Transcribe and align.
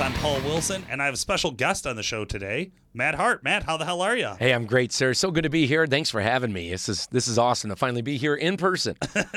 I'm 0.00 0.12
Paul 0.14 0.40
Wilson, 0.40 0.84
and 0.90 1.00
I 1.00 1.04
have 1.04 1.14
a 1.14 1.18
special 1.18 1.52
guest 1.52 1.86
on 1.86 1.94
the 1.94 2.02
show 2.02 2.24
today, 2.24 2.72
Matt 2.94 3.14
Hart. 3.14 3.44
Matt, 3.44 3.62
how 3.62 3.76
the 3.76 3.84
hell 3.84 4.02
are 4.02 4.16
you? 4.16 4.32
Hey, 4.38 4.52
I'm 4.52 4.66
great, 4.66 4.92
sir. 4.92 5.14
So 5.14 5.30
good 5.30 5.44
to 5.44 5.50
be 5.50 5.66
here. 5.66 5.86
Thanks 5.86 6.10
for 6.10 6.20
having 6.20 6.52
me. 6.52 6.70
This 6.70 6.88
is 6.88 7.06
this 7.12 7.28
is 7.28 7.38
awesome 7.38 7.70
to 7.70 7.76
finally 7.76 8.02
be 8.02 8.16
here 8.16 8.34
in 8.34 8.56
person. 8.56 8.96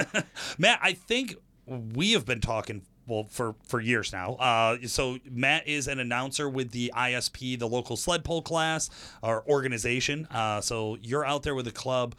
Matt, 0.57 0.79
I 0.81 0.93
think 0.93 1.35
we 1.67 2.13
have 2.13 2.25
been 2.25 2.41
talking 2.41 2.81
well 3.05 3.25
for 3.29 3.55
for 3.63 3.79
years 3.79 4.11
now. 4.11 4.33
Uh, 4.33 4.77
so 4.87 5.19
Matt 5.29 5.67
is 5.67 5.87
an 5.87 5.99
announcer 5.99 6.49
with 6.49 6.71
the 6.71 6.91
ISP, 6.95 7.59
the 7.59 7.67
local 7.67 7.95
sled 7.95 8.23
pole 8.23 8.41
class 8.41 8.89
or 9.21 9.47
organization. 9.47 10.25
Uh, 10.31 10.59
so 10.61 10.97
you're 11.01 11.25
out 11.25 11.43
there 11.43 11.53
with 11.55 11.65
the 11.65 11.71
club 11.71 12.15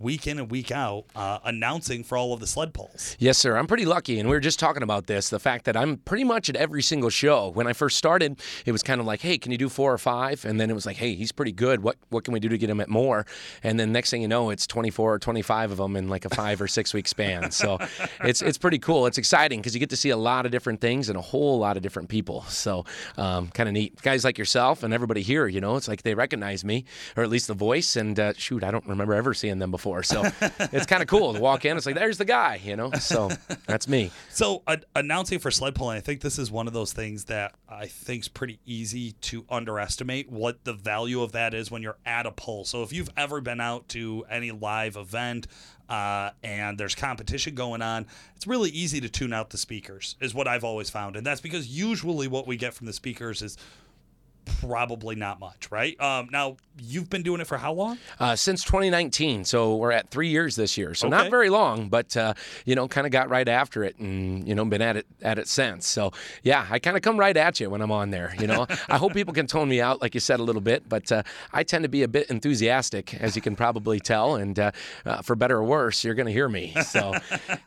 week 0.00 0.26
in 0.26 0.38
and 0.38 0.50
week 0.50 0.72
out 0.72 1.04
uh, 1.14 1.38
announcing 1.44 2.02
for 2.02 2.16
all 2.16 2.32
of 2.32 2.40
the 2.40 2.46
sled 2.46 2.72
pulls. 2.72 3.16
Yes, 3.18 3.38
sir. 3.38 3.56
I'm 3.56 3.66
pretty 3.66 3.84
lucky. 3.84 4.18
And 4.18 4.28
we 4.28 4.34
were 4.34 4.40
just 4.40 4.58
talking 4.58 4.82
about 4.82 5.06
this 5.06 5.28
the 5.28 5.38
fact 5.38 5.66
that 5.66 5.76
I'm 5.76 5.98
pretty 5.98 6.24
much 6.24 6.48
at 6.48 6.56
every 6.56 6.82
single 6.82 7.10
show. 7.10 7.50
When 7.50 7.66
I 7.66 7.74
first 7.74 7.98
started, 7.98 8.40
it 8.64 8.72
was 8.72 8.82
kind 8.82 9.00
of 9.00 9.06
like, 9.06 9.20
hey, 9.20 9.36
can 9.38 9.52
you 9.52 9.58
do 9.58 9.68
four 9.68 9.92
or 9.92 9.98
five? 9.98 10.44
And 10.44 10.58
then 10.58 10.70
it 10.70 10.74
was 10.74 10.86
like, 10.86 10.96
hey, 10.96 11.14
he's 11.14 11.32
pretty 11.32 11.52
good. 11.52 11.82
What, 11.82 11.96
what 12.08 12.24
can 12.24 12.32
we 12.32 12.40
do 12.40 12.48
to 12.48 12.58
get 12.58 12.70
him 12.70 12.80
at 12.80 12.88
more? 12.88 13.26
And 13.62 13.78
then 13.78 13.92
next 13.92 14.10
thing 14.10 14.22
you 14.22 14.28
know, 14.28 14.50
it's 14.50 14.66
24 14.66 15.14
or 15.14 15.18
25 15.18 15.72
of 15.72 15.76
them 15.76 15.96
in 15.96 16.08
like 16.08 16.24
a 16.24 16.30
five 16.30 16.60
or 16.62 16.66
six 16.66 16.94
week 16.94 17.06
span. 17.06 17.50
So 17.50 17.78
it's, 18.24 18.40
it's 18.40 18.58
pretty 18.58 18.78
cool. 18.78 19.06
It's 19.06 19.18
exciting 19.18 19.60
because 19.60 19.74
you 19.74 19.80
get 19.80 19.90
to 19.90 19.96
see 19.96 20.10
a 20.10 20.16
lot 20.16 20.46
of 20.46 20.52
different 20.52 20.80
things 20.80 21.10
and 21.10 21.18
a 21.18 21.22
whole 21.22 21.58
lot 21.58 21.76
of 21.76 21.82
different 21.82 22.08
people. 22.08 22.42
So 22.48 22.86
um, 23.18 23.48
kind 23.48 23.68
of 23.68 23.74
neat. 23.74 24.00
Guys 24.00 24.24
like 24.24 24.38
yourself 24.38 24.82
and 24.82 24.94
everybody 24.94 25.20
here, 25.22 25.46
you 25.46 25.60
know, 25.60 25.76
it's 25.76 25.88
like 25.88 26.02
they 26.02 26.14
recognize 26.14 26.64
me 26.64 26.84
or 27.16 27.22
at 27.22 27.28
least 27.28 27.48
the 27.48 27.54
voice. 27.54 27.96
And 27.96 28.18
uh, 28.18 28.32
shoot, 28.36 28.64
I 28.64 28.70
don't 28.70 28.86
remember 28.86 29.14
ever 29.14 29.34
seeing 29.34 29.58
them 29.58 29.70
before 29.70 29.89
So 30.02 30.22
it's 30.72 30.86
kind 30.86 31.02
of 31.02 31.08
cool 31.08 31.34
to 31.34 31.40
walk 31.40 31.64
in. 31.64 31.76
It's 31.76 31.86
like, 31.86 31.94
there's 31.94 32.18
the 32.18 32.24
guy, 32.24 32.60
you 32.62 32.76
know? 32.76 32.90
So 32.92 33.30
that's 33.66 33.88
me. 33.88 34.10
So 34.30 34.62
uh, 34.66 34.78
announcing 34.94 35.38
for 35.38 35.50
sled 35.50 35.74
pulling, 35.74 35.96
I 35.96 36.00
think 36.00 36.20
this 36.20 36.38
is 36.38 36.50
one 36.50 36.66
of 36.66 36.72
those 36.72 36.92
things 36.92 37.24
that 37.26 37.54
I 37.68 37.86
think 37.86 38.22
is 38.22 38.28
pretty 38.28 38.58
easy 38.64 39.12
to 39.12 39.44
underestimate 39.50 40.30
what 40.30 40.64
the 40.64 40.72
value 40.72 41.22
of 41.22 41.32
that 41.32 41.54
is 41.54 41.70
when 41.70 41.82
you're 41.82 41.98
at 42.06 42.26
a 42.26 42.32
pull. 42.32 42.64
So 42.64 42.82
if 42.82 42.92
you've 42.92 43.10
ever 43.16 43.40
been 43.40 43.60
out 43.60 43.88
to 43.90 44.24
any 44.30 44.50
live 44.50 44.96
event, 44.96 45.46
uh, 45.88 46.30
and 46.44 46.78
there's 46.78 46.94
competition 46.94 47.56
going 47.56 47.82
on, 47.82 48.06
it's 48.36 48.46
really 48.46 48.70
easy 48.70 49.00
to 49.00 49.08
tune 49.08 49.32
out 49.32 49.50
the 49.50 49.58
speakers, 49.58 50.14
is 50.20 50.32
what 50.32 50.46
I've 50.46 50.62
always 50.62 50.88
found. 50.88 51.16
And 51.16 51.26
that's 51.26 51.40
because 51.40 51.66
usually 51.66 52.28
what 52.28 52.46
we 52.46 52.56
get 52.56 52.74
from 52.74 52.86
the 52.86 52.92
speakers 52.92 53.42
is 53.42 53.56
probably 54.60 55.16
not 55.16 55.40
much, 55.40 55.70
right? 55.70 56.00
Um, 56.00 56.28
now, 56.30 56.56
you've 56.82 57.10
been 57.10 57.22
doing 57.22 57.40
it 57.40 57.46
for 57.46 57.58
how 57.58 57.72
long? 57.72 57.98
Uh, 58.18 58.36
since 58.36 58.64
2019. 58.64 59.44
So 59.44 59.76
we're 59.76 59.92
at 59.92 60.10
three 60.10 60.28
years 60.28 60.56
this 60.56 60.76
year. 60.78 60.94
So 60.94 61.08
okay. 61.08 61.16
not 61.16 61.30
very 61.30 61.50
long, 61.50 61.88
but 61.88 62.16
uh, 62.16 62.34
you 62.64 62.74
know, 62.74 62.88
kind 62.88 63.06
of 63.06 63.12
got 63.12 63.28
right 63.28 63.48
after 63.48 63.84
it, 63.84 63.98
and 63.98 64.46
you 64.46 64.54
know, 64.54 64.64
been 64.64 64.82
at 64.82 64.96
it 64.96 65.06
at 65.22 65.38
it 65.38 65.48
since. 65.48 65.86
So 65.86 66.12
yeah, 66.42 66.66
I 66.70 66.78
kind 66.78 66.96
of 66.96 67.02
come 67.02 67.18
right 67.18 67.36
at 67.36 67.60
you 67.60 67.70
when 67.70 67.80
I'm 67.80 67.92
on 67.92 68.10
there. 68.10 68.34
You 68.38 68.46
know, 68.46 68.66
I 68.88 68.96
hope 68.96 69.14
people 69.14 69.34
can 69.34 69.46
tone 69.46 69.68
me 69.68 69.80
out, 69.80 70.00
like 70.00 70.14
you 70.14 70.20
said, 70.20 70.40
a 70.40 70.42
little 70.42 70.62
bit, 70.62 70.88
but 70.88 71.10
uh, 71.12 71.22
I 71.52 71.62
tend 71.62 71.82
to 71.82 71.88
be 71.88 72.02
a 72.02 72.08
bit 72.08 72.30
enthusiastic, 72.30 73.14
as 73.14 73.36
you 73.36 73.42
can 73.42 73.56
probably 73.56 74.00
tell, 74.00 74.36
and 74.36 74.58
uh, 74.58 74.72
uh, 75.04 75.22
for 75.22 75.36
better 75.36 75.58
or 75.58 75.64
worse, 75.64 76.04
you're 76.04 76.14
going 76.14 76.26
to 76.26 76.32
hear 76.32 76.48
me. 76.48 76.74
So 76.82 77.14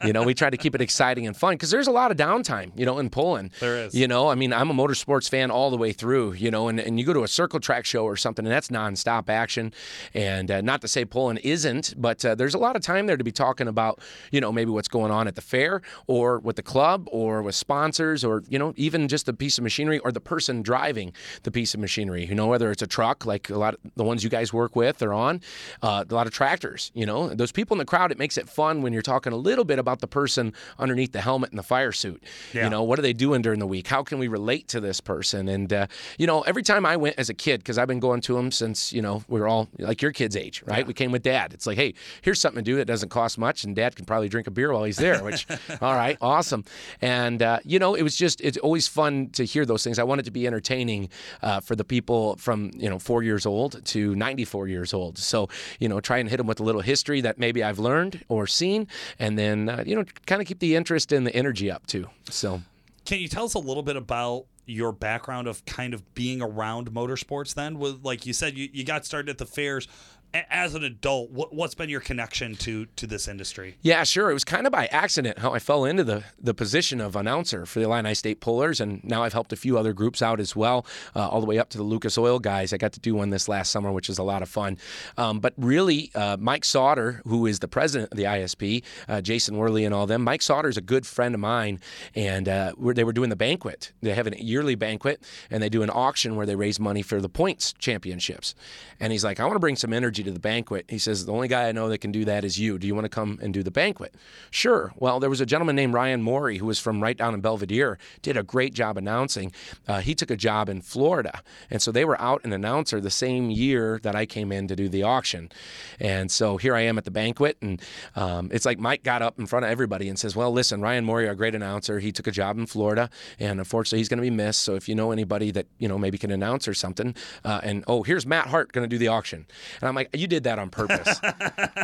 you 0.04 0.14
know, 0.14 0.23
we 0.23 0.34
try 0.34 0.50
to 0.50 0.58
keep 0.58 0.76
it 0.76 0.81
exciting 0.81 1.28
and 1.28 1.36
fun 1.36 1.56
because 1.56 1.72
there's 1.72 1.88
a 1.88 1.92
lot 1.92 2.11
of 2.11 2.17
downtime, 2.17 2.72
you 2.76 2.86
know, 2.86 3.00
in 3.00 3.09
pulling. 3.09 3.52
There 3.59 3.78
is. 3.78 3.95
You 3.95 4.08
know, 4.08 4.30
I 4.30 4.36
mean, 4.36 4.54
I'm 4.54 4.70
a 4.70 4.73
motorsports 4.73 5.30
fan 5.30 5.52
all 5.52 5.70
the 5.70 5.78
way 5.78 5.92
through. 5.92 6.34
You 6.34 6.52
know, 6.52 6.67
and, 6.79 6.88
and 6.88 6.99
you 6.99 7.05
go 7.05 7.13
to 7.13 7.23
a 7.23 7.27
circle 7.27 7.59
track 7.59 7.85
show 7.85 8.03
or 8.03 8.16
something, 8.16 8.45
and 8.45 8.52
that's 8.52 8.69
nonstop 8.69 9.29
action. 9.29 9.73
And 10.13 10.49
uh, 10.49 10.61
not 10.61 10.81
to 10.81 10.88
say 10.88 11.05
pulling 11.05 11.38
isn't, 11.38 11.93
but 11.97 12.23
uh, 12.25 12.35
there's 12.35 12.53
a 12.53 12.57
lot 12.57 12.75
of 12.75 12.81
time 12.81 13.05
there 13.05 13.17
to 13.17 13.23
be 13.23 13.31
talking 13.31 13.67
about, 13.67 13.99
you 14.31 14.41
know, 14.41 14.52
maybe 14.52 14.71
what's 14.71 14.88
going 14.88 15.11
on 15.11 15.27
at 15.27 15.35
the 15.35 15.41
fair 15.41 15.81
or 16.07 16.39
with 16.39 16.55
the 16.55 16.63
club 16.63 17.07
or 17.11 17.41
with 17.41 17.55
sponsors 17.55 18.23
or, 18.23 18.43
you 18.49 18.59
know, 18.59 18.73
even 18.75 19.07
just 19.07 19.25
the 19.25 19.33
piece 19.33 19.57
of 19.57 19.63
machinery 19.63 19.99
or 19.99 20.11
the 20.11 20.19
person 20.19 20.61
driving 20.61 21.13
the 21.43 21.52
piece 21.52 21.73
of 21.73 21.80
machinery. 21.80 22.25
You 22.25 22.36
know, 22.36 22.48
whether 22.48 22.71
it's 22.71 22.81
a 22.81 22.87
truck 22.87 23.25
like 23.25 23.49
a 23.49 23.58
lot 23.58 23.75
of 23.75 23.80
the 23.95 24.03
ones 24.03 24.23
you 24.23 24.30
guys 24.30 24.52
work 24.52 24.75
with 24.75 25.02
or 25.02 25.14
on, 25.14 25.42
uh, 25.81 26.03
a 26.09 26.14
lot 26.14 26.27
of 26.27 26.33
tractors, 26.33 26.92
you 26.93 27.05
know, 27.05 27.30
those 27.30 27.52
people 27.52 27.75
in 27.75 27.80
the 27.80 27.86
crowd, 27.86 28.11
it 28.11 28.17
makes 28.17 28.37
it 28.37 28.49
fun 28.49 28.81
when 28.81 28.93
you're 28.93 29.02
talking 29.02 29.33
a 29.33 29.37
little 29.37 29.65
bit 29.65 29.80
about 29.80 29.99
the 29.99 30.08
person 30.08 30.53
underneath 30.80 31.11
the 31.11 31.21
helmet 31.21 31.49
and 31.52 31.59
the 31.59 31.64
fire 31.64 31.92
suit. 31.92 32.23
Yeah. 32.53 32.65
You 32.65 32.69
know, 32.69 32.83
what 32.83 32.99
are 32.99 33.02
they 33.02 33.14
doing 33.14 33.42
during 33.42 33.59
the 33.59 33.67
week? 33.67 33.87
How 33.87 34.03
can 34.03 34.19
we 34.19 34.27
relate 34.27 34.67
to 34.69 34.80
this 34.80 34.99
person? 35.02 35.48
And, 35.48 35.71
uh, 35.71 35.87
you 36.17 36.27
know, 36.27 36.42
every 36.42 36.62
time 36.63 36.85
I 36.85 36.97
went 36.97 37.15
as 37.17 37.29
a 37.29 37.33
kid, 37.33 37.59
because 37.59 37.77
I've 37.77 37.87
been 37.87 37.99
going 37.99 38.21
to 38.21 38.35
them 38.35 38.51
since, 38.51 38.93
you 38.93 39.01
know, 39.01 39.23
we 39.27 39.39
were 39.39 39.47
all 39.47 39.69
like 39.79 40.01
your 40.01 40.11
kid's 40.11 40.35
age, 40.35 40.63
right? 40.65 40.79
Yeah. 40.79 40.85
We 40.85 40.93
came 40.93 41.11
with 41.11 41.23
dad. 41.23 41.53
It's 41.53 41.65
like, 41.65 41.77
hey, 41.77 41.93
here's 42.21 42.39
something 42.39 42.63
to 42.63 42.71
do 42.71 42.77
that 42.77 42.85
doesn't 42.85 43.09
cost 43.09 43.37
much, 43.37 43.63
and 43.63 43.75
dad 43.75 43.95
can 43.95 44.05
probably 44.05 44.29
drink 44.29 44.47
a 44.47 44.51
beer 44.51 44.73
while 44.73 44.83
he's 44.83 44.97
there, 44.97 45.23
which, 45.23 45.47
all 45.81 45.95
right, 45.95 46.17
awesome. 46.21 46.63
And, 47.01 47.41
uh, 47.41 47.59
you 47.63 47.79
know, 47.79 47.95
it 47.95 48.03
was 48.03 48.15
just, 48.15 48.41
it's 48.41 48.57
always 48.57 48.87
fun 48.87 49.29
to 49.31 49.45
hear 49.45 49.65
those 49.65 49.83
things. 49.83 49.99
I 49.99 50.03
want 50.03 50.21
it 50.21 50.23
to 50.25 50.31
be 50.31 50.47
entertaining 50.47 51.09
uh, 51.41 51.59
for 51.59 51.75
the 51.75 51.83
people 51.83 52.35
from, 52.37 52.71
you 52.75 52.89
know, 52.89 52.99
four 52.99 53.23
years 53.23 53.45
old 53.45 53.83
to 53.85 54.15
94 54.15 54.67
years 54.67 54.93
old. 54.93 55.17
So, 55.17 55.49
you 55.80 55.89
know, 55.89 55.99
try 55.99 56.17
and 56.17 56.30
hit 56.30 56.37
them 56.37 56.47
with 56.47 56.59
a 56.59 56.63
little 56.63 56.81
history 56.81 57.21
that 57.21 57.37
maybe 57.37 57.63
I've 57.63 57.80
learned 57.80 58.23
or 58.30 58.47
seen, 58.47 58.87
and 59.19 59.37
then, 59.37 59.69
uh, 59.69 59.83
you 59.85 59.95
know, 59.95 60.05
kind 60.25 60.41
of 60.41 60.47
keep 60.47 60.59
the 60.59 60.75
interest 60.75 61.11
and 61.11 61.25
the 61.25 61.35
energy 61.35 61.71
up 61.71 61.85
too. 61.87 62.07
So, 62.30 62.61
can 63.05 63.19
you 63.19 63.27
tell 63.27 63.45
us 63.45 63.53
a 63.53 63.59
little 63.59 63.83
bit 63.83 63.95
about 63.95 64.45
your 64.65 64.91
background 64.91 65.47
of 65.47 65.65
kind 65.65 65.93
of 65.93 66.13
being 66.13 66.41
around 66.41 66.91
motorsports 66.91 67.53
then? 67.53 67.79
With 67.79 68.03
like 68.03 68.25
you 68.25 68.33
said 68.33 68.57
you, 68.57 68.69
you 68.71 68.83
got 68.83 69.05
started 69.05 69.29
at 69.29 69.37
the 69.37 69.45
fairs 69.45 69.87
as 70.33 70.73
an 70.73 70.83
adult, 70.83 71.30
what, 71.32 71.52
has 71.61 71.76
been 71.76 71.89
your 71.89 71.99
connection 71.99 72.55
to 72.55 72.88
to 72.95 73.08
this 73.08 73.27
industry? 73.27 73.77
Yeah, 73.82 74.04
sure. 74.04 74.30
It 74.32 74.33
was 74.33 74.44
kind 74.44 74.66
of 74.66 74.71
by 74.71 74.88
accident 74.88 75.39
how 75.39 75.54
I 75.54 75.60
fell 75.60 75.86
into 75.86 76.04
the 76.04 76.23
the 76.39 76.54
position 76.54 76.99
of 76.99 77.16
announcer 77.16 77.66
for 77.66 77.80
the 77.80 77.86
Illini 77.86 78.14
State 78.16 78.42
Pullers, 78.42 78.80
and 78.82 79.04
now 79.04 79.23
I've 79.23 79.33
helped 79.33 79.54
a 79.54 79.55
few 79.55 79.77
other 79.77 79.93
groups 79.93 80.22
out 80.22 80.39
as 80.39 80.55
well, 80.55 80.86
uh, 81.16 81.27
all 81.27 81.39
the 81.39 81.45
way 81.45 81.60
up 81.60 81.70
to 81.70 81.77
the 81.77 81.83
Lucas 81.83 82.17
Oil 82.17 82.39
guys. 82.39 82.73
I 82.73 82.77
got 82.77 82.93
to 82.93 82.99
do 82.99 83.16
one 83.16 83.30
this 83.30 83.48
last 83.48 83.72
summer, 83.72 83.92
which 83.92 84.10
is 84.10 84.17
a 84.17 84.23
lot 84.23 84.42
of 84.42 84.49
fun. 84.49 84.77
Um, 85.17 85.39
but 85.39 85.54
really, 85.58 86.11
uh, 86.16 86.38
Mike 86.39 86.66
Sauter, 86.66 87.22
who 87.26 87.45
is 87.45 87.60
the 87.60 87.67
president 87.67 88.11
of 88.11 88.17
the 88.17 88.23
ISP, 88.23 88.83
uh, 89.08 89.22
Jason 89.22 89.58
Worley, 89.58 89.86
and 89.86 89.93
all 89.93 90.08
them. 90.08 90.23
Mike 90.23 90.42
Sauter 90.42 90.70
is 90.70 90.77
a 90.77 90.82
good 90.82 91.05
friend 91.05 91.36
of 91.36 91.42
mine, 91.42 91.80
and 92.16 92.49
uh, 92.49 92.73
they 92.80 93.04
were 93.04 93.14
doing 93.14 93.30
the 93.30 93.36
banquet. 93.36 93.92
They 94.02 94.14
have 94.14 94.27
a 94.27 94.43
yearly 94.43 94.76
banquet, 94.76 95.23
and 95.52 95.61
they 95.61 95.70
do 95.70 95.83
an 95.83 95.92
auction 95.92 96.36
where 96.36 96.45
they 96.45 96.55
raise 96.55 96.80
money 96.80 97.02
for 97.02 97.22
the 97.22 97.30
points 97.30 97.73
championships. 97.73 98.55
And 98.99 99.11
he's 99.11 99.23
like, 99.23 99.39
I 99.39 99.45
want 99.45 99.55
to 99.55 99.60
bring 99.60 99.76
some 99.76 99.93
energy 99.93 100.23
to 100.23 100.32
the 100.32 100.39
banquet. 100.39 100.86
He 100.89 100.98
says, 100.98 101.26
The 101.26 101.32
only 101.32 101.48
guy 101.48 101.67
I 101.67 101.72
know 101.72 101.89
that 101.89 102.00
can 102.00 102.11
do 102.11 102.26
that 102.26 102.44
is 102.44 102.60
you. 102.60 102.78
Do 102.78 102.88
you 102.88 102.95
want 102.95 103.06
to 103.06 103.10
come 103.10 103.39
and 103.42 103.54
do 103.54 103.64
the 103.64 103.72
banquet? 103.72 104.16
Sure. 104.52 104.94
Well, 104.98 105.20
there 105.20 105.30
was 105.30 105.42
a 105.42 105.45
gentleman 105.45 105.76
named 105.76 105.94
Ryan 105.94 106.22
Morey 106.22 106.58
who 106.58 106.66
was 106.66 106.80
from 106.80 107.02
right 107.02 107.17
down 107.17 107.34
in 107.34 107.42
Belvidere, 107.42 107.98
did 108.22 108.38
a 108.38 108.44
great 108.44 108.73
job 108.73 108.98
announcing. 108.98 109.52
Uh, 109.88 110.00
he 110.02 110.16
took 110.16 110.32
a 110.32 110.36
job 110.36 110.70
in 110.70 110.82
Florida. 110.82 111.42
And 111.70 111.82
so 111.82 111.92
they 111.92 112.06
were 112.06 112.20
out 112.22 112.44
an 112.44 112.54
announcer 112.54 113.00
the 113.00 113.10
same 113.10 113.50
year 113.50 114.00
that 114.04 114.16
I 114.16 114.26
came 114.26 114.52
in 114.52 114.67
to 114.67 114.76
do 114.76 114.89
the 114.89 115.04
auction. 115.04 115.52
And 116.00 116.32
so 116.32 116.58
here 116.58 116.76
I 116.76 116.82
am 116.82 116.98
at 116.98 117.05
the 117.05 117.11
banquet. 117.11 117.58
And 117.61 117.82
um, 118.16 118.50
it's 118.52 118.66
like 118.66 118.80
Mike 118.80 119.04
got 119.04 119.22
up 119.22 119.40
in 119.40 119.45
front 119.45 119.66
of 119.66 119.72
everybody 119.72 120.10
and 120.10 120.17
says, 120.17 120.36
Well, 120.36 120.52
listen, 120.52 120.82
Ryan 120.82 121.05
Morey, 121.05 121.28
a 121.28 121.36
great 121.36 121.55
announcer. 121.55 122.00
He 122.00 122.11
took 122.11 122.28
a 122.28 122.32
job 122.32 122.58
in 122.58 122.66
Florida. 122.66 123.10
And 123.40 123.60
unfortunately, 123.60 124.00
he's 124.00 124.10
going 124.10 124.17
to 124.17 124.22
be 124.22 124.30
missed. 124.30 124.61
So 124.61 124.76
if 124.76 124.88
you 124.88 124.95
know 124.95 125.11
anybody 125.11 125.52
that, 125.52 125.67
you 125.78 125.88
know, 125.88 125.98
maybe 125.98 126.17
can 126.17 126.32
announce 126.32 126.67
or 126.67 126.73
something, 126.73 127.16
uh, 127.44 127.61
and 127.64 127.84
oh, 127.88 128.04
here's 128.04 128.25
Matt 128.25 128.48
Hart 128.48 128.72
going 128.72 128.84
to 128.84 128.90
do 128.90 128.98
the 128.98 129.07
auction. 129.07 129.45
And 129.81 129.88
I'm 129.88 129.95
like, 129.95 130.10
You 130.13 130.27
did 130.27 130.44
that 130.44 130.59
on 130.59 130.69
purpose. 130.69 131.19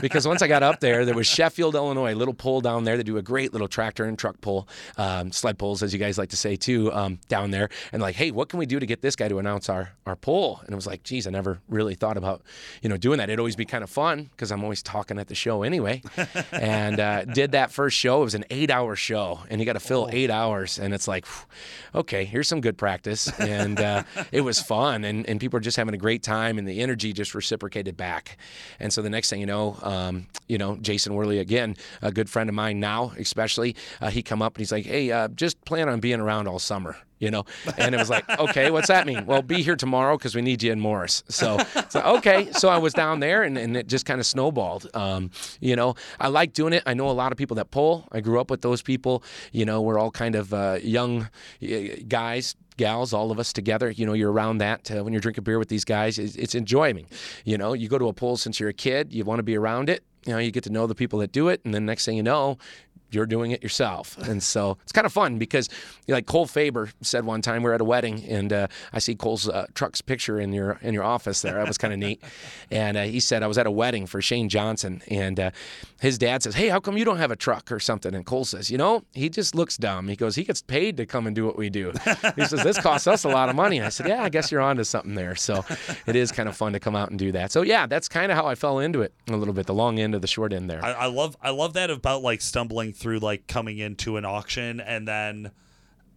because 0.02 0.28
once 0.28 0.42
I 0.42 0.48
got 0.48 0.64
up 0.64 0.80
there, 0.80 1.06
there 1.06 1.16
was 1.16 1.28
Sheffield, 1.28 1.76
Illinois, 1.76 2.14
a 2.14 2.16
little 2.16 2.34
pull 2.34 2.62
down 2.62 2.84
there. 2.84 2.98
They 2.98 3.04
do 3.04 3.18
a 3.18 3.22
great 3.22 3.54
little 3.54 3.68
tractor 3.68 4.06
and 4.06 4.18
truck 4.18 4.40
pull, 4.42 4.68
um, 4.98 5.32
sled 5.32 5.58
pulls, 5.58 5.82
as 5.84 5.94
you 5.94 6.00
guys 6.00 6.18
like 6.18 6.30
to 6.30 6.38
say 6.38 6.56
too, 6.56 6.92
um, 6.94 7.20
down 7.28 7.52
there. 7.52 7.70
And 7.92 8.02
like, 8.02 8.16
hey, 8.16 8.32
what 8.32 8.50
can 8.50 8.60
we 8.60 8.66
do 8.66 8.80
to 8.80 8.86
get 8.86 9.02
this 9.02 9.16
guy 9.16 9.28
to 9.28 9.40
announce 9.40 9.70
our 9.70 9.94
our 10.06 10.16
pull? 10.16 10.60
And 10.62 10.72
it 10.72 10.76
was 10.76 10.88
like, 10.88 11.04
geez, 11.04 11.28
I 11.28 11.32
never 11.32 11.60
really 11.68 11.96
thought 11.96 12.18
about, 12.18 12.42
you 12.82 12.90
know, 12.90 12.98
doing 12.98 13.18
that. 13.18 13.30
It'd 13.30 13.40
always 13.40 13.56
be 13.56 13.66
kind 13.66 13.84
of 13.84 13.90
fun 13.90 14.30
because 14.32 14.52
I'm 14.52 14.64
always 14.64 14.84
talking 14.84 15.18
at 15.18 15.28
the 15.28 15.36
show 15.36 15.64
anyway. 15.64 16.02
and 16.52 17.00
uh, 17.00 17.26
did 17.26 17.54
that 17.54 17.72
first 17.72 17.98
show. 17.98 18.22
It 18.22 18.26
was 18.26 18.36
an 18.36 18.46
eight 18.50 18.70
hour 18.72 18.96
show, 18.96 19.40
and 19.50 19.60
you 19.60 19.66
got 19.66 19.74
to 19.74 19.80
fill 19.80 20.06
oh. 20.06 20.10
eight 20.12 20.30
hours. 20.30 20.78
And 20.80 20.94
it's 20.94 21.08
like, 21.08 21.26
okay, 21.96 22.26
here's 22.26 22.48
some 22.48 22.62
good 22.62 22.78
practice. 22.78 23.32
And 23.40 23.80
uh, 23.80 24.04
it 24.32 24.42
was 24.42 24.62
fun, 24.62 25.04
and 25.04 25.28
and 25.28 25.40
people 25.40 25.58
are 25.58 25.62
just 25.62 25.78
having 25.78 25.94
a 25.94 25.98
great 25.98 26.24
time, 26.24 26.58
and 26.58 26.68
the 26.68 26.82
energy 26.82 27.14
just 27.14 27.34
reciprocated 27.34 27.96
back. 27.98 28.19
And 28.80 28.92
so 28.92 29.02
the 29.02 29.10
next 29.10 29.30
thing 29.30 29.40
you 29.40 29.46
know, 29.46 29.78
um, 29.84 30.28
you 30.48 30.58
know, 30.58 30.78
Jason 30.78 31.14
Worley 31.14 31.40
again, 31.40 31.76
a 32.02 32.12
good 32.12 32.30
friend 32.30 32.50
of 32.50 32.56
mine 32.56 32.80
now, 32.80 33.14
especially, 33.18 33.76
uh, 34.02 34.10
he 34.10 34.22
come 34.22 34.42
up 34.42 34.56
and 34.56 34.60
he's 34.62 34.72
like, 34.72 34.86
"Hey, 34.86 35.12
uh, 35.12 35.28
just 35.30 35.64
plan 35.66 35.90
on 35.90 36.00
being 36.00 36.20
around 36.20 36.48
all 36.48 36.60
summer." 36.60 36.98
You 37.20 37.32
know, 37.32 37.46
and 37.78 37.94
it 37.94 37.98
was 37.98 38.10
like, 38.10 38.28
okay, 38.40 38.72
what's 38.72 38.88
that 38.88 39.06
mean? 39.06 39.26
Well, 39.26 39.42
be 39.42 39.62
here 39.62 39.76
tomorrow 39.76 40.18
because 40.18 40.36
we 40.36 40.42
need 40.42 40.64
you 40.64 40.72
in 40.72 40.80
Morris. 40.80 41.24
So, 41.28 41.58
so 41.90 42.02
okay, 42.18 42.52
so 42.54 42.70
I 42.70 42.78
was 42.78 42.94
down 42.94 43.20
there, 43.20 43.44
and, 43.44 43.58
and 43.58 43.76
it 43.78 43.88
just 43.88 44.06
kind 44.06 44.20
of 44.20 44.26
snowballed. 44.26 44.90
Um, 44.94 45.32
you 45.60 45.76
know, 45.76 45.96
I 46.20 46.30
like 46.30 46.54
doing 46.54 46.74
it. 46.74 46.84
I 46.86 46.94
know 46.94 47.10
a 47.10 47.12
lot 47.12 47.32
of 47.32 47.38
people 47.38 47.56
that 47.56 47.72
pull. 47.72 48.08
I 48.12 48.22
grew 48.22 48.40
up 48.40 48.50
with 48.50 48.62
those 48.62 48.82
people. 48.82 49.24
You 49.52 49.66
know, 49.66 49.82
we're 49.82 50.00
all 50.00 50.12
kind 50.12 50.36
of 50.36 50.54
uh, 50.54 50.80
young 50.82 51.30
guys 52.08 52.56
gals, 52.80 53.14
all 53.14 53.30
of 53.30 53.40
us 53.40 53.54
together. 53.54 53.92
You 53.92 54.06
know, 54.06 54.14
you're 54.14 54.32
around 54.32 54.60
that 54.60 54.90
uh, 54.90 55.04
when 55.04 55.14
you're 55.14 55.20
drinking 55.20 55.44
beer 55.44 55.60
with 55.60 55.68
these 55.68 55.84
guys. 55.86 56.18
It's, 56.18 56.36
it's 56.36 56.56
enjoying. 56.56 57.06
You 57.46 57.58
know, 57.58 57.74
you 57.74 57.90
go 57.90 58.00
to 58.00 58.08
a 58.08 58.14
pool 58.14 58.38
since 58.38 58.60
you're 58.60 58.70
a 58.70 58.74
kid, 58.74 59.14
you 59.14 59.24
want 59.26 59.40
to 59.40 59.44
be 59.44 59.58
around 59.58 59.90
it. 59.90 60.04
You 60.26 60.34
know, 60.34 60.40
you 60.40 60.52
get 60.52 60.64
to 60.64 60.70
know 60.70 60.88
the 60.88 60.96
people 60.96 61.20
that 61.20 61.32
do 61.32 61.48
it, 61.48 61.62
and 61.64 61.74
then 61.74 61.86
next 61.86 62.06
thing 62.06 62.18
you 62.18 62.24
know, 62.24 62.58
you're 63.12 63.26
doing 63.26 63.52
it 63.52 63.64
yourself. 63.64 64.18
And 64.18 64.42
so 64.42 64.78
it's 64.84 64.92
kind 64.92 65.06
of 65.06 65.14
fun 65.14 65.38
because, 65.38 65.70
like 66.08 66.26
Cole 66.26 66.46
Faber 66.46 66.90
said 67.02 67.26
one 67.26 67.42
time, 67.42 67.64
we 67.64 67.70
are 67.70 67.74
at 67.74 67.82
a 67.82 67.86
wedding, 67.86 68.24
and 68.26 68.52
uh, 68.52 68.68
I 68.94 69.00
see 69.00 69.16
Cole's 69.16 69.48
uh, 69.48 69.68
truck's 69.74 70.02
picture 70.02 70.40
in 70.40 70.54
your 70.54 70.80
in 70.82 70.94
your 70.94 71.04
office 71.04 71.42
there. 71.42 71.56
That 71.56 71.68
was 71.68 71.78
kind 71.78 71.94
of 71.94 72.00
neat. 72.00 72.22
And 72.72 72.98
uh, 72.98 73.04
he 73.04 73.20
said 73.20 73.42
I 73.42 73.48
was 73.48 73.58
at 73.58 73.66
a 73.66 73.72
wedding 73.72 74.06
for 74.06 74.22
Shane 74.22 74.48
Johnson, 74.48 75.02
and 75.10 75.40
uh, 75.40 75.52
his 76.02 76.20
dad 76.20 76.44
says, 76.44 76.54
"Hey, 76.54 76.70
how 76.70 76.80
come 76.80 76.98
you 76.98 77.06
don't 77.06 77.18
have 77.18 77.32
a 77.32 77.36
truck 77.36 77.72
or 77.72 77.80
something?" 77.80 78.14
And 78.14 78.26
Cole 78.26 78.46
says, 78.46 78.70
"You 78.70 78.78
know, 78.78 79.04
he 79.14 79.28
just 79.28 79.56
looks 79.56 79.76
dumb." 79.76 80.08
He 80.08 80.16
goes, 80.16 80.36
"He 80.36 80.44
gets 80.44 80.62
paid 80.62 80.98
to 80.98 81.06
come 81.08 81.26
and 81.26 81.36
do 81.36 81.46
what 81.46 81.58
we 81.58 81.70
do." 81.70 81.92
He 82.36 82.46
says, 82.46 82.64
"This 82.64 82.80
costs 82.80 83.08
us 83.08 83.24
a 83.24 83.30
lot 83.30 83.50
of 83.50 83.56
money." 83.56 83.78
And 83.78 83.86
I 83.88 83.90
said, 83.90 84.08
"Yeah, 84.08 84.24
I 84.24 84.30
guess 84.30 84.52
you're 84.52 84.62
onto 84.62 84.84
something 84.84 85.16
there." 85.16 85.36
So 85.36 85.66
it 86.06 86.16
is 86.16 86.32
kind 86.32 86.48
of 86.48 86.56
fun 86.56 86.74
to 86.74 86.80
come 86.80 86.96
out 86.96 87.10
and 87.10 87.18
do 87.18 87.32
that. 87.32 87.52
So 87.52 87.64
yeah, 87.64 87.88
that's 87.88 88.08
kind 88.08 88.32
of 88.32 88.38
how 88.38 88.46
I 88.46 88.54
fell 88.56 88.80
into 88.80 89.02
it 89.02 89.14
a 89.30 89.36
little 89.36 89.54
bit, 89.54 89.66
the 89.66 89.74
long 89.74 90.00
end 90.00 90.14
of 90.14 90.22
the 90.22 90.28
short 90.28 90.54
end 90.54 90.70
there. 90.70 90.84
I, 90.84 90.92
I 90.92 91.06
love 91.08 91.36
I 91.42 91.50
love 91.50 91.74
that 91.74 91.90
about 91.90 92.22
like 92.22 92.42
stumbling 92.42 92.94
through 93.00 93.20
like 93.20 93.48
coming 93.48 93.78
into 93.78 94.18
an 94.18 94.26
auction 94.26 94.80
and 94.80 95.08
then 95.08 95.52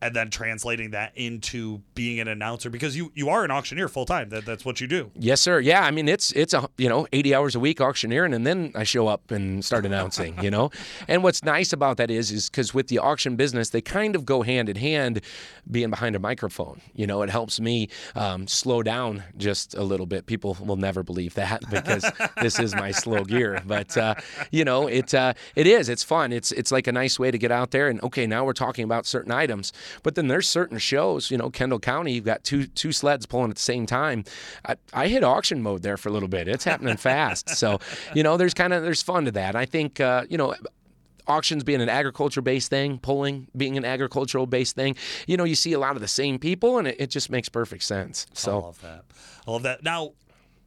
and 0.02 0.16
then 0.16 0.30
translating 0.30 0.90
that 0.90 1.12
into 1.14 1.80
being 1.94 2.18
an 2.18 2.26
announcer 2.26 2.68
because 2.68 2.96
you 2.96 3.12
you 3.14 3.28
are 3.28 3.44
an 3.44 3.50
auctioneer 3.50 3.88
full 3.88 4.04
time. 4.04 4.28
That 4.30 4.44
that's 4.44 4.64
what 4.64 4.80
you 4.80 4.86
do. 4.86 5.10
Yes, 5.14 5.40
sir. 5.40 5.60
Yeah, 5.60 5.82
I 5.82 5.90
mean 5.92 6.08
it's 6.08 6.32
it's 6.32 6.52
a 6.52 6.68
you 6.76 6.88
know 6.88 7.06
80 7.12 7.34
hours 7.34 7.54
a 7.54 7.60
week 7.60 7.80
auctioneering, 7.80 8.34
and 8.34 8.46
then 8.46 8.72
I 8.74 8.82
show 8.82 9.06
up 9.06 9.30
and 9.30 9.64
start 9.64 9.86
announcing. 9.86 10.42
you 10.42 10.50
know, 10.50 10.70
and 11.08 11.22
what's 11.22 11.44
nice 11.44 11.72
about 11.72 11.96
that 11.98 12.10
is 12.10 12.32
is 12.32 12.50
because 12.50 12.74
with 12.74 12.88
the 12.88 12.98
auction 12.98 13.36
business, 13.36 13.70
they 13.70 13.80
kind 13.80 14.16
of 14.16 14.26
go 14.26 14.42
hand 14.42 14.68
in 14.68 14.76
hand. 14.76 15.20
Being 15.70 15.90
behind 15.90 16.16
a 16.16 16.18
microphone, 16.18 16.80
you 16.92 17.06
know, 17.06 17.22
it 17.22 17.30
helps 17.30 17.60
me 17.60 17.88
um, 18.16 18.48
slow 18.48 18.82
down 18.82 19.22
just 19.36 19.74
a 19.74 19.84
little 19.84 20.06
bit. 20.06 20.26
People 20.26 20.56
will 20.60 20.76
never 20.76 21.04
believe 21.04 21.34
that 21.34 21.62
because 21.70 22.04
this 22.40 22.58
is 22.58 22.74
my 22.74 22.90
slow 22.90 23.22
gear, 23.22 23.62
but 23.64 23.96
uh, 23.96 24.16
you 24.50 24.64
know, 24.64 24.88
it 24.88 25.14
uh, 25.14 25.34
it 25.54 25.68
is. 25.68 25.88
It's 25.88 26.02
fun. 26.02 26.32
It's 26.32 26.50
it's 26.50 26.72
like 26.72 26.88
a 26.88 26.92
nice 26.92 27.16
way 27.18 27.30
to 27.30 27.38
get 27.38 27.52
out 27.52 27.70
there 27.70 27.88
and 27.88 28.02
okay, 28.02 28.26
now 28.26 28.44
we're 28.44 28.52
talking 28.52 28.84
about 28.84 29.06
certain 29.06 29.30
items 29.30 29.72
but 30.02 30.14
then 30.14 30.28
there's 30.28 30.48
certain 30.48 30.78
shows, 30.78 31.30
you 31.30 31.38
know, 31.38 31.50
Kendall 31.50 31.80
County, 31.80 32.12
you've 32.12 32.24
got 32.24 32.44
two 32.44 32.66
two 32.66 32.92
sleds 32.92 33.26
pulling 33.26 33.50
at 33.50 33.56
the 33.56 33.62
same 33.62 33.86
time. 33.86 34.24
I, 34.66 34.76
I 34.92 35.08
hit 35.08 35.24
auction 35.24 35.62
mode 35.62 35.82
there 35.82 35.96
for 35.96 36.08
a 36.08 36.12
little 36.12 36.28
bit. 36.28 36.48
It's 36.48 36.64
happening 36.64 36.96
fast. 36.96 37.50
So, 37.50 37.80
you 38.14 38.22
know, 38.22 38.36
there's 38.36 38.54
kind 38.54 38.72
of 38.72 38.82
there's 38.82 39.02
fun 39.02 39.24
to 39.26 39.30
that. 39.32 39.56
I 39.56 39.66
think 39.66 40.00
uh, 40.00 40.24
you 40.28 40.38
know 40.38 40.54
auctions 41.26 41.64
being 41.64 41.80
an 41.80 41.88
agriculture 41.88 42.42
based 42.42 42.70
thing, 42.70 42.98
pulling 42.98 43.48
being 43.56 43.76
an 43.76 43.84
agricultural 43.84 44.46
based 44.46 44.74
thing, 44.74 44.96
you 45.26 45.36
know, 45.36 45.44
you 45.44 45.54
see 45.54 45.72
a 45.72 45.78
lot 45.78 45.94
of 45.96 46.02
the 46.02 46.08
same 46.08 46.38
people 46.38 46.78
and 46.78 46.88
it, 46.88 46.96
it 46.98 47.10
just 47.10 47.30
makes 47.30 47.48
perfect 47.48 47.82
sense. 47.82 48.26
So 48.32 48.58
I 48.58 48.62
love 48.62 48.80
that. 48.82 49.04
I 49.46 49.50
love 49.50 49.62
that. 49.62 49.82
Now, 49.82 50.12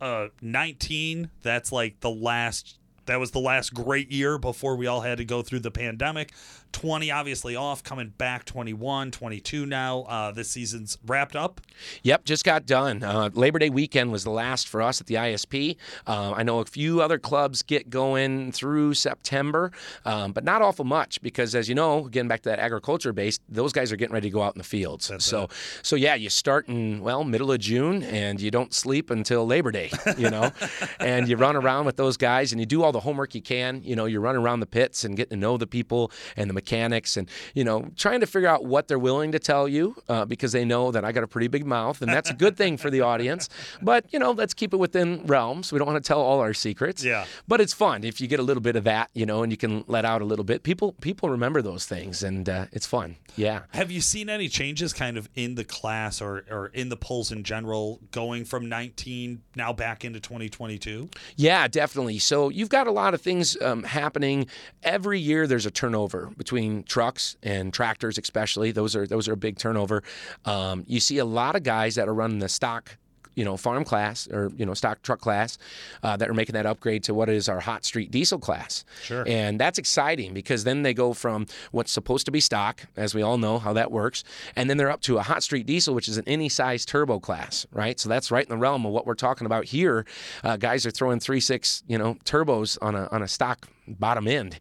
uh, 0.01 0.27
19, 0.42 1.30
that's 1.42 1.72
like 1.72 2.00
the 2.01 2.10
last, 2.10 2.77
that 3.06 3.19
was 3.19 3.31
the 3.31 3.39
last 3.39 3.74
great 3.74 4.12
year 4.12 4.38
before 4.38 4.75
we 4.75 4.88
all 4.88 5.01
had 5.01 5.18
to 5.18 5.25
go 5.25 5.42
through 5.42 5.60
the 5.60 5.72
pandemic. 5.72 6.33
20 6.75 7.10
obviously 7.10 7.56
off 7.56 7.83
coming 7.83 8.10
back 8.10 8.44
21 8.44 9.10
22 9.12 9.66
now. 9.66 10.01
Uh, 10.01 10.31
this 10.31 10.50
season's 10.50 10.98
wrapped 11.06 11.36
up? 11.36 11.62
Yep 12.04 12.25
just 12.25 12.44
got 12.44 12.66
done. 12.66 13.01
Uh, 13.01 13.30
labor 13.33 13.60
day 13.60 13.69
weekend 13.69 14.12
was 14.12 14.25
the 14.25 14.30
last 14.30 14.68
for 14.68 14.81
us 14.81 15.00
at 15.00 15.07
the 15.07 15.16
isp 15.16 15.77
uh, 16.06 16.33
i 16.36 16.44
know 16.44 16.60
a 16.60 16.66
few 16.66 17.01
other 17.01 17.18
clubs 17.18 17.63
get 17.63 17.89
going 17.89 18.51
through 18.51 18.94
september 18.94 19.72
um, 20.04 20.33
but 20.33 20.44
not 20.44 20.62
awful 20.62 20.83
much 20.83 21.22
because 21.22 21.56
as 21.56 21.69
you 21.69 21.75
know 21.75 22.10
getting 22.10 22.27
back 22.27 22.42
to 22.42 22.50
that 22.50 22.60
agriculture 22.60 23.13
base 23.13 23.39
those 23.48 23.72
guys 23.72 23.92
are 23.92 23.95
getting 23.95 24.13
ready 24.13 24.30
to 24.30 24.33
go 24.33 24.42
out 24.42 24.54
in 24.54 24.57
the 24.57 24.63
fields. 24.66 25.07
That's 25.07 25.24
so 25.25 25.44
it. 25.44 25.51
so 25.81 25.95
yeah 25.95 26.16
you 26.16 26.30
start 26.30 26.68
in 26.68 27.00
well 27.01 27.24
middle 27.24 27.51
of 27.51 27.60
june 27.60 28.04
and 28.04 28.42
you 28.42 28.51
don't 28.51 28.74
sleep 28.74 29.10
until 29.10 29.45
labor 29.45 29.72
day 29.72 29.92
you 30.18 30.30
know? 30.30 30.51
And 31.00 31.27
you 31.27 31.36
run 31.36 31.56
around 31.56 31.86
with 31.86 31.98
those 31.98 32.18
guys 32.18 32.51
and 32.51 32.60
you 32.60 32.66
do 32.66 32.83
all 32.83 32.92
the 32.92 33.00
homework 33.00 33.36
you 33.36 33.42
can. 33.42 33.81
You 33.83 33.95
know 33.95 34.06
you 34.06 34.19
run 34.19 34.36
around 34.36 34.60
the 34.60 34.66
pits 34.66 35.04
and 35.04 35.16
getting 35.16 35.38
to 35.38 35.39
know 35.39 35.57
the 35.57 35.68
people 35.68 36.12
and 36.36 36.50
the 36.50 36.54
mechanics 36.65 37.15
and 37.17 37.29
you 37.53 37.63
know 37.63 37.88
trying 37.95 38.19
to 38.19 38.25
figure 38.25 38.50
out 38.50 38.65
what 38.65 38.88
they're 38.88 39.06
willing 39.09 39.31
to 39.31 39.39
tell 39.39 39.67
you 39.67 39.95
uh, 40.09 40.25
because 40.25 40.51
they 40.51 40.65
know 40.65 40.91
that 40.91 41.06
I 41.06 41.12
got 41.12 41.23
a 41.23 41.27
pretty 41.27 41.47
big 41.47 41.65
mouth 41.65 42.01
and 42.01 42.12
that's 42.12 42.29
a 42.31 42.33
good 42.33 42.57
thing 42.57 42.77
for 42.77 42.89
the 42.89 43.01
audience. 43.01 43.50
But 43.81 44.06
you 44.12 44.19
know 44.19 44.31
let's 44.31 44.53
keep 44.53 44.73
it 44.73 44.77
within 44.77 45.25
realms. 45.25 45.71
We 45.71 45.77
don't 45.79 45.88
want 45.88 46.03
to 46.03 46.07
tell 46.07 46.21
all 46.21 46.39
our 46.39 46.53
secrets. 46.53 47.03
Yeah. 47.03 47.25
But 47.47 47.62
it's 47.62 47.73
fun 47.73 48.03
if 48.03 48.19
you 48.19 48.27
get 48.27 48.39
a 48.39 48.44
little 48.44 48.62
bit 48.62 48.75
of 48.75 48.83
that, 48.85 49.09
you 49.13 49.25
know, 49.25 49.44
and 49.44 49.51
you 49.51 49.57
can 49.57 49.83
let 49.88 50.06
out 50.06 50.21
a 50.21 50.25
little 50.25 50.45
bit. 50.45 50.63
People 50.63 50.94
people 51.01 51.29
remember 51.29 51.62
those 51.62 51.85
things 51.85 52.23
and 52.23 52.50
uh, 52.50 52.65
it's 52.71 52.88
fun. 52.88 53.17
Yeah. 53.38 53.63
have 53.71 53.91
you 53.91 54.00
seen 54.00 54.29
any 54.29 54.47
changes 54.47 54.94
kind 54.94 55.17
of 55.17 55.27
in 55.35 55.56
the 55.56 55.65
class 55.65 56.21
or, 56.21 56.45
or 56.50 56.67
in 56.67 56.88
the 56.88 56.95
polls 56.95 57.31
in 57.33 57.44
general 57.44 58.00
going 58.12 58.45
from 58.45 58.69
19 58.69 59.41
now 59.56 59.73
back 59.73 60.06
into 60.06 60.21
2022 60.21 61.09
Yeah, 61.35 61.67
definitely. 61.67 62.19
So 62.19 62.50
you've 62.50 62.69
got 62.69 62.88
a 62.88 62.91
lot 62.91 63.13
of 63.13 63.19
things 63.21 63.59
um, 63.62 63.83
happening 63.83 64.47
every 64.83 65.19
year. 65.19 65.47
There's 65.47 65.65
a 65.65 65.71
turnover 65.71 66.31
between 66.38 66.55
trucks 66.84 67.38
and 67.44 67.74
tractors, 67.74 68.18
especially. 68.18 68.72
Those 68.72 68.96
are 68.96 69.06
those 69.07 69.28
are 69.28 69.34
a 69.34 69.38
big 69.38 69.57
turnover. 69.57 70.04
Um, 70.46 70.84
you 70.88 71.00
see 71.00 71.18
a 71.18 71.25
lot 71.25 71.56
of 71.56 71.63
guys 71.63 71.96
that 71.96 72.07
are 72.07 72.13
running 72.13 72.40
the 72.40 72.50
stock. 72.50 72.98
You 73.38 73.44
know, 73.44 73.57
farm 73.57 73.84
class 73.84 74.30
or 74.31 74.50
you 74.56 74.66
know 74.66 74.74
stock 74.74 75.02
truck 75.02 75.19
class 75.19 75.57
uh, 76.04 76.16
that 76.16 76.30
are 76.30 76.34
making 76.34 76.54
that 76.54 76.66
upgrade 76.66 77.04
to 77.04 77.13
what 77.13 77.28
is 77.28 77.50
our 77.50 77.60
hot 77.60 77.84
street 77.84 78.10
diesel 78.10 78.40
class. 78.40 78.86
Sure. 79.04 79.25
And 79.28 79.60
that's 79.60 79.78
exciting 79.78 80.34
because 80.34 80.63
then 80.63 80.84
they 80.84 80.94
go 80.94 81.12
from 81.12 81.46
what's 81.72 81.92
supposed 81.92 82.25
to 82.28 82.31
be 82.31 82.40
stock, 82.40 82.84
as 82.96 83.13
we 83.13 83.22
all 83.22 83.38
know 83.38 83.60
how 83.60 83.74
that 83.74 83.92
works, 83.92 84.24
and 84.56 84.69
then 84.69 84.78
they're 84.78 84.90
up 84.90 85.01
to 85.01 85.18
a 85.18 85.22
hot 85.22 85.44
street 85.44 85.66
diesel, 85.66 85.94
which 85.94 86.08
is 86.08 86.18
an 86.18 86.24
any 86.28 86.48
size 86.48 86.86
turbo 86.86 87.19
class, 87.19 87.68
right? 87.74 88.00
So 88.00 88.08
that's 88.08 88.31
right 88.31 88.46
in 88.46 88.50
the 88.50 88.58
realm 88.58 88.86
of 88.86 88.94
what 88.94 89.06
we're 89.06 89.16
talking 89.16 89.46
about 89.46 89.66
here. 89.66 90.06
Uh, 90.42 90.56
guys 90.56 90.86
are 90.86 90.92
throwing 90.92 91.19
three 91.19 91.42
six, 91.42 91.84
you 91.90 91.98
know, 91.98 92.13
turbos 92.24 92.78
on 92.81 92.96
a 92.96 93.10
on 93.12 93.22
a 93.22 93.28
stock 93.28 93.68
bottom 93.88 94.28
end, 94.28 94.58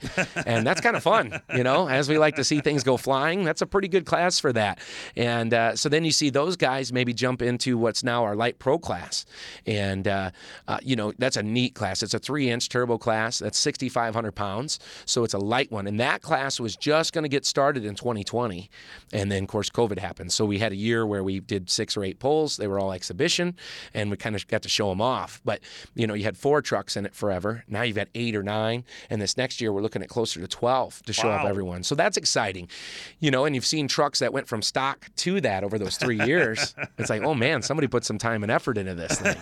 and 0.46 0.66
that's 0.66 0.80
kind 0.80 0.96
of 0.96 1.02
fun, 1.02 1.40
you 1.54 1.62
know. 1.62 1.88
As 1.88 2.08
we 2.08 2.18
like 2.18 2.36
to 2.36 2.44
see 2.44 2.60
things 2.60 2.82
go 2.82 2.96
flying, 2.96 3.44
that's 3.44 3.62
a 3.62 3.66
pretty 3.66 3.88
good 3.88 4.06
class 4.06 4.38
for 4.38 4.52
that. 4.52 4.78
And 5.16 5.52
uh, 5.52 5.76
so 5.76 5.88
then 5.88 6.04
you 6.04 6.12
see 6.12 6.30
those 6.30 6.56
guys 6.56 6.92
maybe 6.92 7.12
jump 7.12 7.42
into 7.42 7.78
what's 7.78 8.04
now 8.04 8.24
our 8.24 8.36
light 8.36 8.58
pro 8.58 8.78
class, 8.78 9.24
and 9.66 10.06
uh, 10.06 10.30
uh, 10.68 10.78
you 10.82 10.96
know 10.96 11.12
that's 11.18 11.36
a 11.36 11.42
neat 11.42 11.74
class. 11.74 12.02
It's 12.02 12.14
a 12.14 12.18
three 12.18 12.50
inch 12.50 12.68
turbo 12.68 12.98
class. 12.98 13.38
That's 13.38 13.58
6,500 13.58 14.32
pounds, 14.32 14.78
so 15.04 15.24
it's 15.24 15.34
a 15.34 15.38
light 15.38 15.70
one. 15.70 15.86
And 15.86 15.98
that 16.00 16.22
class 16.22 16.60
was 16.60 16.76
just 16.76 17.12
going 17.12 17.24
to 17.24 17.28
get 17.28 17.46
started 17.46 17.84
in 17.84 17.94
2020, 17.94 18.70
and 19.12 19.30
then 19.30 19.44
of 19.44 19.48
course 19.48 19.70
COVID 19.70 19.98
happened. 19.98 20.32
So 20.32 20.44
we 20.44 20.58
had 20.58 20.72
a 20.72 20.76
year 20.76 21.06
where 21.06 21.24
we 21.24 21.40
did 21.40 21.70
six 21.70 21.96
or 21.96 22.04
eight 22.04 22.18
pulls. 22.18 22.56
They 22.56 22.66
were 22.66 22.78
all 22.78 22.92
exhibition, 22.92 23.56
and 23.92 24.10
we 24.10 24.16
kind 24.16 24.36
of 24.36 24.46
got 24.48 24.62
to 24.62 24.68
show 24.68 24.88
them 24.90 25.00
off. 25.00 25.40
But 25.44 25.60
you 25.94 26.06
know 26.06 26.14
you 26.14 26.24
had 26.24 26.36
four 26.36 26.62
trucks 26.62 26.96
in 26.96 27.06
it 27.06 27.14
forever. 27.14 27.64
Now 27.68 27.82
you've 27.82 27.96
got 27.96 28.08
eight 28.14 28.34
or 28.34 28.42
nine, 28.42 28.84
this 29.20 29.36
next 29.36 29.60
year 29.60 29.72
we're 29.72 29.82
looking 29.82 30.02
at 30.02 30.08
closer 30.08 30.40
to 30.40 30.48
12 30.48 31.02
to 31.02 31.12
show 31.12 31.28
up 31.30 31.44
everyone. 31.44 31.82
So 31.82 31.94
that's 31.94 32.16
exciting, 32.16 32.68
you 33.20 33.30
know. 33.30 33.44
And 33.44 33.54
you've 33.54 33.66
seen 33.66 33.88
trucks 33.88 34.18
that 34.20 34.32
went 34.32 34.48
from 34.48 34.62
stock 34.62 35.08
to 35.16 35.40
that 35.40 35.64
over 35.64 35.78
those 35.78 35.96
three 35.96 36.20
years. 36.24 36.74
it's 36.98 37.10
like, 37.10 37.22
oh 37.22 37.34
man, 37.34 37.62
somebody 37.62 37.86
put 37.86 38.04
some 38.04 38.18
time 38.18 38.42
and 38.42 38.50
effort 38.52 38.78
into 38.78 38.94
this 38.94 39.20
thing. 39.20 39.36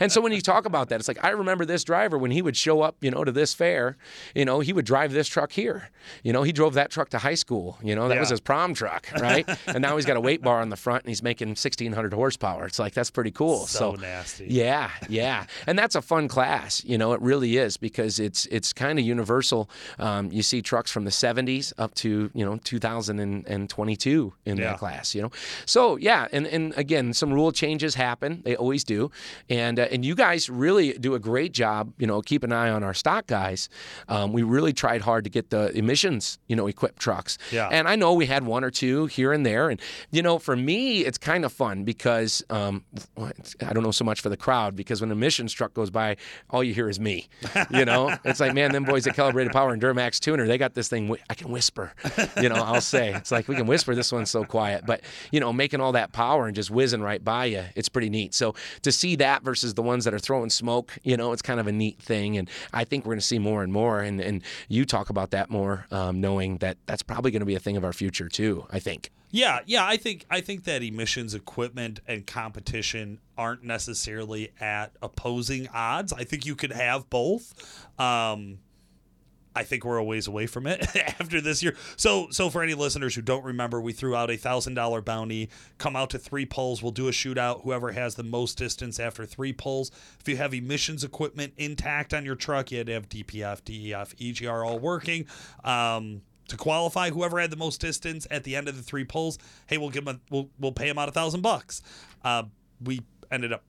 and 0.00 0.12
so 0.12 0.20
when 0.20 0.32
you 0.32 0.40
talk 0.40 0.66
about 0.66 0.88
that, 0.88 1.00
it's 1.00 1.08
like 1.08 1.22
I 1.24 1.30
remember 1.30 1.64
this 1.64 1.84
driver 1.84 2.18
when 2.18 2.30
he 2.30 2.42
would 2.42 2.56
show 2.56 2.82
up, 2.82 2.96
you 3.00 3.10
know, 3.10 3.24
to 3.24 3.32
this 3.32 3.54
fair, 3.54 3.96
you 4.34 4.44
know, 4.44 4.60
he 4.60 4.72
would 4.72 4.84
drive 4.84 5.12
this 5.12 5.28
truck 5.28 5.52
here. 5.52 5.90
You 6.22 6.32
know, 6.32 6.42
he 6.42 6.52
drove 6.52 6.74
that 6.74 6.90
truck 6.90 7.10
to 7.10 7.18
high 7.18 7.34
school. 7.34 7.78
You 7.82 7.94
know, 7.94 8.08
that 8.08 8.18
was 8.18 8.30
his 8.30 8.40
prom 8.40 8.74
truck, 8.74 9.08
right? 9.20 9.48
and 9.66 9.80
now 9.80 9.96
he's 9.96 10.06
got 10.06 10.16
a 10.16 10.20
weight 10.20 10.42
bar 10.42 10.60
on 10.60 10.68
the 10.70 10.76
front 10.76 11.04
and 11.04 11.08
he's 11.08 11.22
making 11.22 11.48
1600 11.48 12.12
horsepower. 12.12 12.66
It's 12.66 12.78
like 12.78 12.94
that's 12.94 13.10
pretty 13.10 13.30
cool. 13.30 13.66
so 13.66 13.92
nasty 13.94 14.46
Yeah, 14.48 14.90
yeah, 15.08 15.46
and 15.66 15.78
that's 15.78 15.94
a 15.94 16.02
fun 16.02 16.28
class. 16.28 16.84
You 16.84 16.98
know, 16.98 17.12
it 17.12 17.20
really 17.20 17.56
is 17.56 17.76
because 17.76 18.18
it's 18.20 18.46
it's 18.46 18.72
kind 18.72 18.98
of 18.98 19.04
universal. 19.14 19.68
Um, 19.98 20.30
you 20.32 20.42
see 20.42 20.60
trucks 20.62 20.90
from 20.90 21.04
the 21.04 21.10
'70s 21.24 21.72
up 21.78 21.92
to 22.02 22.30
you 22.34 22.44
know 22.46 22.56
2022 22.64 24.32
in 24.44 24.56
Yeah. 24.56 24.64
that 24.70 24.78
class. 24.78 25.14
You 25.14 25.22
know, 25.22 25.30
so 25.66 25.96
yeah, 25.96 26.28
and 26.32 26.46
and 26.46 26.72
again, 26.76 27.12
some 27.12 27.32
rule 27.32 27.52
changes 27.52 27.94
happen. 27.94 28.42
They 28.44 28.56
always 28.56 28.84
do, 28.84 29.10
and 29.48 29.78
uh, 29.78 29.88
and 29.92 30.04
you 30.04 30.14
guys 30.14 30.48
really 30.50 30.92
do 30.94 31.14
a 31.14 31.18
great 31.18 31.52
job. 31.52 31.92
You 31.98 32.06
know, 32.06 32.20
keep 32.22 32.42
an 32.42 32.52
eye 32.52 32.70
on 32.70 32.82
our 32.82 32.94
stock 32.94 33.26
guys. 33.26 33.68
Um, 34.08 34.32
we 34.32 34.42
really 34.42 34.72
tried 34.72 35.02
hard 35.02 35.24
to 35.24 35.30
get 35.30 35.50
the 35.50 35.70
emissions 35.76 36.38
you 36.48 36.56
know 36.56 36.66
equipped 36.66 36.98
trucks. 37.00 37.38
Yeah. 37.52 37.68
And 37.70 37.88
I 37.88 37.96
know 37.96 38.14
we 38.14 38.26
had 38.26 38.44
one 38.44 38.64
or 38.64 38.70
two 38.70 39.06
here 39.06 39.32
and 39.32 39.44
there, 39.44 39.70
and 39.70 39.80
you 40.10 40.22
know, 40.22 40.38
for 40.38 40.56
me, 40.56 41.00
it's 41.04 41.18
kind 41.18 41.44
of 41.44 41.52
fun 41.52 41.84
because 41.84 42.42
um, 42.50 42.84
I 43.18 43.72
don't 43.72 43.82
know 43.82 43.90
so 43.92 44.04
much 44.04 44.20
for 44.20 44.28
the 44.28 44.36
crowd 44.36 44.74
because 44.76 45.00
when 45.00 45.10
a 45.10 45.20
emissions 45.20 45.52
truck 45.52 45.74
goes 45.74 45.90
by, 45.90 46.16
all 46.48 46.64
you 46.64 46.72
hear 46.72 46.88
is 46.88 46.98
me. 46.98 47.28
You 47.70 47.84
know, 47.84 48.16
it's 48.24 48.40
like, 48.40 48.54
man, 48.54 48.72
them 48.72 48.84
boys 48.84 48.99
at 49.06 49.14
Calibrated 49.14 49.52
Power 49.52 49.72
and 49.72 49.80
Duramax 49.80 50.18
Tuner, 50.20 50.46
they 50.46 50.58
got 50.58 50.74
this 50.74 50.88
thing. 50.88 51.14
I 51.28 51.34
can 51.34 51.50
whisper. 51.50 51.92
You 52.40 52.48
know, 52.48 52.56
I'll 52.56 52.80
say 52.80 53.14
it's 53.14 53.30
like 53.30 53.48
we 53.48 53.56
can 53.56 53.66
whisper. 53.66 53.94
This 53.94 54.12
one's 54.12 54.30
so 54.30 54.44
quiet, 54.44 54.84
but 54.86 55.02
you 55.30 55.40
know, 55.40 55.52
making 55.52 55.80
all 55.80 55.92
that 55.92 56.12
power 56.12 56.46
and 56.46 56.54
just 56.54 56.70
whizzing 56.70 57.02
right 57.02 57.22
by 57.22 57.46
you, 57.46 57.64
it's 57.74 57.88
pretty 57.88 58.10
neat. 58.10 58.34
So 58.34 58.54
to 58.82 58.92
see 58.92 59.16
that 59.16 59.42
versus 59.42 59.74
the 59.74 59.82
ones 59.82 60.04
that 60.04 60.14
are 60.14 60.18
throwing 60.18 60.50
smoke, 60.50 60.98
you 61.02 61.16
know, 61.16 61.32
it's 61.32 61.42
kind 61.42 61.60
of 61.60 61.66
a 61.66 61.72
neat 61.72 62.00
thing, 62.00 62.36
and 62.36 62.48
I 62.72 62.84
think 62.84 63.04
we're 63.04 63.12
going 63.12 63.20
to 63.20 63.26
see 63.26 63.38
more 63.38 63.62
and 63.62 63.72
more. 63.72 64.00
And 64.00 64.20
and 64.20 64.42
you 64.68 64.84
talk 64.84 65.10
about 65.10 65.30
that 65.30 65.50
more, 65.50 65.86
um, 65.90 66.20
knowing 66.20 66.58
that 66.58 66.78
that's 66.86 67.02
probably 67.02 67.30
going 67.30 67.40
to 67.40 67.46
be 67.46 67.54
a 67.54 67.60
thing 67.60 67.76
of 67.76 67.84
our 67.84 67.92
future 67.92 68.28
too. 68.28 68.66
I 68.70 68.78
think. 68.78 69.10
Yeah, 69.32 69.60
yeah, 69.64 69.86
I 69.86 69.96
think 69.96 70.26
I 70.28 70.40
think 70.40 70.64
that 70.64 70.82
emissions 70.82 71.34
equipment 71.34 72.00
and 72.06 72.26
competition 72.26 73.20
aren't 73.38 73.62
necessarily 73.62 74.52
at 74.60 74.92
opposing 75.00 75.68
odds. 75.68 76.12
I 76.12 76.24
think 76.24 76.44
you 76.44 76.56
could 76.56 76.72
have 76.72 77.08
both. 77.10 77.54
Um, 77.98 78.58
I 79.54 79.64
think 79.64 79.84
we're 79.84 79.96
a 79.96 80.04
ways 80.04 80.26
away 80.26 80.46
from 80.46 80.66
it 80.66 80.84
after 81.20 81.40
this 81.40 81.62
year. 81.62 81.76
So, 81.96 82.28
so 82.30 82.50
for 82.50 82.62
any 82.62 82.74
listeners 82.74 83.14
who 83.14 83.22
don't 83.22 83.44
remember, 83.44 83.80
we 83.80 83.92
threw 83.92 84.14
out 84.14 84.30
a 84.30 84.36
thousand 84.36 84.74
dollar 84.74 85.00
bounty. 85.00 85.50
Come 85.78 85.96
out 85.96 86.10
to 86.10 86.18
three 86.18 86.46
pulls. 86.46 86.82
We'll 86.82 86.92
do 86.92 87.08
a 87.08 87.12
shootout. 87.12 87.62
Whoever 87.64 87.92
has 87.92 88.14
the 88.14 88.22
most 88.22 88.58
distance 88.58 89.00
after 89.00 89.26
three 89.26 89.52
pulls. 89.52 89.90
If 90.20 90.28
you 90.28 90.36
have 90.36 90.54
emissions 90.54 91.02
equipment 91.02 91.54
intact 91.56 92.14
on 92.14 92.24
your 92.24 92.36
truck, 92.36 92.70
you 92.70 92.78
had 92.78 92.86
to 92.86 92.92
have 92.92 93.08
DPF, 93.08 93.64
DEF, 93.64 94.16
EGR 94.16 94.66
all 94.66 94.78
working. 94.78 95.26
Um, 95.64 96.22
to 96.48 96.56
qualify, 96.56 97.10
whoever 97.10 97.38
had 97.38 97.50
the 97.50 97.56
most 97.56 97.80
distance 97.80 98.26
at 98.30 98.44
the 98.44 98.56
end 98.56 98.68
of 98.68 98.76
the 98.76 98.82
three 98.82 99.04
pulls, 99.04 99.38
hey, 99.68 99.78
we'll 99.78 99.90
give 99.90 100.04
them, 100.04 100.16
a, 100.16 100.34
we'll 100.34 100.50
we'll 100.58 100.72
pay 100.72 100.88
them 100.88 100.98
out 100.98 101.08
a 101.08 101.12
thousand 101.12 101.42
bucks. 101.42 101.80
Uh, 102.24 102.44
we 102.82 103.00
ended 103.30 103.52
up 103.52 103.62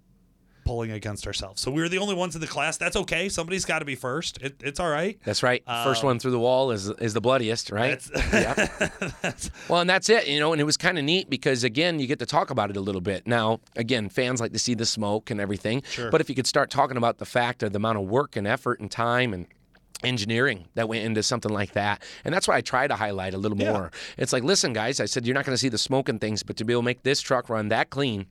pulling 0.66 0.92
against 0.92 1.28
ourselves. 1.28 1.62
So 1.62 1.72
we 1.72 1.82
were 1.82 1.90
the 1.90 1.98
only 1.98 2.16
ones 2.16 2.36
in 2.36 2.42
the 2.42 2.48
class. 2.48 2.78
That's 2.78 2.96
okay. 2.96 3.30
Somebody's 3.30 3.66
got 3.66 3.80
to 3.80 3.86
be 3.86 3.96
first. 3.96 4.38
It, 4.42 4.56
it's 4.64 4.80
all 4.80 4.90
right. 4.90 5.20
That's 5.26 5.44
right. 5.44 5.64
First 5.66 6.04
uh, 6.04 6.08
one 6.08 6.20
through 6.20 6.32
the 6.32 6.40
wall 6.40 6.72
is 6.72 6.90
is 6.90 7.14
the 7.14 7.22
bloodiest, 7.22 7.72
right? 7.72 8.02
Yep. 8.32 9.36
well, 9.70 9.82
and 9.82 9.90
that's 9.90 10.10
it, 10.10 10.28
you 10.28 10.40
know, 10.40 10.52
and 10.54 10.62
it 10.62 10.66
was 10.66 10.78
kind 10.78 10.98
of 10.98 11.04
neat 11.04 11.30
because 11.30 11.64
again, 11.64 12.00
you 12.00 12.08
get 12.08 12.20
to 12.20 12.26
talk 12.26 12.50
about 12.50 12.70
it 12.70 12.78
a 12.78 12.82
little 12.82 13.02
bit. 13.02 13.28
Now, 13.28 13.60
again, 13.76 14.10
fans 14.10 14.40
like 14.42 14.54
to 14.54 14.60
see 14.60 14.74
the 14.74 14.86
smoke 14.86 15.30
and 15.32 15.40
everything. 15.42 15.84
Sure. 15.90 16.10
But 16.12 16.22
if 16.22 16.30
you 16.30 16.36
could 16.36 16.48
start 16.48 16.70
talking 16.70 16.98
about 16.98 17.18
the 17.18 17.26
fact 17.26 17.64
of 17.64 17.74
the 17.74 17.78
amount 17.78 17.98
of 17.98 18.06
work 18.06 18.36
and 18.36 18.48
effort 18.48 18.80
and 18.80 18.90
time 18.90 19.34
and 19.34 19.48
engineering 20.04 20.66
that 20.76 20.88
went 20.90 21.04
into 21.06 21.22
something 21.22 21.52
like 21.52 21.74
that. 21.74 22.02
And 22.26 22.34
that's 22.34 22.48
what 22.48 22.58
I 22.58 22.62
try 22.62 22.88
to 22.88 22.96
highlight 22.96 23.34
a 23.34 23.38
little 23.38 23.60
Yeah. 23.60 23.72
more. 23.74 23.92
It's 24.18 24.34
like, 24.34 24.44
listen, 24.44 24.74
guys, 24.74 25.00
I 25.00 25.06
said 25.06 25.26
you're 25.28 25.36
not 25.36 25.46
going 25.46 25.54
to 25.54 25.60
see 25.60 25.70
the 25.70 25.78
smoke 25.78 26.10
and 26.10 26.20
things, 26.20 26.42
but 26.44 26.58
to 26.58 26.66
be 26.66 26.74
able 26.74 26.82
to 26.82 26.86
make 26.86 27.04
this 27.04 27.22
truck 27.22 27.50
run 27.50 27.70
that 27.70 27.90
clean 27.92 28.26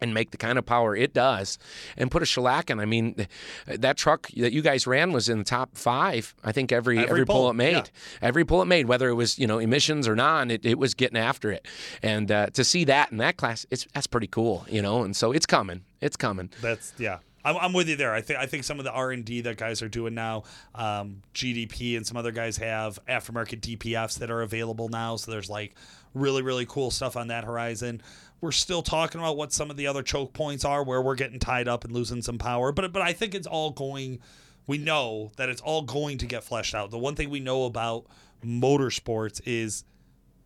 and 0.00 0.14
make 0.14 0.30
the 0.30 0.36
kind 0.36 0.58
of 0.58 0.64
power 0.66 0.94
it 0.94 1.12
does 1.12 1.58
and 1.96 2.10
put 2.10 2.22
a 2.22 2.26
shellac 2.26 2.70
in. 2.70 2.78
I 2.80 2.84
mean, 2.84 3.26
that 3.66 3.96
truck 3.96 4.28
that 4.36 4.52
you 4.52 4.62
guys 4.62 4.86
ran 4.86 5.12
was 5.12 5.28
in 5.28 5.38
the 5.38 5.44
top 5.44 5.76
five, 5.76 6.34
I 6.44 6.52
think, 6.52 6.70
every 6.72 6.98
Every 6.98 7.10
every, 7.10 7.26
pull, 7.26 7.36
pull, 7.36 7.50
it 7.50 7.54
made. 7.54 7.72
yeah. 7.72 7.82
Every 8.22 8.44
pull 8.44 8.62
it 8.62 8.66
made, 8.66 8.86
whether 8.86 9.08
it 9.08 9.14
was, 9.14 9.38
you 9.38 9.46
know, 9.46 9.58
emissions 9.58 10.06
or 10.06 10.14
non, 10.14 10.50
it, 10.50 10.64
it 10.64 10.78
was 10.78 10.94
getting 10.94 11.18
after 11.18 11.50
it. 11.50 11.66
And 12.02 12.30
uh, 12.30 12.46
to 12.50 12.64
see 12.64 12.84
that 12.84 13.10
in 13.10 13.18
that 13.18 13.36
class, 13.36 13.66
it's 13.70 13.86
that's 13.92 14.06
pretty 14.06 14.28
cool, 14.28 14.64
you 14.68 14.82
know, 14.82 15.02
and 15.02 15.16
so 15.16 15.32
it's 15.32 15.46
coming. 15.46 15.82
It's 16.00 16.16
coming. 16.16 16.50
that's 16.62 16.92
yeah. 16.98 17.18
I'm, 17.44 17.56
I'm 17.56 17.72
with 17.72 17.88
you 17.88 17.96
there. 17.96 18.12
I 18.12 18.20
think 18.20 18.38
I 18.38 18.46
think 18.46 18.64
some 18.64 18.78
of 18.78 18.84
the 18.84 18.92
R 18.92 19.10
and 19.10 19.24
D 19.24 19.40
that 19.42 19.56
guys 19.56 19.80
are 19.80 19.88
doing 19.88 20.14
now, 20.14 20.42
um, 20.74 21.22
GDP 21.34 21.96
and 21.96 22.06
some 22.06 22.16
other 22.16 22.32
guys 22.32 22.56
have 22.58 22.98
aftermarket 23.08 23.60
DPFs 23.60 24.18
that 24.18 24.30
are 24.30 24.42
available 24.42 24.88
now. 24.88 25.16
So 25.16 25.30
there's 25.30 25.48
like 25.48 25.74
really 26.14 26.42
really 26.42 26.66
cool 26.66 26.90
stuff 26.90 27.16
on 27.16 27.28
that 27.28 27.44
horizon. 27.44 28.02
We're 28.40 28.52
still 28.52 28.82
talking 28.82 29.20
about 29.20 29.36
what 29.36 29.52
some 29.52 29.70
of 29.70 29.76
the 29.76 29.86
other 29.86 30.02
choke 30.02 30.32
points 30.32 30.64
are 30.64 30.82
where 30.84 31.02
we're 31.02 31.16
getting 31.16 31.38
tied 31.40 31.66
up 31.66 31.84
and 31.84 31.92
losing 31.92 32.22
some 32.22 32.38
power, 32.38 32.70
but 32.72 32.92
but 32.92 33.02
I 33.02 33.12
think 33.12 33.34
it's 33.34 33.46
all 33.46 33.70
going. 33.70 34.20
We 34.66 34.78
know 34.78 35.32
that 35.36 35.48
it's 35.48 35.62
all 35.62 35.82
going 35.82 36.18
to 36.18 36.26
get 36.26 36.44
fleshed 36.44 36.74
out. 36.74 36.90
The 36.90 36.98
one 36.98 37.14
thing 37.14 37.30
we 37.30 37.40
know 37.40 37.64
about 37.64 38.04
motorsports 38.44 39.40
is 39.46 39.84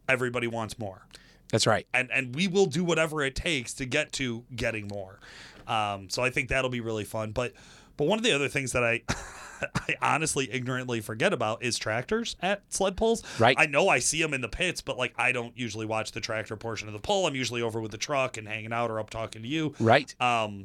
everybody 0.09 0.47
wants 0.47 0.79
more 0.79 1.07
That's 1.51 1.67
right. 1.67 1.87
and 1.93 2.11
and 2.13 2.35
we 2.35 2.49
will 2.49 2.67
do 2.67 2.85
whatever 2.85 3.23
it 3.23 3.35
takes 3.35 3.75
to 3.75 3.85
get 3.85 4.13
to 4.13 4.45
getting 4.55 4.89
more. 4.89 5.19
Um, 5.67 6.09
so 6.09 6.23
I 6.23 6.31
think 6.31 6.49
that'll 6.49 6.71
be 6.71 6.81
really 6.81 7.05
fun. 7.05 7.33
But 7.33 7.53
but 7.97 8.07
one 8.07 8.19
of 8.19 8.25
the 8.25 8.33
other 8.33 8.49
things 8.49 8.73
that 8.73 8.83
I 8.85 9.03
I 9.75 9.97
honestly 10.01 10.51
ignorantly 10.53 11.01
forget 11.01 11.33
about 11.33 11.63
is 11.63 11.79
tractors 11.79 12.37
at 12.41 12.63
sled 12.69 12.97
pulls. 12.97 13.23
Right. 13.39 13.57
I 13.59 13.67
know 13.67 13.89
I 13.89 13.99
see 13.99 14.21
them 14.21 14.35
in 14.35 14.41
the 14.41 14.49
pits, 14.49 14.81
but 14.81 14.99
like 14.99 15.15
I 15.17 15.33
don't 15.33 15.57
usually 15.57 15.87
watch 15.87 16.13
the 16.13 16.21
tractor 16.21 16.57
portion 16.57 16.89
of 16.89 16.95
the 16.95 17.01
pull. 17.01 17.27
I'm 17.27 17.35
usually 17.35 17.63
over 17.63 17.81
with 17.81 17.91
the 17.91 17.99
truck 17.99 18.37
and 18.37 18.47
hanging 18.47 18.73
out 18.73 18.91
or 18.91 19.01
up 19.01 19.11
talking 19.11 19.43
to 19.43 19.49
you. 19.49 19.75
Right. 19.79 20.15
Um, 20.21 20.65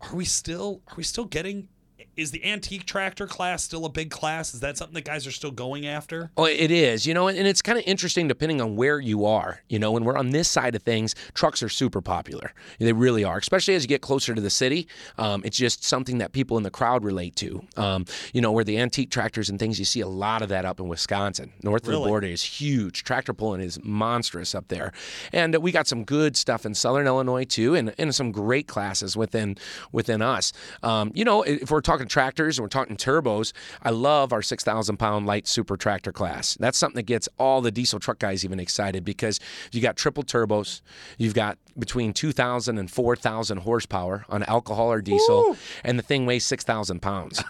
are 0.00 0.14
we 0.14 0.24
still 0.24 0.82
are 0.88 0.94
we 0.96 1.02
still 1.02 1.24
getting? 1.24 1.68
Is 2.16 2.30
the 2.30 2.44
antique 2.44 2.86
tractor 2.86 3.26
class 3.26 3.64
still 3.64 3.84
a 3.84 3.88
big 3.88 4.10
class? 4.10 4.54
Is 4.54 4.60
that 4.60 4.76
something 4.76 4.94
that 4.94 5.04
guys 5.04 5.26
are 5.26 5.32
still 5.32 5.50
going 5.50 5.86
after? 5.86 6.30
Well, 6.36 6.46
it 6.46 6.70
is, 6.70 7.06
you 7.06 7.14
know, 7.14 7.28
and 7.28 7.46
it's 7.46 7.62
kind 7.62 7.78
of 7.78 7.84
interesting 7.86 8.28
depending 8.28 8.60
on 8.60 8.76
where 8.76 9.00
you 9.00 9.26
are. 9.26 9.60
You 9.68 9.78
know, 9.78 9.92
when 9.92 10.04
we're 10.04 10.16
on 10.16 10.30
this 10.30 10.48
side 10.48 10.74
of 10.74 10.82
things, 10.82 11.14
trucks 11.34 11.62
are 11.62 11.68
super 11.68 12.00
popular. 12.00 12.52
They 12.78 12.92
really 12.92 13.24
are, 13.24 13.38
especially 13.38 13.74
as 13.74 13.82
you 13.82 13.88
get 13.88 14.02
closer 14.02 14.34
to 14.34 14.40
the 14.40 14.50
city. 14.50 14.86
Um, 15.18 15.42
it's 15.44 15.56
just 15.56 15.84
something 15.84 16.18
that 16.18 16.32
people 16.32 16.56
in 16.56 16.62
the 16.62 16.70
crowd 16.70 17.04
relate 17.04 17.36
to. 17.36 17.64
Um, 17.76 18.04
you 18.32 18.40
know, 18.40 18.52
where 18.52 18.64
the 18.64 18.78
antique 18.78 19.10
tractors 19.10 19.50
and 19.50 19.58
things, 19.58 19.78
you 19.78 19.84
see 19.84 20.00
a 20.00 20.08
lot 20.08 20.42
of 20.42 20.48
that 20.50 20.64
up 20.64 20.80
in 20.80 20.88
Wisconsin. 20.88 21.52
North 21.62 21.86
of 21.86 21.92
the 21.92 21.98
border 21.98 22.26
is 22.26 22.42
huge. 22.42 23.04
Tractor 23.04 23.32
pulling 23.32 23.60
is 23.60 23.78
monstrous 23.82 24.54
up 24.54 24.68
there, 24.68 24.92
and 25.32 25.56
uh, 25.56 25.60
we 25.60 25.72
got 25.72 25.86
some 25.86 26.04
good 26.04 26.36
stuff 26.36 26.66
in 26.66 26.74
Southern 26.74 27.06
Illinois 27.06 27.44
too, 27.44 27.74
and, 27.74 27.94
and 27.98 28.14
some 28.14 28.30
great 28.32 28.66
classes 28.68 29.16
within 29.16 29.56
within 29.92 30.22
us. 30.22 30.52
Um, 30.82 31.10
you 31.14 31.24
know, 31.24 31.42
if 31.42 31.70
we're 31.70 31.80
talking 31.80 31.93
tractors 32.02 32.58
and 32.58 32.64
we're 32.64 32.68
talking 32.68 32.96
turbos, 32.96 33.52
I 33.82 33.90
love 33.90 34.32
our 34.32 34.42
6,000 34.42 34.96
pound 34.96 35.26
light 35.26 35.46
super 35.46 35.76
tractor 35.76 36.12
class. 36.12 36.56
That's 36.58 36.78
something 36.78 36.96
that 36.96 37.06
gets 37.06 37.28
all 37.38 37.60
the 37.60 37.70
diesel 37.70 37.98
truck 37.98 38.18
guys 38.18 38.44
even 38.44 38.60
excited 38.60 39.04
because 39.04 39.40
you 39.72 39.80
got 39.80 39.96
triple 39.96 40.24
turbos, 40.24 40.80
you've 41.18 41.34
got 41.34 41.58
between 41.78 42.12
2,000 42.12 42.78
and 42.78 42.90
4,000 42.90 43.58
horsepower 43.58 44.24
on 44.28 44.42
alcohol 44.44 44.92
or 44.92 45.00
diesel, 45.00 45.56
and 45.82 45.98
the 45.98 46.02
thing 46.02 46.24
weighs 46.24 46.44
6,000 46.44 47.00
pounds. 47.00 47.42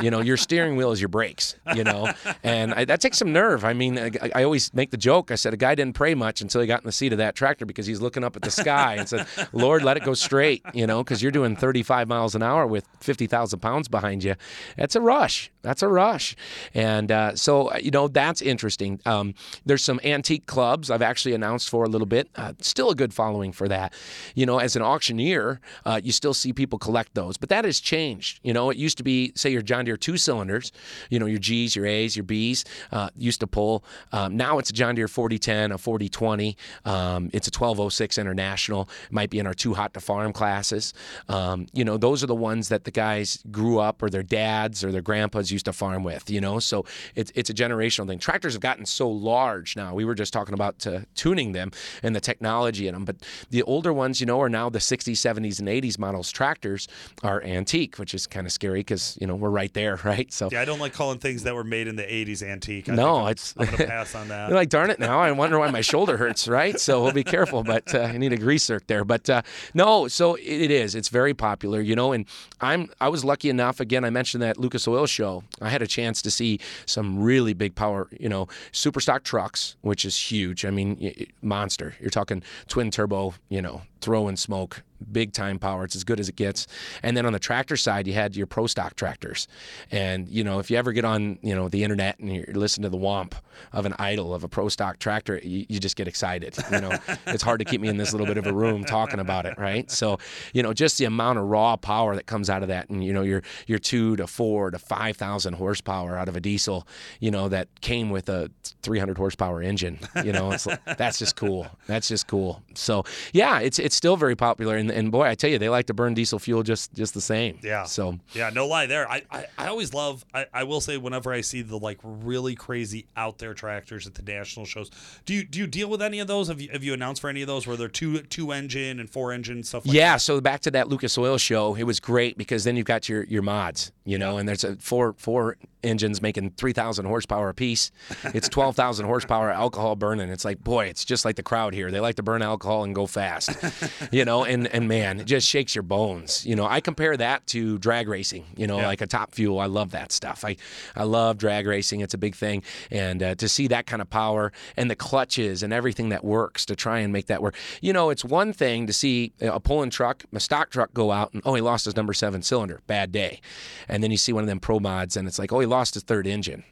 you 0.00 0.10
know, 0.10 0.20
your 0.20 0.36
steering 0.36 0.76
wheel 0.76 0.90
is 0.90 1.00
your 1.00 1.08
brakes, 1.08 1.54
you 1.74 1.84
know, 1.84 2.12
and 2.42 2.74
I, 2.74 2.84
that 2.86 3.00
takes 3.00 3.18
some 3.18 3.32
nerve. 3.32 3.64
I 3.64 3.74
mean, 3.74 3.96
I, 3.98 4.10
I 4.34 4.42
always 4.42 4.74
make 4.74 4.90
the 4.90 4.96
joke. 4.96 5.30
I 5.30 5.36
said, 5.36 5.54
a 5.54 5.56
guy 5.56 5.74
didn't 5.74 5.94
pray 5.94 6.14
much 6.14 6.40
until 6.40 6.60
he 6.60 6.66
got 6.66 6.80
in 6.80 6.86
the 6.86 6.92
seat 6.92 7.12
of 7.12 7.18
that 7.18 7.34
tractor 7.36 7.66
because 7.66 7.86
he's 7.86 8.00
looking 8.00 8.24
up 8.24 8.34
at 8.34 8.42
the 8.42 8.50
sky 8.50 8.96
and 8.96 9.08
said, 9.08 9.26
Lord, 9.52 9.84
let 9.84 9.96
it 9.96 10.02
go 10.04 10.14
straight, 10.14 10.62
you 10.74 10.86
know, 10.86 11.04
because 11.04 11.22
you're 11.22 11.32
doing 11.32 11.54
35 11.54 12.08
miles 12.08 12.34
an 12.34 12.42
hour 12.42 12.66
with 12.66 12.84
50,000 13.00 13.60
pounds 13.60 13.77
behind 13.86 14.24
you. 14.24 14.34
That's 14.76 14.96
a 14.96 15.00
rush. 15.00 15.50
That's 15.62 15.82
a 15.82 15.88
rush. 15.88 16.34
And 16.72 17.12
uh, 17.12 17.36
so, 17.36 17.70
uh, 17.70 17.76
you 17.76 17.90
know, 17.90 18.08
that's 18.08 18.40
interesting. 18.40 19.00
Um, 19.04 19.34
there's 19.66 19.84
some 19.84 20.00
antique 20.02 20.46
clubs 20.46 20.90
I've 20.90 21.02
actually 21.02 21.34
announced 21.34 21.68
for 21.68 21.84
a 21.84 21.88
little 21.88 22.06
bit. 22.06 22.30
Uh, 22.34 22.54
still 22.60 22.90
a 22.90 22.94
good 22.94 23.12
following 23.12 23.52
for 23.52 23.68
that. 23.68 23.92
You 24.34 24.46
know, 24.46 24.58
as 24.58 24.76
an 24.76 24.82
auctioneer, 24.82 25.60
uh, 25.84 26.00
you 26.02 26.12
still 26.12 26.32
see 26.32 26.52
people 26.52 26.78
collect 26.78 27.14
those, 27.14 27.36
but 27.36 27.50
that 27.50 27.66
has 27.66 27.80
changed. 27.80 28.40
You 28.42 28.54
know, 28.54 28.70
it 28.70 28.78
used 28.78 28.96
to 28.98 29.04
be, 29.04 29.32
say, 29.34 29.50
your 29.50 29.60
John 29.60 29.84
Deere 29.84 29.98
two 29.98 30.16
cylinders, 30.16 30.72
you 31.10 31.18
know, 31.18 31.26
your 31.26 31.38
G's, 31.38 31.76
your 31.76 31.84
A's, 31.86 32.16
your 32.16 32.24
B's 32.24 32.64
uh, 32.90 33.10
used 33.16 33.40
to 33.40 33.46
pull. 33.46 33.84
Um, 34.12 34.36
now 34.36 34.58
it's 34.58 34.70
a 34.70 34.72
John 34.72 34.94
Deere 34.94 35.08
4010, 35.08 35.72
a 35.72 35.78
4020. 35.78 36.56
Um, 36.86 37.30
it's 37.34 37.46
a 37.46 37.52
1206 37.52 38.16
International. 38.16 38.88
It 39.04 39.12
might 39.12 39.28
be 39.28 39.38
in 39.38 39.46
our 39.46 39.54
two 39.54 39.74
hot 39.74 39.92
to 39.94 40.00
farm 40.00 40.32
classes. 40.32 40.94
Um, 41.28 41.66
you 41.74 41.84
know, 41.84 41.98
those 41.98 42.22
are 42.22 42.26
the 42.26 42.34
ones 42.34 42.68
that 42.70 42.84
the 42.84 42.90
guys 42.90 43.42
grew 43.50 43.67
up 43.76 44.02
or 44.02 44.08
their 44.08 44.22
dads 44.22 44.82
or 44.82 44.90
their 44.90 45.02
grandpas 45.02 45.52
used 45.52 45.66
to 45.66 45.72
farm 45.74 46.02
with, 46.02 46.30
you 46.30 46.40
know, 46.40 46.58
so 46.58 46.86
it's, 47.14 47.30
it's 47.34 47.50
a 47.50 47.54
generational 47.54 48.06
thing. 48.08 48.18
Tractors 48.18 48.54
have 48.54 48.62
gotten 48.62 48.86
so 48.86 49.08
large 49.10 49.76
now. 49.76 49.92
We 49.94 50.06
were 50.06 50.14
just 50.14 50.32
talking 50.32 50.54
about 50.54 50.86
uh, 50.86 51.00
tuning 51.14 51.52
them 51.52 51.70
and 52.02 52.16
the 52.16 52.20
technology 52.20 52.88
in 52.88 52.94
them, 52.94 53.04
but 53.04 53.16
the 53.50 53.62
older 53.64 53.92
ones, 53.92 54.20
you 54.20 54.26
know, 54.26 54.40
are 54.40 54.48
now 54.48 54.70
the 54.70 54.78
60s, 54.78 55.12
70s, 55.12 55.58
and 55.58 55.68
80s 55.68 55.98
models 55.98 56.32
tractors 56.32 56.88
are 57.22 57.42
antique, 57.42 57.96
which 57.98 58.14
is 58.14 58.26
kind 58.26 58.46
of 58.46 58.52
scary 58.52 58.80
because, 58.80 59.18
you 59.20 59.26
know, 59.26 59.34
we're 59.36 59.50
right 59.50 59.74
there, 59.74 59.96
right? 60.04 60.32
So, 60.32 60.48
Yeah, 60.50 60.62
I 60.62 60.64
don't 60.64 60.78
like 60.78 60.94
calling 60.94 61.18
things 61.18 61.42
that 61.42 61.54
were 61.54 61.64
made 61.64 61.88
in 61.88 61.96
the 61.96 62.02
'80s 62.04 62.42
antique. 62.42 62.88
I 62.88 62.94
No, 62.94 63.16
I'm, 63.24 63.30
it's- 63.32 63.54
I'm 63.58 63.66
gonna 63.66 63.76
pass 63.86 64.14
on 64.14 64.28
that. 64.28 64.48
You're 64.48 64.56
like, 64.56 64.68
darn 64.70 64.90
it 64.90 64.98
now. 64.98 65.20
I 65.20 65.32
wonder 65.32 65.58
why 65.58 65.70
my 65.70 65.80
shoulder 65.82 66.16
hurts, 66.16 66.46
right? 66.48 66.78
So 66.80 67.02
we'll 67.02 67.12
be 67.12 67.24
careful, 67.24 67.62
but 67.64 67.94
uh, 67.94 68.00
I 68.00 68.16
need 68.18 68.32
a 68.32 68.36
grease 68.36 68.66
zerk 68.66 68.86
there. 68.86 69.04
But 69.04 69.28
uh, 69.28 69.42
no, 69.74 70.08
so 70.08 70.34
it, 70.36 70.42
it 70.44 70.70
is. 70.70 70.94
It's 70.94 71.08
very 71.08 71.34
popular, 71.34 71.80
you 71.80 71.96
know. 71.96 72.12
And 72.12 72.24
I'm 72.60 72.88
I 73.00 73.08
was 73.08 73.24
lucky 73.24 73.50
enough. 73.50 73.57
Again, 73.60 74.04
I 74.04 74.10
mentioned 74.10 74.42
that 74.42 74.58
Lucas 74.58 74.86
Oil 74.86 75.06
show. 75.06 75.44
I 75.60 75.68
had 75.68 75.82
a 75.82 75.86
chance 75.86 76.22
to 76.22 76.30
see 76.30 76.60
some 76.86 77.22
really 77.22 77.54
big 77.54 77.74
power, 77.74 78.08
you 78.18 78.28
know, 78.28 78.48
super 78.72 79.00
stock 79.00 79.24
trucks, 79.24 79.76
which 79.82 80.04
is 80.04 80.16
huge. 80.16 80.64
I 80.64 80.70
mean, 80.70 81.26
monster. 81.42 81.94
You're 82.00 82.10
talking 82.10 82.42
twin 82.66 82.90
turbo, 82.90 83.34
you 83.48 83.62
know, 83.62 83.82
throwing 84.00 84.36
smoke, 84.36 84.82
big 85.12 85.32
time 85.32 85.58
power. 85.58 85.84
It's 85.84 85.96
as 85.96 86.04
good 86.04 86.20
as 86.20 86.28
it 86.28 86.36
gets. 86.36 86.66
And 87.02 87.16
then 87.16 87.26
on 87.26 87.32
the 87.32 87.38
tractor 87.38 87.76
side, 87.76 88.06
you 88.06 88.14
had 88.14 88.36
your 88.36 88.46
pro 88.46 88.66
stock 88.66 88.96
tractors. 88.96 89.48
And 89.90 90.28
you 90.28 90.44
know, 90.44 90.58
if 90.58 90.70
you 90.70 90.76
ever 90.76 90.92
get 90.92 91.04
on, 91.04 91.38
you 91.42 91.54
know, 91.54 91.68
the 91.68 91.84
internet 91.84 92.18
and 92.18 92.32
you 92.32 92.44
listen 92.48 92.82
to 92.82 92.88
the 92.88 92.96
womp 92.96 93.34
of 93.72 93.86
an 93.86 93.94
idle 93.98 94.34
of 94.34 94.44
a 94.44 94.48
pro 94.48 94.68
stock 94.68 94.98
tractor, 94.98 95.40
you, 95.42 95.66
you 95.68 95.80
just 95.80 95.96
get 95.96 96.08
excited. 96.08 96.56
You 96.70 96.80
know, 96.80 96.98
it's 97.26 97.42
hard 97.42 97.58
to 97.60 97.64
keep 97.64 97.80
me 97.80 97.88
in 97.88 97.96
this 97.96 98.12
little 98.12 98.26
bit 98.26 98.38
of 98.38 98.46
a 98.46 98.52
room 98.52 98.84
talking 98.84 99.20
about 99.20 99.46
it, 99.46 99.58
right? 99.58 99.90
So, 99.90 100.18
you 100.52 100.62
know, 100.62 100.72
just 100.72 100.98
the 100.98 101.04
amount 101.04 101.38
of 101.38 101.46
raw 101.46 101.76
power 101.76 102.14
that 102.14 102.26
comes 102.26 102.50
out 102.50 102.62
of 102.62 102.68
that, 102.68 102.88
and 102.88 103.04
you 103.04 103.12
know, 103.12 103.22
your 103.22 103.42
your 103.66 103.78
two 103.78 104.16
to 104.16 104.26
four 104.26 104.70
to 104.70 104.78
five 104.78 105.16
thousand 105.16 105.54
horsepower 105.54 106.16
out 106.16 106.28
of 106.28 106.36
a 106.36 106.40
diesel, 106.40 106.86
you 107.20 107.30
know, 107.30 107.48
that 107.48 107.68
came 107.80 108.10
with 108.10 108.28
a 108.28 108.50
300 108.82 109.16
horsepower 109.16 109.62
engine. 109.62 109.98
You 110.24 110.32
know, 110.32 110.50
it's 110.52 110.66
like, 110.66 110.84
that's 110.96 111.18
just 111.18 111.36
cool. 111.36 111.66
That's 111.86 112.08
just 112.08 112.26
cool. 112.26 112.62
So, 112.74 113.04
yeah, 113.32 113.60
it's 113.60 113.78
it's 113.88 113.96
still 113.96 114.18
very 114.18 114.36
popular, 114.36 114.76
and, 114.76 114.90
and 114.90 115.10
boy, 115.10 115.22
I 115.22 115.34
tell 115.34 115.48
you, 115.48 115.58
they 115.58 115.70
like 115.70 115.86
to 115.86 115.94
burn 115.94 116.12
diesel 116.12 116.38
fuel 116.38 116.62
just 116.62 116.92
just 116.92 117.14
the 117.14 117.22
same. 117.22 117.58
Yeah. 117.62 117.84
So 117.84 118.18
Yeah, 118.34 118.50
no 118.50 118.66
lie 118.66 118.84
there. 118.84 119.10
I, 119.10 119.22
I, 119.30 119.46
I 119.56 119.68
always 119.68 119.94
love, 119.94 120.26
I, 120.34 120.44
I 120.52 120.64
will 120.64 120.82
say, 120.82 120.98
whenever 120.98 121.32
I 121.32 121.40
see 121.40 121.62
the 121.62 121.78
like 121.78 121.98
really 122.02 122.54
crazy 122.54 123.06
out 123.16 123.38
there 123.38 123.54
tractors 123.54 124.06
at 124.06 124.14
the 124.14 124.22
national 124.22 124.66
shows, 124.66 124.90
do 125.24 125.32
you 125.32 125.42
do 125.42 125.58
you 125.58 125.66
deal 125.66 125.88
with 125.88 126.02
any 126.02 126.20
of 126.20 126.26
those? 126.26 126.48
Have 126.48 126.60
you, 126.60 126.68
have 126.70 126.84
you 126.84 126.92
announced 126.92 127.22
for 127.22 127.30
any 127.30 127.40
of 127.40 127.46
those 127.46 127.66
where 127.66 127.78
they're 127.78 127.88
two 127.88 128.20
two 128.24 128.52
engine 128.52 129.00
and 129.00 129.08
four 129.08 129.32
engine 129.32 129.62
stuff 129.62 129.86
like 129.86 129.96
yeah, 129.96 130.18
so 130.18 130.38
back 130.38 130.60
to 130.60 130.70
that 130.72 130.88
Lucas 130.88 131.16
Oil 131.16 131.38
show, 131.38 131.74
it 131.74 131.84
was 131.84 131.98
great 131.98 132.36
because 132.36 132.64
then 132.64 132.76
you've 132.76 132.84
got 132.84 133.08
your 133.08 133.24
your 133.24 133.42
mods, 133.42 133.90
you 134.04 134.18
know, 134.18 134.36
and 134.36 134.46
there's 134.46 134.64
a 134.64 134.76
four 134.76 135.14
four 135.14 135.56
engines 135.82 136.20
making 136.22 136.50
3,000 136.50 137.04
horsepower 137.06 137.48
apiece. 137.48 137.90
It's 138.34 138.48
12,000 138.48 139.06
horsepower 139.06 139.50
alcohol 139.50 139.96
burning. 139.96 140.28
It's 140.28 140.44
like, 140.44 140.62
boy, 140.62 140.86
it's 140.86 141.04
just 141.04 141.24
like 141.24 141.36
the 141.36 141.42
crowd 141.42 141.74
here. 141.74 141.90
They 141.90 142.00
like 142.00 142.16
to 142.16 142.22
burn 142.22 142.42
alcohol 142.42 142.84
and 142.84 142.94
go 142.94 143.06
fast, 143.06 143.50
you 144.12 144.24
know. 144.24 144.44
And 144.44 144.66
and 144.68 144.88
man, 144.88 145.20
it 145.20 145.24
just 145.24 145.48
shakes 145.48 145.74
your 145.74 145.82
bones. 145.82 146.44
You 146.46 146.56
know, 146.56 146.66
I 146.66 146.80
compare 146.80 147.16
that 147.16 147.46
to 147.48 147.78
drag 147.78 148.08
racing. 148.08 148.44
You 148.56 148.66
know, 148.66 148.78
Yeah. 148.78 148.86
like 148.86 149.00
a 149.00 149.06
top 149.06 149.34
fuel. 149.34 149.58
I 149.60 149.66
love 149.66 149.90
that 149.92 150.12
stuff. 150.12 150.44
I 150.44 150.56
I 150.96 151.04
love 151.04 151.38
drag 151.38 151.66
racing. 151.66 152.00
It's 152.00 152.14
a 152.14 152.18
big 152.18 152.34
thing, 152.34 152.62
and 152.90 153.22
uh, 153.22 153.34
to 153.36 153.48
see 153.48 153.66
that 153.68 153.86
kind 153.86 154.02
of 154.02 154.10
power 154.10 154.52
and 154.76 154.90
the 154.90 154.96
clutches 154.96 155.62
and 155.62 155.72
everything 155.72 156.08
that 156.10 156.24
works 156.24 156.64
to 156.66 156.76
try 156.76 156.98
and 157.00 157.12
make 157.12 157.26
that 157.26 157.42
work. 157.42 157.54
You 157.80 157.92
know, 157.92 158.10
it's 158.10 158.24
one 158.24 158.52
thing 158.52 158.86
to 158.86 158.92
see 158.92 159.32
a 159.40 159.60
pulling 159.60 159.90
truck, 159.90 160.24
a 160.32 160.40
stock 160.40 160.70
truck, 160.70 160.92
go 160.94 161.10
out 161.12 161.32
and 161.32 161.42
oh, 161.44 161.54
he 161.54 161.60
lost 161.60 161.84
his 161.84 161.96
number 161.96 162.12
seven 162.12 162.42
cylinder, 162.42 162.80
bad 162.86 163.12
day, 163.12 163.40
and 163.88 164.02
then 164.02 164.10
you 164.10 164.16
see 164.16 164.32
one 164.32 164.42
of 164.42 164.48
them 164.48 164.60
pro 164.60 164.80
mods 164.80 165.16
and 165.16 165.26
it's 165.28 165.38
like 165.38 165.52
oh, 165.52 165.60
he 165.60 165.66
lost 165.68 165.94
his 165.94 166.02
third 166.02 166.26
engine, 166.26 166.64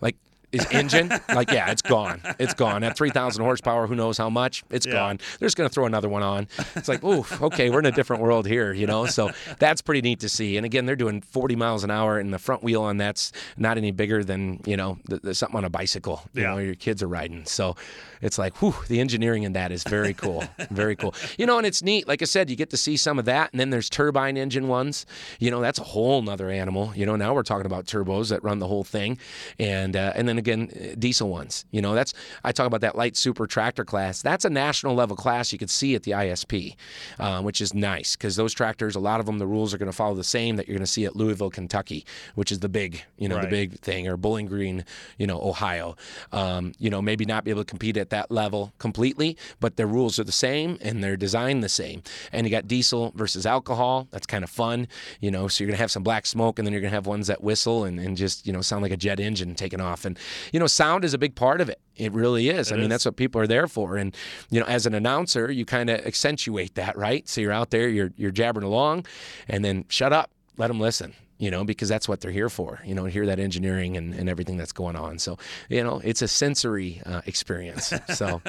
like. 0.00 0.16
His 0.52 0.66
engine, 0.72 1.08
like 1.28 1.50
yeah, 1.50 1.70
it's 1.70 1.82
gone. 1.82 2.20
It's 2.38 2.54
gone. 2.54 2.82
At 2.82 2.96
3,000 2.96 3.42
horsepower, 3.44 3.86
who 3.86 3.94
knows 3.94 4.18
how 4.18 4.28
much? 4.30 4.64
It's 4.70 4.86
Yeah. 4.86 4.92
gone. 4.94 5.18
They're 5.38 5.46
just 5.46 5.56
going 5.56 5.68
to 5.68 5.72
throw 5.72 5.86
another 5.86 6.08
one 6.08 6.22
on. 6.22 6.48
It's 6.74 6.88
like, 6.88 7.04
ooh, 7.04 7.24
okay, 7.40 7.70
we're 7.70 7.78
in 7.78 7.86
a 7.86 7.92
different 7.92 8.22
world 8.22 8.46
here, 8.46 8.72
you 8.72 8.86
know. 8.86 9.06
So 9.06 9.30
that's 9.58 9.80
pretty 9.80 10.02
neat 10.02 10.20
to 10.20 10.28
see. 10.28 10.56
And 10.56 10.66
again, 10.66 10.86
they're 10.86 10.96
doing 10.96 11.20
40 11.20 11.54
miles 11.56 11.84
an 11.84 11.90
hour, 11.90 12.18
and 12.18 12.32
the 12.34 12.38
front 12.38 12.62
wheel 12.62 12.82
on 12.82 12.96
that's 12.96 13.32
not 13.56 13.76
any 13.78 13.90
bigger 13.92 14.24
than 14.24 14.60
you 14.66 14.76
know 14.76 14.98
the, 15.04 15.18
the, 15.18 15.34
something 15.34 15.56
on 15.56 15.64
a 15.64 15.70
bicycle. 15.70 16.22
You 16.34 16.42
Yeah. 16.42 16.50
know, 16.50 16.58
your 16.58 16.74
kids 16.74 17.02
are 17.02 17.08
riding. 17.08 17.44
So 17.44 17.76
it's 18.20 18.38
like, 18.38 18.56
whew, 18.60 18.74
the 18.88 18.98
engineering 19.00 19.44
in 19.44 19.52
that 19.54 19.70
is 19.72 19.84
very 19.84 20.14
cool, 20.14 20.44
very 20.70 20.96
cool. 20.96 21.14
You 21.38 21.46
know, 21.46 21.58
and 21.58 21.66
it's 21.66 21.82
neat. 21.82 22.08
Like 22.08 22.22
I 22.22 22.26
said, 22.26 22.50
you 22.50 22.56
get 22.56 22.70
to 22.70 22.76
see 22.76 22.96
some 22.96 23.18
of 23.18 23.24
that, 23.26 23.52
and 23.52 23.60
then 23.60 23.70
there's 23.70 23.88
turbine 23.88 24.36
engine 24.36 24.66
ones. 24.68 25.06
You 25.38 25.50
know, 25.52 25.60
that's 25.60 25.78
a 25.78 25.84
whole 25.84 26.20
nother 26.22 26.50
animal. 26.50 26.92
You 26.96 27.06
know, 27.06 27.14
now 27.16 27.34
we're 27.34 27.42
talking 27.44 27.66
about 27.66 27.86
turbos 27.86 28.30
that 28.30 28.42
run 28.42 28.58
the 28.58 28.66
whole 28.66 28.84
thing, 28.84 29.16
and 29.58 29.94
uh, 29.96 30.12
and 30.16 30.28
then 30.28 30.38
again, 30.40 30.70
uh, 30.74 30.94
diesel 30.98 31.28
ones. 31.28 31.64
You 31.70 31.80
know, 31.80 31.94
that's 31.94 32.12
I 32.44 32.52
talk 32.52 32.66
about 32.66 32.80
that 32.80 32.96
light 32.96 33.16
super 33.16 33.46
tractor 33.46 33.84
class. 33.84 34.22
That's 34.22 34.44
a 34.44 34.50
national 34.50 34.94
level 34.94 35.16
class 35.16 35.52
you 35.52 35.58
could 35.58 35.70
see 35.70 35.94
at 35.94 36.02
the 36.02 36.12
ISP, 36.12 36.74
uh, 37.18 37.42
which 37.42 37.60
is 37.60 37.72
nice 37.72 38.16
because 38.16 38.36
those 38.36 38.52
tractors, 38.52 38.96
a 38.96 39.00
lot 39.00 39.20
of 39.20 39.26
them, 39.26 39.38
the 39.38 39.46
rules 39.46 39.72
are 39.72 39.78
going 39.78 39.90
to 39.90 39.96
follow 39.96 40.14
the 40.14 40.24
same 40.24 40.56
that 40.56 40.66
you're 40.66 40.76
going 40.76 40.84
to 40.84 40.90
see 40.90 41.04
at 41.04 41.14
Louisville, 41.14 41.50
Kentucky, 41.50 42.04
which 42.34 42.50
is 42.50 42.58
the 42.58 42.68
big, 42.68 43.02
you 43.18 43.28
know, 43.28 43.40
the 43.40 43.46
big 43.46 43.78
thing, 43.80 44.08
or 44.08 44.16
Bowling 44.16 44.46
Green, 44.46 44.84
you 45.18 45.26
know, 45.26 45.40
Ohio. 45.40 45.96
Um, 46.32 46.72
you 46.78 46.90
know, 46.90 47.00
maybe 47.00 47.24
not 47.24 47.44
be 47.44 47.50
able 47.50 47.62
to 47.62 47.70
compete 47.70 47.96
at 47.96 48.10
that 48.10 48.30
level 48.30 48.72
completely, 48.78 49.36
but 49.60 49.76
their 49.76 49.86
rules 49.86 50.18
are 50.18 50.24
the 50.24 50.32
same 50.32 50.78
and 50.80 51.04
they're 51.04 51.16
designed 51.16 51.62
the 51.62 51.68
same. 51.68 52.02
And 52.32 52.46
you 52.46 52.50
got 52.50 52.66
diesel 52.66 53.12
versus 53.14 53.46
alcohol. 53.46 54.08
That's 54.10 54.26
kind 54.26 54.44
of 54.44 54.50
fun, 54.50 54.88
you 55.20 55.30
know. 55.30 55.48
So 55.48 55.62
you're 55.62 55.68
gonna 55.70 55.78
have 55.78 55.90
some 55.90 56.02
black 56.02 56.26
smoke, 56.26 56.58
and 56.58 56.66
then 56.66 56.72
you're 56.72 56.80
gonna 56.80 56.90
have 56.90 57.06
ones 57.06 57.26
that 57.26 57.42
whistle 57.42 57.84
and, 57.84 57.98
and 57.98 58.16
just 58.16 58.46
you 58.46 58.52
know 58.52 58.60
sound 58.60 58.82
like 58.82 58.92
a 58.92 58.96
jet 58.96 59.20
engine 59.20 59.54
taking 59.54 59.80
off. 59.80 60.04
And 60.04 60.18
you 60.52 60.60
know, 60.60 60.66
sound 60.66 61.04
is 61.04 61.14
a 61.14 61.18
big 61.18 61.34
part 61.34 61.60
of 61.60 61.68
it. 61.68 61.80
It 61.96 62.12
really 62.12 62.48
is. 62.48 62.72
I 62.72 62.76
mean, 62.76 62.84
is. 62.84 62.88
that's 62.90 63.04
what 63.04 63.16
people 63.16 63.40
are 63.40 63.46
there 63.46 63.66
for. 63.66 63.96
And 63.96 64.16
you 64.50 64.60
know, 64.60 64.66
as 64.66 64.86
an 64.86 64.94
announcer, 64.94 65.50
you 65.50 65.64
kind 65.64 65.90
of 65.90 66.04
accentuate 66.06 66.74
that, 66.76 66.96
right? 66.96 67.28
So 67.28 67.40
you're 67.40 67.52
out 67.52 67.70
there, 67.70 67.88
you're 67.88 68.12
you're 68.16 68.30
jabbering 68.30 68.66
along, 68.66 69.06
and 69.48 69.64
then 69.64 69.84
shut 69.88 70.12
up, 70.12 70.30
let 70.56 70.68
them 70.68 70.80
listen. 70.80 71.14
You 71.38 71.50
know, 71.50 71.64
because 71.64 71.88
that's 71.88 72.06
what 72.06 72.20
they're 72.20 72.30
here 72.30 72.50
for. 72.50 72.82
You 72.84 72.94
know, 72.94 73.06
hear 73.06 73.24
that 73.24 73.40
engineering 73.40 73.96
and, 73.96 74.12
and 74.12 74.28
everything 74.28 74.58
that's 74.58 74.72
going 74.72 74.94
on. 74.94 75.18
So, 75.18 75.38
you 75.70 75.82
know, 75.82 75.98
it's 76.04 76.20
a 76.20 76.28
sensory 76.28 77.00
uh, 77.06 77.22
experience. 77.24 77.94
So, 78.14 78.42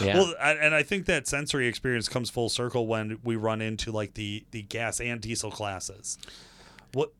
yeah. 0.00 0.14
Well, 0.16 0.34
I- 0.40 0.52
and 0.54 0.74
I 0.74 0.82
think 0.82 1.04
that 1.04 1.26
sensory 1.28 1.66
experience 1.66 2.08
comes 2.08 2.30
full 2.30 2.48
circle 2.48 2.86
when 2.86 3.18
we 3.22 3.36
run 3.36 3.60
into 3.60 3.92
like 3.92 4.14
the 4.14 4.46
the 4.52 4.62
gas 4.62 5.00
and 5.02 5.20
diesel 5.20 5.50
classes. 5.50 6.16
What 6.94 7.12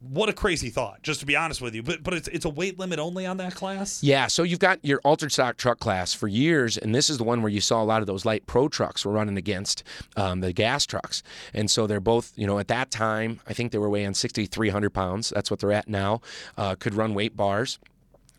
what 0.00 0.28
a 0.28 0.32
crazy 0.32 0.70
thought, 0.70 1.02
just 1.02 1.20
to 1.20 1.26
be 1.26 1.34
honest 1.34 1.60
with 1.60 1.74
you. 1.74 1.82
But 1.82 2.02
but 2.02 2.14
it's 2.14 2.28
it's 2.28 2.44
a 2.44 2.48
weight 2.48 2.78
limit 2.78 2.98
only 2.98 3.26
on 3.26 3.36
that 3.38 3.54
class. 3.54 4.02
Yeah, 4.02 4.28
so 4.28 4.42
you've 4.42 4.58
got 4.58 4.84
your 4.84 5.00
altered 5.04 5.32
stock 5.32 5.56
truck 5.56 5.80
class 5.80 6.14
for 6.14 6.28
years, 6.28 6.78
and 6.78 6.94
this 6.94 7.10
is 7.10 7.18
the 7.18 7.24
one 7.24 7.42
where 7.42 7.50
you 7.50 7.60
saw 7.60 7.82
a 7.82 7.84
lot 7.84 8.00
of 8.00 8.06
those 8.06 8.24
light 8.24 8.46
pro 8.46 8.68
trucks 8.68 9.04
were 9.04 9.12
running 9.12 9.36
against 9.36 9.82
um, 10.16 10.40
the 10.40 10.52
gas 10.52 10.86
trucks, 10.86 11.22
and 11.52 11.70
so 11.70 11.86
they're 11.86 12.00
both, 12.00 12.32
you 12.36 12.46
know, 12.46 12.58
at 12.58 12.68
that 12.68 12.90
time, 12.90 13.40
I 13.46 13.52
think 13.52 13.72
they 13.72 13.78
were 13.78 13.90
weighing 13.90 14.14
6,300 14.14 14.90
pounds. 14.90 15.30
That's 15.34 15.50
what 15.50 15.60
they're 15.60 15.72
at 15.72 15.88
now. 15.88 16.20
Uh, 16.56 16.74
could 16.76 16.94
run 16.94 17.14
weight 17.14 17.36
bars. 17.36 17.78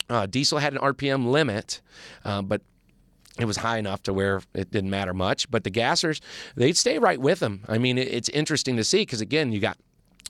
Uh, 0.09 0.25
diesel 0.25 0.59
had 0.59 0.73
an 0.73 0.79
RPM 0.79 1.29
limit, 1.29 1.81
uh, 2.25 2.41
but 2.41 2.61
it 3.39 3.45
was 3.45 3.57
high 3.57 3.77
enough 3.77 4.03
to 4.03 4.13
where 4.13 4.41
it 4.53 4.71
didn't 4.71 4.89
matter 4.89 5.13
much. 5.13 5.49
But 5.51 5.63
the 5.63 5.71
gassers, 5.71 6.19
they'd 6.55 6.77
stay 6.77 6.99
right 6.99 7.19
with 7.19 7.39
them. 7.39 7.63
I 7.67 7.77
mean, 7.77 7.97
it's 7.97 8.29
interesting 8.29 8.75
to 8.77 8.83
see 8.83 9.01
because 9.01 9.21
again, 9.21 9.51
you 9.51 9.59
got 9.59 9.77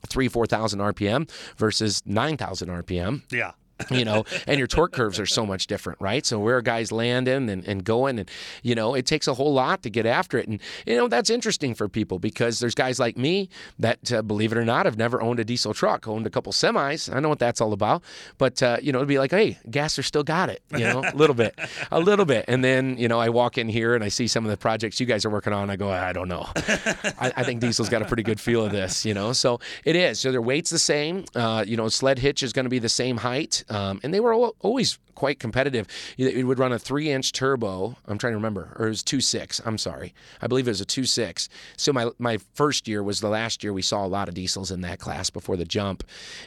three, 0.07 0.27
four 0.27 0.45
thousand 0.45 0.79
RPM 0.79 1.29
versus 1.57 2.01
nine 2.05 2.38
thousand 2.38 2.69
RPM 2.69 3.23
Yeah. 3.31 3.51
You 3.91 4.05
know, 4.05 4.25
and 4.47 4.57
your 4.57 4.67
torque 4.67 4.91
curves 4.91 5.19
are 5.19 5.25
so 5.25 5.45
much 5.45 5.67
different, 5.67 5.99
right? 6.01 6.25
So 6.25 6.39
where 6.39 6.61
guys 6.61 6.91
landing 6.91 7.49
and, 7.49 7.65
and 7.65 7.83
going, 7.83 8.19
and 8.19 8.29
you 8.63 8.75
know, 8.75 8.93
it 8.95 9.05
takes 9.05 9.27
a 9.27 9.33
whole 9.33 9.53
lot 9.53 9.83
to 9.83 9.89
get 9.89 10.05
after 10.05 10.37
it, 10.37 10.47
and 10.47 10.59
you 10.85 10.95
know 10.95 11.07
that's 11.07 11.29
interesting 11.29 11.73
for 11.75 11.87
people 11.87 12.19
because 12.19 12.59
there's 12.59 12.75
guys 12.75 12.99
like 12.99 13.17
me 13.17 13.49
that, 13.79 14.11
uh, 14.11 14.21
believe 14.21 14.51
it 14.51 14.57
or 14.57 14.65
not, 14.65 14.85
have 14.85 14.97
never 14.97 15.21
owned 15.21 15.39
a 15.39 15.45
diesel 15.45 15.73
truck, 15.73 16.07
owned 16.07 16.27
a 16.27 16.29
couple 16.29 16.51
semis. 16.51 17.13
I 17.13 17.19
know 17.19 17.29
what 17.29 17.39
that's 17.39 17.61
all 17.61 17.73
about, 17.73 18.03
but 18.37 18.61
uh, 18.61 18.77
you 18.81 18.91
know, 18.91 18.99
it'd 18.99 19.07
be 19.07 19.19
like, 19.19 19.31
hey, 19.31 19.57
Gasser 19.69 20.03
still 20.03 20.23
got 20.23 20.49
it, 20.49 20.61
you 20.71 20.79
know, 20.79 21.01
a 21.05 21.15
little 21.15 21.35
bit, 21.35 21.57
a 21.91 21.99
little 21.99 22.25
bit, 22.25 22.45
and 22.47 22.63
then 22.63 22.97
you 22.97 23.07
know, 23.07 23.19
I 23.19 23.29
walk 23.29 23.57
in 23.57 23.69
here 23.69 23.95
and 23.95 24.03
I 24.03 24.09
see 24.09 24.27
some 24.27 24.45
of 24.45 24.51
the 24.51 24.57
projects 24.57 24.99
you 24.99 25.05
guys 25.05 25.25
are 25.25 25.29
working 25.29 25.53
on. 25.53 25.69
I 25.69 25.75
go, 25.75 25.89
I 25.89 26.13
don't 26.13 26.27
know. 26.27 26.47
I, 26.55 27.31
I 27.37 27.43
think 27.43 27.61
Diesel's 27.61 27.89
got 27.89 28.01
a 28.01 28.05
pretty 28.05 28.23
good 28.23 28.39
feel 28.39 28.65
of 28.65 28.71
this, 28.71 29.05
you 29.05 29.13
know. 29.13 29.33
So 29.33 29.59
it 29.85 29.95
is. 29.95 30.19
So 30.19 30.31
their 30.31 30.41
weight's 30.41 30.69
the 30.69 30.79
same. 30.79 31.25
Uh, 31.35 31.63
you 31.65 31.77
know, 31.77 31.87
sled 31.89 32.19
hitch 32.19 32.43
is 32.43 32.53
going 32.53 32.65
to 32.65 32.69
be 32.69 32.79
the 32.79 32.89
same 32.89 33.17
height, 33.17 33.63
um, 33.69 33.99
and 34.03 34.13
they 34.13 34.19
were 34.19 34.34
al- 34.34 34.55
always 34.60 34.97
quite 35.15 35.39
competitive. 35.39 35.86
It 36.17 36.45
would 36.45 36.60
run 36.60 36.71
a 36.71 36.79
three-inch 36.79 37.34
turbo. 37.34 37.97
I'm 38.08 38.17
trying 38.17 38.32
to 38.32 38.38
remember, 38.38 38.73
or 38.79 38.88
it 38.88 38.89
was 38.89 39.03
two 39.03 39.21
six. 39.21 39.60
I'm 39.65 39.77
sorry, 39.77 40.13
I 40.41 40.47
believe 40.47 40.67
it 40.67 40.71
was 40.71 40.82
a 40.82 40.86
two 40.86 41.05
six. 41.05 41.49
So 41.77 41.91
my 41.91 42.10
my 42.19 42.39
first 42.53 42.88
year 42.88 43.03
was 43.03 43.19
the 43.19 43.29
last 43.29 43.63
year 43.63 43.73
we 43.73 43.82
saw 43.82 44.05
a 44.05 44.08
lot 44.08 44.29
of 44.29 44.34
diesels 44.36 44.71
in 44.71 44.82
that 44.82 44.99
class 44.99 45.29
before 45.29 45.58
the 45.58 45.65
jump, 45.65 46.03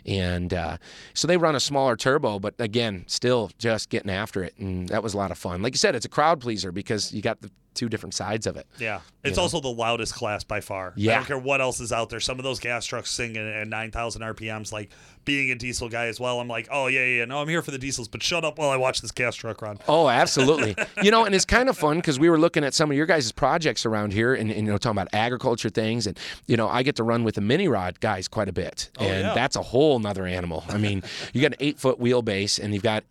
and 0.07 0.55
uh, 0.55 0.79
so 1.15 1.29
they 1.29 1.37
run 1.37 1.55
a 1.55 1.61
smaller 1.61 1.97
turbo, 1.97 2.39
but 2.39 2.55
again, 2.59 3.05
still 3.07 3.51
just 3.59 3.91
getting 3.91 4.11
after 4.11 4.43
it, 4.43 4.57
and 4.59 4.89
that 4.89 5.03
was 5.03 5.15
a 5.15 5.19
lot 5.19 5.31
of 5.31 5.39
fun. 5.39 5.63
Like 5.63 5.75
you 5.75 5.79
said, 5.79 5.95
it's 5.95 6.07
a 6.07 6.11
crowd 6.11 6.41
pleaser 6.41 6.73
because 6.73 7.13
you 7.13 7.23
got 7.23 7.41
the 7.43 7.51
two 7.75 7.89
different 7.89 8.15
sides 8.15 8.47
of 8.47 8.57
it. 8.57 8.67
Yeah, 8.79 9.01
it's 9.25 9.39
also 9.39 9.61
the 9.61 9.69
loudest 9.69 10.15
class 10.15 10.43
by 10.43 10.61
far. 10.61 10.93
Yeah. 10.97 11.13
I 11.13 11.15
don't 11.17 11.27
care 11.27 11.39
what 11.39 11.61
else 11.61 11.81
is 11.81 11.93
out 11.93 12.11
there. 12.11 12.21
Some 12.21 12.39
of 12.39 12.45
those 12.45 12.59
gas 12.59 12.85
trucks 12.85 13.11
sing 13.11 13.37
at, 13.37 13.47
at 13.47 13.69
9,000 13.69 14.23
RPMs. 14.23 14.73
Like 14.73 14.91
being 15.25 15.51
a 15.51 15.55
diesel 15.55 15.89
guy 15.89 16.07
as 16.07 16.19
well, 16.19 16.41
I'm 16.41 16.49
like, 16.49 16.69
oh 16.73 16.89
yeah, 16.89 17.05
yeah, 17.05 17.25
no, 17.25 17.41
I'm 17.41 17.49
here 17.49 17.63
for 17.63 17.71
the 17.71 17.79
diesels, 17.79 18.09
but 18.09 18.23
shut 18.23 18.45
up 18.45 18.59
while 18.59 18.71
I 18.71 18.77
watch 18.77 19.01
this 19.01 19.13
gas 19.13 19.37
truck 19.37 19.63
run. 19.63 19.79
Oh, 19.87 20.09
absolutely. 20.09 20.75
you 21.03 21.11
know, 21.11 21.25
and 21.25 21.35
it's 21.35 21.45
kind 21.45 21.69
of 21.69 21.79
fun 21.79 21.99
because 21.99 22.19
we 22.19 22.29
were 22.29 22.39
looking 22.39 22.65
at 22.65 22.75
some 22.75 22.91
of 22.91 22.97
your 22.97 23.07
guys' 23.07 23.31
projects 23.31 23.87
around 23.87 24.13
here 24.13 24.35
and, 24.35 24.51
and, 24.51 24.67
you 24.67 24.73
know, 24.73 24.79
talking 24.79 24.99
about 24.99 25.09
agriculture 25.13 25.69
things. 25.69 26.07
And, 26.07 26.19
you 26.47 26.57
know, 26.57 26.69
I 26.69 26.83
get 26.83 26.97
to 26.97 27.05
run 27.05 27.23
with 27.23 27.37
the 27.37 27.41
mini 27.41 27.69
rod 27.69 28.01
guys 28.01 28.27
quite 28.27 28.49
a 28.49 28.53
bit. 28.53 28.91
Oh, 28.99 29.05
and 29.05 29.23
yeah. 29.23 29.35
that's 29.35 29.55
a 29.55 29.63
whole 29.63 29.99
nother 30.01 30.27
animal. 30.27 30.65
I 30.69 30.79
mean, 30.79 31.03
you 31.33 31.41
got 31.41 31.53
an 31.53 31.59
eight 31.61 31.79
foot 31.79 32.01
wheelbase 32.01 32.59
and 32.59 32.75
you've 32.75 32.83
got 32.83 33.05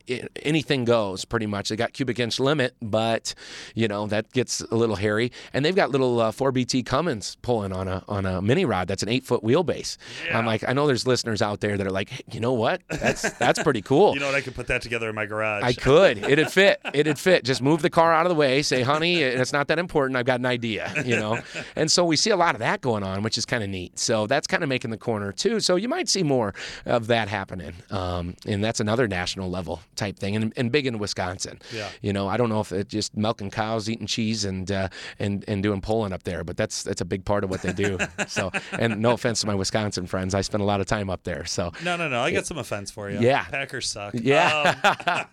anything 0.43 0.84
goes 0.84 1.24
pretty 1.24 1.45
much. 1.45 1.69
They 1.69 1.78
got 1.78 1.93
cubic 1.93 2.19
inch 2.19 2.39
limit, 2.39 2.76
but, 2.82 3.34
you 3.76 3.88
know, 3.88 4.08
that 4.08 4.32
gets 4.34 4.51
a 4.60 4.76
little 4.76 4.98
hairy. 4.98 5.32
And 5.54 5.64
they've 5.64 5.76
got 5.76 5.92
little 5.92 6.20
uh, 6.20 6.32
4BT 6.32 6.86
Cummins 6.86 7.38
pulling 7.42 7.72
on 7.72 7.88
a, 7.88 8.04
on 8.10 8.26
a 8.26 8.42
mini 8.42 8.66
rod 8.66 8.88
that's 8.90 9.04
an 9.04 9.08
eight 9.10 9.24
foot 9.24 9.42
wheelbase. 9.44 9.96
I'm 10.34 10.46
like, 10.46 10.68
I 10.68 10.74
know 10.74 10.88
there's 10.88 11.08
listeners 11.08 11.42
out 11.42 11.62
there 11.62 11.78
that 11.78 11.88
are 11.88 11.92
like, 11.92 12.10
hey, 12.10 12.24
you 12.32 12.40
know 12.40 12.54
what? 12.54 12.82
That's, 12.90 13.32
that's 13.34 13.62
pretty 13.64 13.82
cool. 13.82 14.02
You 14.16 14.20
know 14.20 14.26
what? 14.28 14.36
I 14.36 14.42
could 14.42 14.56
put 14.56 14.68
that 14.68 14.82
together 14.82 15.08
in 15.10 15.16
my 15.16 15.26
garage. 15.26 15.64
I 15.64 15.74
could. 15.74 16.18
It'd 16.26 16.52
fit. 16.52 16.82
It'd 16.94 17.18
fit. 17.18 17.46
Just 17.46 17.62
move 17.62 17.82
the 17.82 17.90
car 17.90 18.14
out 18.14 18.26
of 18.26 18.30
the 18.30 18.36
way. 18.36 18.62
Say, 18.62 18.82
honey, 18.82 19.22
it's 19.22 19.54
not 19.54 19.68
that 19.70 19.80
important. 19.80 20.18
I've 20.18 20.26
got 20.26 20.40
an 20.40 20.46
idea, 20.46 20.92
you 21.06 21.16
know? 21.16 21.40
And 21.76 21.90
so 21.92 22.04
we 22.04 22.16
see 22.16 22.32
a 22.32 22.36
lot 22.36 22.56
of 22.56 22.60
that 22.60 22.82
going 22.82 23.04
on, 23.04 23.24
which 23.24 23.38
is 23.38 23.46
kind 23.46 23.64
of 23.64 23.70
neat. 23.70 23.98
So 23.98 24.28
that's 24.28 24.48
kind 24.48 24.64
of 24.64 24.70
making 24.70 24.92
the 24.92 24.98
corner 24.98 25.32
too. 25.32 25.60
So 25.60 25.76
you 25.76 25.88
might 25.88 26.10
see 26.10 26.24
more 26.24 26.54
of 26.86 27.08
that 27.08 27.28
happening. 27.30 27.74
Um, 27.90 28.36
and 28.46 28.64
that's 28.64 28.80
another 28.80 29.08
national 29.08 29.50
level 29.50 29.82
type 29.96 30.18
thing 30.18 30.36
and, 30.36 30.54
and 30.58 30.72
big 30.72 30.86
in 30.88 30.98
Wisconsin. 31.00 31.60
Yeah. 31.74 31.88
You 32.02 32.14
know, 32.14 32.28
I 32.28 32.38
don't 32.38 32.50
know 32.50 32.60
if 32.60 32.72
it's 32.72 32.90
just 32.92 33.16
milking 33.16 33.52
cows, 33.52 33.90
eating 33.90 34.08
cheese 34.08 34.40
and, 34.45 34.71
uh, 34.71 34.89
and, 35.19 35.45
and 35.47 35.63
doing 35.63 35.82
pulling 35.82 36.13
up 36.13 36.23
there, 36.23 36.43
but 36.43 36.58
that's, 36.58 36.84
that's 36.84 37.01
a 37.01 37.06
big 37.06 37.25
part 37.25 37.43
of 37.43 37.49
what 37.49 37.62
they 37.62 37.73
do. 37.73 37.97
so, 38.27 38.51
and 38.73 39.01
no 39.01 39.12
offense 39.12 39.41
to 39.41 39.47
my 39.47 39.56
Wisconsin 39.56 40.08
friends. 40.08 40.36
I 40.36 40.41
spend 40.41 40.62
a 40.62 40.65
lot 40.65 40.82
of 40.82 40.88
time 40.88 41.10
up 41.10 41.23
there. 41.23 41.45
So 41.45 41.71
no, 41.84 41.95
no, 41.97 42.08
no. 42.08 42.21
I 42.21 42.32
got 42.32 42.45
some 42.45 42.58
offense 42.58 42.91
for 42.91 43.10
you. 43.10 43.19
Yeah. 43.19 43.43
Packers 43.45 43.89
suck. 43.89 44.13
yeah. 44.15 44.75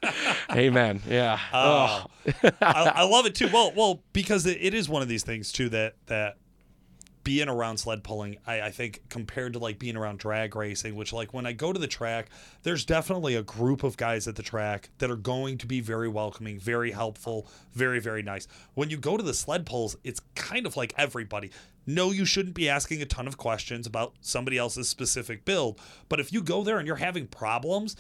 Um, 0.03 0.11
Amen. 0.53 1.01
Yeah. 1.09 1.39
Uh, 1.53 2.05
oh. 2.05 2.51
I, 2.61 2.93
I 2.97 3.03
love 3.05 3.27
it 3.27 3.35
too. 3.35 3.49
Well, 3.53 3.73
well, 3.77 4.03
because 4.13 4.47
it, 4.47 4.59
it 4.61 4.75
is 4.75 4.89
one 4.89 5.03
of 5.03 5.09
these 5.09 5.25
things 5.25 5.53
too 5.53 5.69
that 5.71 5.95
that 6.07 6.37
being 7.29 7.51
around 7.51 7.77
sled 7.77 8.03
pulling, 8.03 8.39
I, 8.47 8.63
I 8.63 8.71
think 8.71 9.03
compared 9.11 9.53
to 9.53 9.59
like 9.59 9.79
being 9.79 9.99
around 9.99 10.19
drag 10.19 10.57
racing, 10.57 10.97
which 10.97 11.13
like 11.13 11.35
when 11.35 11.45
I 11.45 11.53
go 11.53 11.75
to 11.75 11.79
the 11.79 11.87
track, 11.87 12.31
there's 12.63 12.87
definitely 12.87 13.35
a 13.35 13.43
group 13.43 13.83
of 13.83 13.99
guys 13.99 14.27
at 14.27 14.37
the 14.37 14.43
track 14.43 14.89
that 14.97 15.11
are 15.11 15.17
going 15.17 15.59
to 15.59 15.67
be 15.67 15.81
very 15.81 16.09
welcoming, 16.09 16.59
very 16.59 16.91
helpful, 16.91 17.47
very, 17.75 18.01
very 18.01 18.23
nice. 18.23 18.49
When 18.73 18.89
you 18.89 18.97
go 18.97 19.19
to 19.19 19.23
the 19.23 19.35
sled 19.35 19.67
pulls, 19.67 19.95
it's 20.05 20.23
kind 20.37 20.65
of 20.65 20.75
like 20.75 20.95
everybody. 20.97 21.51
No, 21.87 22.13
you 22.13 22.25
shouldn't 22.25 22.55
be 22.55 22.67
asking 22.67 23.03
a 23.03 23.07
ton 23.07 23.29
of 23.29 23.37
questions 23.37 23.87
about 23.87 24.15
somebody 24.23 24.57
else's 24.57 24.89
specific 24.89 25.45
build. 25.45 25.79
But 26.09 26.21
if 26.21 26.33
you 26.33 26.43
go 26.43 26.65
there 26.65 26.79
and 26.79 26.87
you're 26.87 26.97
having 26.97 27.27
problems, 27.27 27.95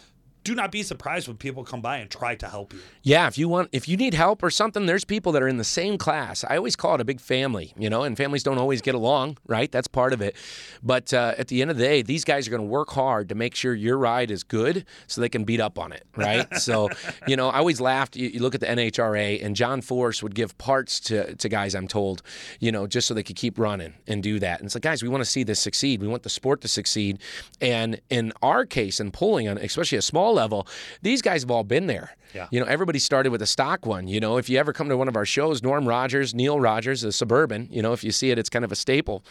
do 0.48 0.54
not 0.54 0.72
be 0.72 0.82
surprised 0.82 1.28
when 1.28 1.36
people 1.36 1.62
come 1.62 1.82
by 1.82 1.98
and 1.98 2.10
try 2.10 2.34
to 2.34 2.48
help 2.48 2.72
you. 2.72 2.80
Yeah, 3.02 3.26
if 3.26 3.36
you 3.36 3.50
want, 3.50 3.68
if 3.72 3.86
you 3.86 3.98
need 3.98 4.14
help 4.14 4.42
or 4.42 4.48
something, 4.50 4.86
there's 4.86 5.04
people 5.04 5.30
that 5.32 5.42
are 5.42 5.48
in 5.48 5.58
the 5.58 5.64
same 5.64 5.98
class. 5.98 6.42
I 6.42 6.56
always 6.56 6.74
call 6.74 6.94
it 6.94 7.02
a 7.02 7.04
big 7.04 7.20
family, 7.20 7.74
you 7.76 7.90
know, 7.90 8.02
and 8.02 8.16
families 8.16 8.42
don't 8.42 8.56
always 8.56 8.80
get 8.80 8.94
along, 8.94 9.36
right? 9.46 9.70
That's 9.70 9.88
part 9.88 10.14
of 10.14 10.22
it. 10.22 10.36
But 10.82 11.12
uh, 11.12 11.34
at 11.36 11.48
the 11.48 11.60
end 11.60 11.70
of 11.70 11.76
the 11.76 11.84
day, 11.84 12.00
these 12.00 12.24
guys 12.24 12.48
are 12.48 12.50
going 12.50 12.62
to 12.62 12.66
work 12.66 12.88
hard 12.90 13.28
to 13.28 13.34
make 13.34 13.54
sure 13.54 13.74
your 13.74 13.98
ride 13.98 14.30
is 14.30 14.42
good, 14.42 14.86
so 15.06 15.20
they 15.20 15.28
can 15.28 15.44
beat 15.44 15.60
up 15.60 15.78
on 15.78 15.92
it, 15.92 16.06
right? 16.16 16.46
so, 16.56 16.88
you 17.26 17.36
know, 17.36 17.50
I 17.50 17.58
always 17.58 17.78
laughed. 17.78 18.16
You, 18.16 18.28
you, 18.28 18.40
look 18.40 18.54
at 18.54 18.60
the 18.60 18.66
NHRA, 18.66 19.44
and 19.44 19.54
John 19.54 19.82
Force 19.82 20.22
would 20.22 20.34
give 20.34 20.56
parts 20.56 20.98
to 21.00 21.34
to 21.34 21.48
guys. 21.50 21.74
I'm 21.74 21.88
told, 21.88 22.22
you 22.58 22.72
know, 22.72 22.86
just 22.86 23.06
so 23.06 23.12
they 23.12 23.22
could 23.22 23.36
keep 23.36 23.58
running 23.58 23.92
and 24.06 24.22
do 24.22 24.38
that. 24.38 24.60
And 24.60 24.66
it's 24.66 24.74
like, 24.74 24.82
guys, 24.82 25.02
we 25.02 25.10
want 25.10 25.20
to 25.20 25.30
see 25.30 25.42
this 25.42 25.60
succeed. 25.60 26.00
We 26.00 26.08
want 26.08 26.22
the 26.22 26.30
sport 26.30 26.62
to 26.62 26.68
succeed. 26.68 27.18
And 27.60 28.00
in 28.08 28.32
our 28.40 28.64
case, 28.64 28.98
in 28.98 29.10
pulling, 29.10 29.46
on 29.46 29.58
especially 29.58 29.98
a 29.98 30.02
small 30.02 30.37
level, 30.38 30.66
these 31.02 31.20
guys 31.20 31.42
have 31.42 31.50
all 31.50 31.64
been 31.64 31.86
there. 31.86 32.16
Yeah. 32.34 32.46
You 32.50 32.60
know, 32.60 32.66
everybody 32.66 32.98
started 32.98 33.30
with 33.30 33.42
a 33.42 33.46
stock 33.46 33.84
one. 33.84 34.06
You 34.06 34.20
know, 34.20 34.38
if 34.38 34.48
you 34.48 34.58
ever 34.58 34.72
come 34.72 34.88
to 34.88 34.96
one 34.96 35.08
of 35.08 35.16
our 35.16 35.26
shows, 35.26 35.62
Norm 35.62 35.86
Rogers, 35.86 36.34
Neil 36.34 36.60
Rogers, 36.60 37.02
a 37.04 37.12
Suburban, 37.12 37.68
you 37.70 37.82
know, 37.82 37.92
if 37.92 38.04
you 38.04 38.12
see 38.12 38.30
it, 38.30 38.38
it's 38.38 38.48
kind 38.48 38.64
of 38.64 38.72
a 38.72 38.76
staple. 38.76 39.24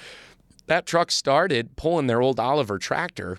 That 0.68 0.86
truck 0.86 1.12
started 1.12 1.76
pulling 1.78 2.08
their 2.08 2.22
old 2.22 2.40
Oliver 2.40 2.78
tractor 2.78 3.38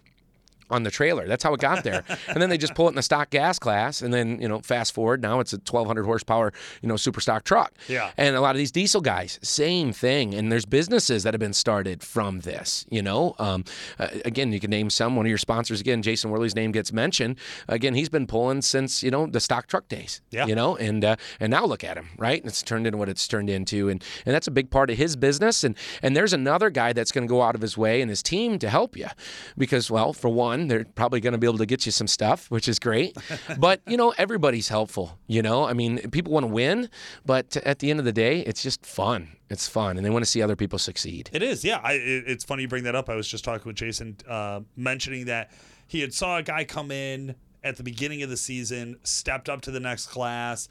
on 0.71 0.83
the 0.83 0.91
trailer. 0.91 1.27
That's 1.27 1.43
how 1.43 1.55
it 1.55 1.61
got 1.61 1.85
there. 1.85 2.05
and 2.29 2.43
then 2.43 2.51
they 2.51 2.59
just 2.59 2.75
pull 2.75 2.87
it 2.87 2.91
in 2.91 2.97
the 2.97 3.03
stock 3.03 3.31
gas 3.31 3.59
class, 3.59 4.03
and 4.03 4.13
then 4.13 4.41
you 4.41 4.49
know, 4.49 4.61
fast 4.61 4.93
forward 4.93 5.23
now 5.23 5.41
it's 5.41 5.53
a 5.53 5.57
1200 5.57 6.05
horsepower, 6.05 6.53
you 6.83 6.89
know, 6.89 6.97
super 6.97 7.21
stock 7.21 7.45
truck. 7.45 7.73
Yeah. 7.89 8.11
And 8.17 8.37
a 8.37 8.41
lot 8.41 8.55
of 8.55 8.59
these 8.59 8.73
diesel 8.73 9.01
guys, 9.01 9.39
same 9.43 9.93
thing. 9.93 10.35
And 10.35 10.51
there's 10.51 10.67
businesses 10.67 11.23
that 11.23 11.35
have 11.35 11.41
been 11.41 11.53
started 11.53 12.03
from 12.03 12.41
this. 12.41 12.87
You 12.91 13.03
know, 13.03 13.35
um, 13.39 13.65
uh, 13.99 14.09
again, 14.25 14.53
you 14.53 14.61
can 14.61 14.71
name 14.71 14.91
some. 14.91 15.17
One 15.17 15.27
of 15.27 15.31
your 15.31 15.39
sponsors, 15.39 15.81
again, 15.81 16.03
Jason 16.03 16.31
Worley's 16.31 16.55
name 16.55 16.73
gets 16.73 16.93
mentioned. 16.93 17.39
Again, 17.69 17.95
he's 17.95 18.09
been 18.09 18.27
pulling 18.27 18.63
since 18.63 19.03
you 19.03 19.11
know 19.11 19.27
the 19.27 19.41
stock 19.41 19.67
truck 19.67 19.89
days. 19.89 20.21
Yeah. 20.31 20.47
You 20.47 20.55
know, 20.55 20.77
and 20.77 21.05
uh, 21.05 21.17
and 21.41 21.51
now 21.51 21.65
look 21.65 21.85
at 21.85 21.97
him, 21.97 22.09
right? 22.19 22.41
And 22.41 22.49
it's 22.49 22.63
turned 22.63 22.87
into 22.87 22.99
what 22.99 23.09
it's 23.09 23.27
turned 23.27 23.51
into, 23.51 23.89
and 23.89 24.03
and 24.27 24.35
that's 24.35 24.47
a 24.47 24.53
big 24.53 24.71
part 24.71 24.91
of 24.91 24.97
his 24.97 25.17
business. 25.17 25.65
And 25.65 25.77
and 26.03 26.17
there's 26.17 26.33
another 26.33 26.71
guy 26.71 26.93
that's 26.93 27.13
going 27.13 27.27
to 27.27 27.31
go 27.31 27.43
out 27.43 27.55
of 27.55 27.61
his 27.61 27.77
way 27.77 28.01
and 28.01 28.11
his 28.11 28.23
team 28.23 28.59
to 28.59 28.69
help 28.69 28.97
you, 28.97 29.09
because 29.57 29.91
well, 29.91 30.13
for 30.13 30.29
one, 30.29 30.58
they're 30.67 30.85
probably 30.85 31.21
going 31.21 31.33
to 31.33 31.39
be 31.39 31.47
able 31.47 31.59
to 31.59 31.67
get 31.67 31.87
you 31.87 31.93
some 31.93 32.09
stuff, 32.09 32.51
which 32.51 32.69
is 32.69 32.79
great. 32.79 33.17
but 33.59 33.81
you 33.87 33.97
know, 33.97 34.13
everybody's 34.19 34.69
helpful. 34.69 35.19
You 35.27 35.43
know, 35.43 35.65
I 35.65 35.75
mean, 35.75 35.99
people 36.11 36.33
want 36.33 36.45
to 36.45 36.53
win, 36.53 36.89
but 37.25 37.57
at 37.59 37.79
the 37.79 37.91
end 37.91 38.01
of 38.01 38.05
the 38.05 38.13
day, 38.13 38.41
it's 38.41 38.63
just 38.63 38.85
fun. 38.85 39.29
It's 39.51 39.69
fun, 39.69 39.97
and 39.97 40.05
they 40.05 40.11
want 40.11 40.25
to 40.25 40.31
see 40.31 40.43
other 40.43 40.57
people 40.57 40.79
succeed. 40.79 41.31
It 41.33 41.43
is, 41.43 41.65
yeah. 41.65 41.81
I, 41.83 41.93
it, 41.93 42.25
it's 42.27 42.45
funny 42.45 42.63
you 42.63 42.69
bring 42.69 42.85
that 42.85 42.95
up. 42.95 43.09
I 43.09 43.15
was 43.15 43.29
just 43.29 43.45
talking 43.45 43.67
with 43.67 43.77
Jason, 43.77 44.17
uh, 44.29 44.61
mentioning 44.77 45.27
that 45.27 45.53
he 45.87 46.01
had 46.01 46.13
saw 46.13 46.39
a 46.39 46.43
guy 46.43 46.65
come 46.65 46.91
in 46.91 47.35
at 47.65 47.77
the 47.77 47.83
beginning 47.83 48.23
of 48.23 48.31
the 48.31 48.37
season, 48.37 48.99
stepped 49.03 49.49
up 49.49 49.63
to 49.63 49.71
the 49.71 49.81
next 49.81 50.07
class, 50.07 50.69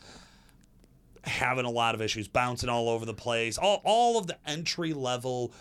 having 1.24 1.66
a 1.66 1.70
lot 1.70 1.96
of 1.96 2.02
issues, 2.02 2.28
bouncing 2.28 2.70
all 2.70 2.90
over 2.90 3.06
the 3.06 3.14
place. 3.14 3.58
All 3.58 3.82
all 3.84 4.18
of 4.18 4.28
the 4.28 4.38
entry 4.46 4.94
level 4.94 5.54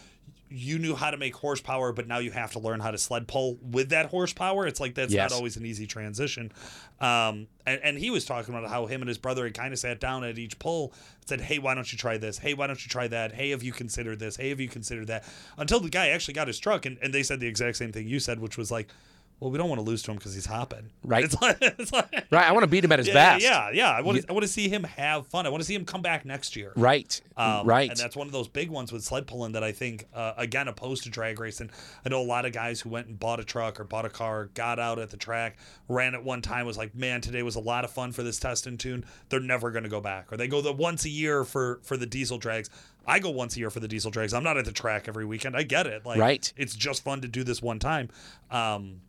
you 0.48 0.78
knew 0.78 0.94
how 0.94 1.10
to 1.10 1.16
make 1.16 1.34
horsepower, 1.34 1.92
but 1.92 2.06
now 2.06 2.18
you 2.18 2.30
have 2.30 2.52
to 2.52 2.58
learn 2.60 2.78
how 2.80 2.90
to 2.92 2.98
sled 2.98 3.26
pull 3.26 3.58
with 3.62 3.88
that 3.88 4.06
horsepower. 4.06 4.66
It's 4.66 4.78
like 4.80 4.94
that's 4.94 5.12
Yes. 5.12 5.30
not 5.30 5.36
always 5.36 5.56
an 5.56 5.66
easy 5.66 5.86
transition. 5.86 6.52
Um, 7.00 7.48
and, 7.66 7.80
and 7.82 7.98
he 7.98 8.10
was 8.10 8.24
talking 8.24 8.54
about 8.54 8.68
how 8.70 8.86
him 8.86 9.02
and 9.02 9.08
his 9.08 9.18
brother 9.18 9.44
had 9.44 9.54
kind 9.54 9.72
of 9.72 9.78
sat 9.78 9.98
down 10.00 10.22
at 10.24 10.38
each 10.38 10.58
pull 10.58 10.92
and 11.20 11.28
said, 11.28 11.40
Hey, 11.40 11.58
why 11.58 11.74
don't 11.74 11.90
you 11.92 11.98
try 11.98 12.16
this? 12.16 12.38
Hey, 12.38 12.54
why 12.54 12.66
don't 12.68 12.82
you 12.84 12.88
try 12.88 13.08
that? 13.08 13.32
Hey, 13.32 13.50
have 13.50 13.62
you 13.62 13.72
considered 13.72 14.18
this? 14.20 14.36
Hey, 14.36 14.50
have 14.50 14.60
you 14.60 14.68
considered 14.68 15.08
that? 15.08 15.24
Until 15.58 15.80
the 15.80 15.90
guy 15.90 16.08
actually 16.08 16.34
got 16.34 16.46
his 16.46 16.58
truck 16.58 16.86
and, 16.86 16.96
and 17.02 17.12
they 17.12 17.22
said 17.24 17.40
the 17.40 17.48
exact 17.48 17.76
same 17.76 17.90
thing 17.92 18.06
you 18.08 18.20
said, 18.20 18.38
which 18.40 18.56
was 18.56 18.70
like, 18.70 18.88
well, 19.38 19.50
we 19.50 19.58
don't 19.58 19.68
want 19.68 19.78
to 19.80 19.84
lose 19.84 20.02
to 20.04 20.10
him 20.10 20.16
because 20.16 20.34
he's 20.34 20.46
hopping. 20.46 20.90
Right. 21.04 21.22
It's 21.22 21.40
like, 21.42 21.58
it's 21.60 21.92
like 21.92 22.10
Right? 22.30 22.48
I 22.48 22.52
want 22.52 22.62
to 22.62 22.68
beat 22.68 22.84
him 22.84 22.92
at 22.92 22.98
his 22.98 23.08
yeah, 23.08 23.14
best. 23.14 23.44
yeah, 23.44 23.70
yeah. 23.70 23.90
I 23.90 24.00
want 24.00 24.22
to, 24.22 24.30
I 24.30 24.32
want 24.32 24.44
to 24.44 24.48
see 24.48 24.68
him 24.68 24.84
have 24.84 25.26
fun. 25.26 25.44
I 25.44 25.50
want 25.50 25.60
to 25.60 25.66
see 25.66 25.74
him 25.74 25.84
come 25.84 26.00
back 26.00 26.24
next 26.24 26.56
year. 26.56 26.72
Right. 26.74 27.20
Um, 27.36 27.66
right. 27.66 27.90
And 27.90 27.98
that's 27.98 28.16
one 28.16 28.26
of 28.26 28.32
those 28.32 28.48
big 28.48 28.70
ones 28.70 28.92
with 28.92 29.04
sled 29.04 29.26
pulling 29.26 29.52
that 29.52 29.62
I 29.62 29.72
think, 29.72 30.06
uh, 30.14 30.32
again, 30.38 30.68
opposed 30.68 31.04
to 31.04 31.10
drag 31.10 31.38
racing. 31.38 31.70
I 32.04 32.08
know 32.08 32.22
a 32.22 32.24
lot 32.24 32.46
of 32.46 32.52
guys 32.52 32.80
who 32.80 32.88
went 32.88 33.08
and 33.08 33.18
bought 33.18 33.38
a 33.38 33.44
truck 33.44 33.78
or 33.78 33.84
bought 33.84 34.06
a 34.06 34.10
car, 34.10 34.46
got 34.54 34.78
out 34.78 34.98
at 34.98 35.10
the 35.10 35.18
track, 35.18 35.58
ran 35.88 36.14
at 36.14 36.24
one 36.24 36.40
time, 36.40 36.64
was 36.64 36.78
like, 36.78 36.94
man, 36.94 37.20
today 37.20 37.42
was 37.42 37.56
a 37.56 37.60
lot 37.60 37.84
of 37.84 37.90
fun 37.90 38.12
for 38.12 38.22
this 38.22 38.38
test 38.38 38.66
and 38.66 38.80
tune. 38.80 39.04
They're 39.28 39.38
never 39.40 39.70
going 39.70 39.84
to 39.84 39.90
go 39.90 40.00
back. 40.00 40.32
Or 40.32 40.38
they 40.38 40.48
go 40.48 40.62
the 40.62 40.72
once 40.72 41.04
a 41.04 41.10
year 41.10 41.44
for, 41.44 41.80
for 41.82 41.98
the 41.98 42.06
diesel 42.06 42.38
drags. 42.38 42.70
I 43.06 43.18
go 43.18 43.30
once 43.30 43.54
a 43.56 43.60
year 43.60 43.70
for 43.70 43.80
the 43.80 43.86
diesel 43.86 44.10
drags. 44.10 44.32
I'm 44.32 44.42
not 44.42 44.56
at 44.56 44.64
the 44.64 44.72
track 44.72 45.08
every 45.08 45.24
weekend. 45.26 45.56
I 45.56 45.62
get 45.62 45.86
it. 45.86 46.06
Like, 46.06 46.18
Right. 46.18 46.52
It's 46.56 46.74
just 46.74 47.04
fun 47.04 47.20
to 47.20 47.28
do 47.28 47.44
this 47.44 47.60
one 47.62 47.78
time. 47.78 48.08
Um, 48.50 49.00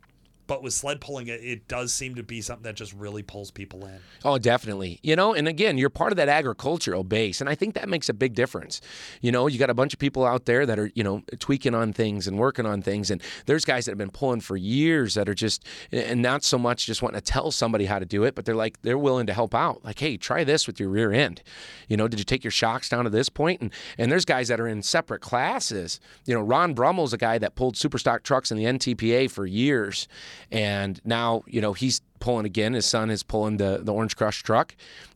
but 0.48 0.62
with 0.62 0.72
sled 0.72 1.00
pulling, 1.00 1.28
it, 1.28 1.40
it 1.44 1.68
does 1.68 1.92
seem 1.92 2.16
to 2.16 2.24
be 2.24 2.40
something 2.40 2.64
that 2.64 2.74
just 2.74 2.92
really 2.92 3.22
pulls 3.22 3.52
people 3.52 3.86
in. 3.86 4.00
Oh, 4.24 4.38
definitely. 4.38 4.98
You 5.04 5.14
know, 5.14 5.34
and 5.34 5.46
again, 5.46 5.78
you're 5.78 5.90
part 5.90 6.10
of 6.12 6.16
that 6.16 6.28
agricultural 6.28 7.04
base, 7.04 7.40
and 7.40 7.48
I 7.48 7.54
think 7.54 7.74
that 7.74 7.88
makes 7.88 8.08
a 8.08 8.14
big 8.14 8.34
difference. 8.34 8.80
You 9.20 9.30
know, 9.30 9.46
you 9.46 9.58
got 9.58 9.70
a 9.70 9.74
bunch 9.74 9.92
of 9.92 10.00
people 10.00 10.24
out 10.24 10.46
there 10.46 10.66
that 10.66 10.78
are, 10.78 10.90
you 10.94 11.04
know, 11.04 11.22
tweaking 11.38 11.74
on 11.74 11.92
things 11.92 12.26
and 12.26 12.36
working 12.36 12.66
on 12.66 12.82
things, 12.82 13.10
and 13.10 13.22
there's 13.46 13.64
guys 13.64 13.84
that 13.84 13.92
have 13.92 13.98
been 13.98 14.10
pulling 14.10 14.40
for 14.40 14.56
years 14.56 15.14
that 15.14 15.28
are 15.28 15.34
just, 15.34 15.64
and 15.92 16.20
not 16.20 16.42
so 16.42 16.58
much 16.58 16.86
just 16.86 17.02
wanting 17.02 17.20
to 17.20 17.24
tell 17.24 17.52
somebody 17.52 17.84
how 17.84 18.00
to 18.00 18.06
do 18.06 18.24
it, 18.24 18.34
but 18.34 18.44
they're 18.44 18.56
like, 18.56 18.82
they're 18.82 18.98
willing 18.98 19.26
to 19.26 19.34
help 19.34 19.54
out. 19.54 19.84
Like, 19.84 20.00
hey, 20.00 20.16
try 20.16 20.42
this 20.42 20.66
with 20.66 20.80
your 20.80 20.88
rear 20.88 21.12
end. 21.12 21.42
You 21.88 21.96
know, 21.96 22.08
did 22.08 22.18
you 22.18 22.24
take 22.24 22.42
your 22.42 22.50
shocks 22.50 22.88
down 22.88 23.04
to 23.04 23.10
this 23.10 23.28
point? 23.28 23.60
And 23.60 23.70
and 23.96 24.10
there's 24.10 24.24
guys 24.24 24.48
that 24.48 24.60
are 24.60 24.68
in 24.68 24.82
separate 24.82 25.20
classes. 25.20 26.00
You 26.24 26.34
know, 26.34 26.40
Ron 26.40 26.74
Brummel's 26.74 27.12
a 27.12 27.18
guy 27.18 27.36
that 27.38 27.54
pulled 27.54 27.76
super 27.76 27.98
stock 27.98 28.22
trucks 28.22 28.50
in 28.50 28.56
the 28.56 28.64
NTPA 28.64 29.30
for 29.30 29.44
years, 29.44 30.08
and 30.50 31.00
now 31.04 31.42
you 31.46 31.60
know 31.60 31.72
he's 31.72 32.00
pulling 32.18 32.46
again. 32.46 32.72
His 32.74 32.86
son 32.86 33.10
is 33.10 33.22
pulling 33.22 33.56
the, 33.58 33.80
the 33.82 33.92
Orange 33.92 34.16
Crush 34.16 34.42
truck. 34.42 34.74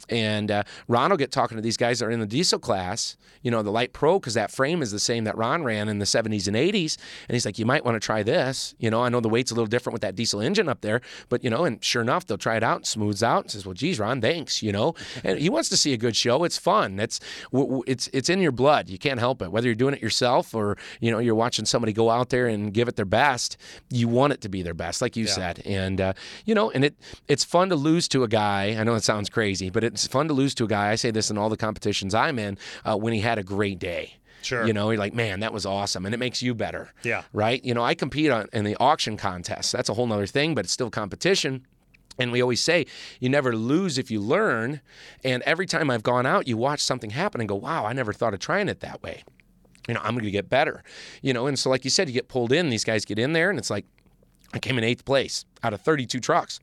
And 0.08 0.50
uh, 0.50 0.64
Ron 0.88 1.10
will 1.10 1.16
get 1.16 1.30
talking 1.30 1.56
to 1.56 1.62
these 1.62 1.76
guys 1.76 2.00
that 2.00 2.06
are 2.06 2.10
in 2.10 2.20
the 2.20 2.26
diesel 2.26 2.58
class, 2.58 3.16
you 3.42 3.50
know, 3.50 3.62
the 3.62 3.70
Light 3.70 3.92
Pro, 3.92 4.18
because 4.18 4.34
that 4.34 4.50
frame 4.50 4.82
is 4.82 4.90
the 4.90 4.98
same 4.98 5.24
that 5.24 5.36
Ron 5.36 5.62
ran 5.62 5.88
in 5.88 6.00
the 6.00 6.04
70s 6.04 6.48
and 6.48 6.56
80s. 6.56 6.98
And 7.28 7.34
he's 7.34 7.46
like, 7.46 7.58
you 7.58 7.64
might 7.64 7.84
want 7.84 7.94
to 7.94 8.04
try 8.04 8.22
this. 8.22 8.74
You 8.78 8.90
know, 8.90 9.02
I 9.02 9.08
know 9.08 9.20
the 9.20 9.28
weight's 9.28 9.52
a 9.52 9.54
little 9.54 9.68
different 9.68 9.94
with 9.94 10.02
that 10.02 10.14
diesel 10.16 10.40
engine 10.40 10.68
up 10.68 10.80
there, 10.80 11.00
but, 11.28 11.44
you 11.44 11.50
know, 11.50 11.64
and 11.64 11.82
sure 11.84 12.02
enough, 12.02 12.26
they'll 12.26 12.36
try 12.36 12.56
it 12.56 12.64
out 12.64 12.76
and 12.78 12.86
smooths 12.86 13.22
out 13.22 13.44
and 13.44 13.50
says, 13.52 13.64
well, 13.64 13.74
geez, 13.74 13.98
Ron, 14.00 14.20
thanks, 14.20 14.62
you 14.62 14.72
know. 14.72 14.94
And 15.24 15.38
he 15.38 15.48
wants 15.48 15.68
to 15.68 15.76
see 15.76 15.92
a 15.92 15.96
good 15.96 16.16
show. 16.16 16.42
It's 16.42 16.58
fun. 16.58 16.98
It's, 16.98 17.20
it's, 17.52 18.08
it's 18.12 18.28
in 18.28 18.40
your 18.40 18.50
blood. 18.52 18.88
You 18.90 18.98
can't 18.98 19.20
help 19.20 19.40
it. 19.40 19.52
Whether 19.52 19.68
you're 19.68 19.74
doing 19.76 19.94
it 19.94 20.02
yourself 20.02 20.52
or, 20.54 20.76
you 21.00 21.10
know, 21.12 21.18
you're 21.20 21.34
watching 21.36 21.64
somebody 21.64 21.92
go 21.92 22.10
out 22.10 22.30
there 22.30 22.48
and 22.48 22.74
give 22.74 22.88
it 22.88 22.96
their 22.96 23.04
best, 23.04 23.56
you 23.88 24.08
want 24.08 24.32
it 24.32 24.40
to 24.42 24.48
be 24.48 24.62
their 24.62 24.74
best, 24.74 25.00
like 25.00 25.16
you 25.16 25.24
Yeah. 25.26 25.30
said. 25.32 25.62
And, 25.64 26.00
uh, 26.00 26.12
you 26.44 26.54
know, 26.54 26.70
and 26.72 26.84
it 26.84 26.91
it's 27.28 27.44
fun 27.44 27.68
to 27.70 27.76
lose 27.76 28.08
to 28.08 28.24
a 28.24 28.28
guy. 28.28 28.76
I 28.78 28.84
know 28.84 28.94
it 28.94 29.04
sounds 29.04 29.28
crazy, 29.28 29.70
but 29.70 29.84
it's 29.84 30.06
fun 30.06 30.28
to 30.28 30.34
lose 30.34 30.54
to 30.56 30.64
a 30.64 30.68
guy. 30.68 30.90
I 30.90 30.94
say 30.94 31.10
this 31.10 31.30
in 31.30 31.38
all 31.38 31.48
the 31.48 31.56
competitions 31.56 32.14
I'm 32.14 32.38
in 32.38 32.58
uh, 32.84 32.96
when 32.96 33.12
he 33.12 33.20
had 33.20 33.38
a 33.38 33.42
great 33.42 33.78
day. 33.78 34.14
Sure. 34.42 34.66
You 34.66 34.72
know, 34.72 34.90
you're 34.90 34.98
like, 34.98 35.14
man, 35.14 35.40
that 35.40 35.52
was 35.52 35.64
awesome. 35.64 36.04
And 36.04 36.14
it 36.14 36.18
makes 36.18 36.42
you 36.42 36.54
better. 36.54 36.92
Yeah. 37.02 37.22
Right? 37.32 37.64
You 37.64 37.74
know, 37.74 37.82
I 37.82 37.94
compete 37.94 38.30
on, 38.30 38.48
in 38.52 38.64
the 38.64 38.76
auction 38.80 39.16
contest. 39.16 39.72
That's 39.72 39.88
a 39.88 39.94
whole 39.94 40.06
nother 40.06 40.26
thing, 40.26 40.54
but 40.54 40.64
it's 40.64 40.72
still 40.72 40.90
competition. 40.90 41.66
And 42.18 42.30
we 42.30 42.42
always 42.42 42.60
say 42.60 42.86
you 43.20 43.28
never 43.28 43.56
lose 43.56 43.98
if 43.98 44.10
you 44.10 44.20
learn. 44.20 44.80
And 45.24 45.42
every 45.44 45.66
time 45.66 45.90
I've 45.90 46.02
gone 46.02 46.26
out, 46.26 46.46
you 46.46 46.56
watch 46.56 46.80
something 46.80 47.10
happen 47.10 47.40
and 47.40 47.48
go, 47.48 47.54
wow, 47.54 47.86
I 47.86 47.92
never 47.92 48.12
thought 48.12 48.34
of 48.34 48.40
trying 48.40 48.68
it 48.68 48.80
that 48.80 49.02
way. 49.02 49.22
You 49.88 49.94
know, 49.94 50.00
I'm 50.02 50.14
going 50.14 50.24
to 50.24 50.30
get 50.30 50.48
better. 50.48 50.82
You 51.22 51.32
know, 51.32 51.46
and 51.46 51.58
so 51.58 51.70
like 51.70 51.84
you 51.84 51.90
said, 51.90 52.08
you 52.08 52.14
get 52.14 52.28
pulled 52.28 52.52
in, 52.52 52.68
these 52.68 52.84
guys 52.84 53.04
get 53.04 53.18
in 53.18 53.32
there, 53.32 53.50
and 53.50 53.58
it's 53.58 53.70
like, 53.70 53.86
I 54.54 54.58
came 54.58 54.76
in 54.76 54.84
eighth 54.84 55.04
place 55.04 55.46
out 55.62 55.72
of 55.72 55.80
32 55.80 56.20
trucks 56.20 56.60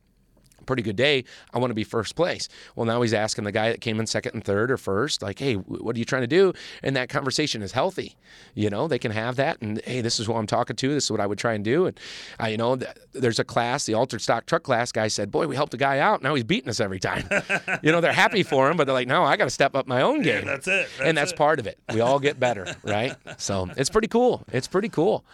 pretty 0.70 0.82
good 0.82 0.96
day. 0.96 1.24
I 1.52 1.58
want 1.58 1.70
to 1.70 1.74
be 1.74 1.82
first 1.84 2.14
place. 2.14 2.48
Well, 2.76 2.86
now 2.86 3.02
he's 3.02 3.12
asking 3.12 3.42
the 3.44 3.50
guy 3.52 3.70
that 3.70 3.80
came 3.80 3.98
in 3.98 4.06
second 4.06 4.34
and 4.34 4.44
third 4.44 4.70
or 4.70 4.76
first, 4.76 5.20
like, 5.20 5.38
hey, 5.40 5.54
what 5.54 5.96
are 5.96 5.98
you 5.98 6.04
trying 6.04 6.22
to 6.22 6.28
do? 6.28 6.52
And 6.82 6.94
that 6.94 7.08
conversation 7.08 7.60
is 7.62 7.72
healthy. 7.72 8.16
You 8.54 8.70
know, 8.70 8.86
they 8.86 8.98
can 9.00 9.10
have 9.10 9.34
that. 9.36 9.60
And 9.60 9.80
hey, 9.84 10.00
this 10.00 10.20
is 10.20 10.26
who 10.26 10.34
I'm 10.34 10.46
talking 10.46 10.76
to. 10.76 10.94
This 10.94 11.04
is 11.04 11.10
what 11.10 11.20
I 11.20 11.26
would 11.26 11.38
try 11.38 11.54
and 11.54 11.64
do. 11.64 11.86
And 11.86 11.98
I, 12.38 12.50
you 12.50 12.56
know, 12.56 12.76
th- 12.76 12.90
there's 13.12 13.38
a 13.40 13.44
class, 13.44 13.84
the 13.86 13.94
altered 13.94 14.20
stock 14.22 14.46
truck 14.46 14.62
class 14.62 14.92
guy 14.92 15.08
said, 15.08 15.30
boy, 15.32 15.46
we 15.48 15.56
helped 15.56 15.74
a 15.74 15.76
guy 15.76 15.98
out. 15.98 16.22
Now 16.22 16.34
he's 16.34 16.44
beating 16.44 16.70
us 16.70 16.78
every 16.80 17.00
time. 17.00 17.28
you 17.82 17.90
know, 17.90 18.00
they're 18.00 18.12
happy 18.12 18.42
for 18.44 18.70
him, 18.70 18.76
but 18.76 18.84
they're 18.84 18.94
like, 18.94 19.08
no, 19.08 19.24
I 19.24 19.36
got 19.36 19.44
to 19.44 19.50
step 19.50 19.74
up 19.74 19.86
my 19.88 20.02
own 20.02 20.22
game. 20.22 20.44
that's 20.46 20.68
it. 20.68 20.88
and 21.02 21.16
That's 21.16 21.30
that's 21.30 21.32
it. 21.32 21.36
part 21.36 21.58
of 21.58 21.66
it. 21.66 21.78
We 21.92 22.00
all 22.00 22.20
get 22.20 22.38
better, 22.38 22.76
right? 22.84 23.16
So 23.38 23.68
it's 23.76 23.90
pretty 23.90 24.08
cool. 24.08 24.44
It's 24.52 24.68
pretty 24.68 24.88
cool. 24.88 25.24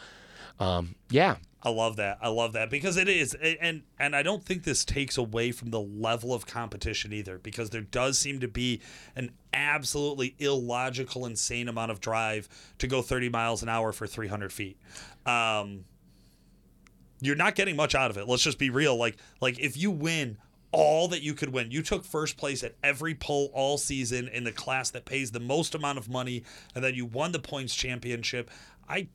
Um, 0.58 0.94
yeah. 1.10 1.36
I 1.62 1.70
love 1.70 1.96
that. 1.96 2.18
I 2.20 2.28
love 2.28 2.52
that 2.52 2.70
because 2.70 2.96
it 2.96 3.08
is, 3.08 3.34
and 3.34 3.82
and 3.98 4.14
I 4.14 4.22
don't 4.22 4.44
think 4.44 4.62
this 4.62 4.84
takes 4.84 5.18
away 5.18 5.50
from 5.50 5.70
the 5.70 5.80
level 5.80 6.32
of 6.32 6.46
competition 6.46 7.12
either, 7.12 7.38
because 7.38 7.70
there 7.70 7.80
does 7.80 8.18
seem 8.18 8.38
to 8.38 8.46
be 8.46 8.80
an 9.16 9.32
absolutely 9.52 10.36
illogical, 10.38 11.26
insane 11.26 11.66
amount 11.66 11.90
of 11.90 11.98
drive 11.98 12.48
to 12.78 12.86
go 12.86 13.02
30 13.02 13.30
miles 13.30 13.64
an 13.64 13.68
hour 13.68 13.90
for 13.90 14.06
300 14.06 14.52
feet. 14.52 14.78
Um, 15.24 15.86
you're 17.20 17.34
not 17.34 17.56
getting 17.56 17.74
much 17.74 17.96
out 17.96 18.12
of 18.12 18.16
it. 18.16 18.28
Let's 18.28 18.44
just 18.44 18.60
be 18.60 18.70
real. 18.70 18.96
Like 18.96 19.16
like 19.40 19.58
if 19.58 19.76
you 19.76 19.90
win 19.90 20.38
all 20.72 21.08
that 21.08 21.22
you 21.22 21.32
could 21.32 21.52
win. 21.52 21.70
You 21.70 21.82
took 21.82 22.04
first 22.04 22.36
place 22.36 22.62
at 22.62 22.74
every 22.82 23.14
poll 23.14 23.50
all 23.54 23.78
season 23.78 24.28
in 24.28 24.44
the 24.44 24.52
class 24.52 24.90
that 24.90 25.06
pays 25.06 25.30
the 25.30 25.40
most 25.40 25.74
amount 25.74 25.96
of 25.96 26.08
money, 26.08 26.44
and 26.74 26.84
then 26.84 26.94
you 26.94 27.06
won 27.06 27.32
the 27.32 27.38
points 27.38 27.74
championship. 27.74 28.50
I 28.88 29.08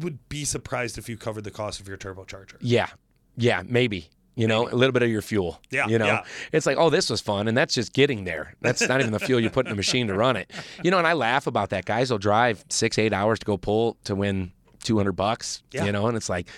would 0.00 0.28
be 0.28 0.44
surprised 0.44 0.98
if 0.98 1.08
you 1.08 1.16
covered 1.16 1.44
the 1.44 1.50
cost 1.50 1.80
of 1.80 1.88
your 1.88 1.96
turbocharger. 1.96 2.56
Yeah, 2.60 2.88
yeah, 3.36 3.62
maybe. 3.66 4.08
You 4.36 4.46
know, 4.46 4.64
maybe. 4.64 4.72
a 4.72 4.76
little 4.76 4.92
bit 4.92 5.02
of 5.02 5.10
your 5.10 5.22
fuel. 5.22 5.60
Yeah. 5.70 5.86
You 5.86 5.98
know, 5.98 6.06
yeah. 6.06 6.24
it's 6.52 6.64
like, 6.64 6.78
oh, 6.78 6.88
this 6.88 7.10
was 7.10 7.20
fun. 7.20 7.48
And 7.48 7.56
that's 7.56 7.74
just 7.74 7.92
getting 7.92 8.24
there. 8.24 8.54
That's 8.62 8.80
not 8.88 9.00
even 9.00 9.12
the 9.12 9.18
fuel 9.18 9.40
you 9.40 9.50
put 9.50 9.66
in 9.66 9.70
the 9.70 9.76
machine 9.76 10.06
to 10.06 10.14
run 10.14 10.36
it. 10.36 10.50
You 10.82 10.90
know, 10.90 10.98
and 10.98 11.06
I 11.06 11.12
laugh 11.12 11.46
about 11.46 11.70
that. 11.70 11.84
Guys 11.84 12.10
will 12.10 12.18
drive 12.18 12.64
six, 12.70 12.98
eight 12.98 13.12
hours 13.12 13.38
to 13.40 13.44
go 13.44 13.58
pull 13.58 13.98
to 14.04 14.14
win 14.14 14.52
200 14.84 15.12
bucks, 15.12 15.62
yeah. 15.72 15.84
you 15.84 15.92
know, 15.92 16.06
and 16.06 16.16
it's 16.16 16.28
like, 16.28 16.48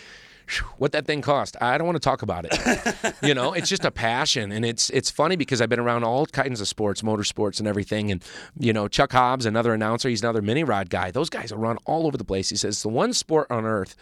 what 0.78 0.92
that 0.92 1.06
thing 1.06 1.22
cost? 1.22 1.56
I 1.60 1.78
don't 1.78 1.86
want 1.86 1.96
to 1.96 2.00
talk 2.00 2.22
about 2.22 2.46
it. 2.46 3.14
You 3.22 3.34
know 3.34 3.52
it's 3.52 3.68
just 3.68 3.84
a 3.84 3.90
passion 3.90 4.50
and 4.50 4.64
it's 4.64 4.90
it's 4.90 5.10
funny 5.10 5.36
because 5.36 5.60
i've 5.60 5.68
been 5.68 5.78
around 5.78 6.02
all 6.02 6.26
kinds 6.26 6.60
of 6.60 6.66
sports 6.66 7.02
motorsports 7.02 7.60
and 7.60 7.68
everything 7.68 8.10
and 8.10 8.22
you 8.58 8.72
know 8.72 8.88
chuck 8.88 9.12
hobbs 9.12 9.46
another 9.46 9.72
announcer 9.72 10.08
he's 10.08 10.22
another 10.22 10.42
mini 10.42 10.64
rod 10.64 10.90
guy. 10.90 11.10
Those 11.10 11.30
guys 11.30 11.52
will 11.52 11.60
run 11.60 11.78
all 11.84 12.06
over 12.06 12.16
the 12.16 12.24
place. 12.24 12.48
He 12.48 12.56
says 12.56 12.82
the 12.82 12.88
one 12.88 13.12
sport 13.12 13.46
on 13.50 13.64
earth 13.64 13.94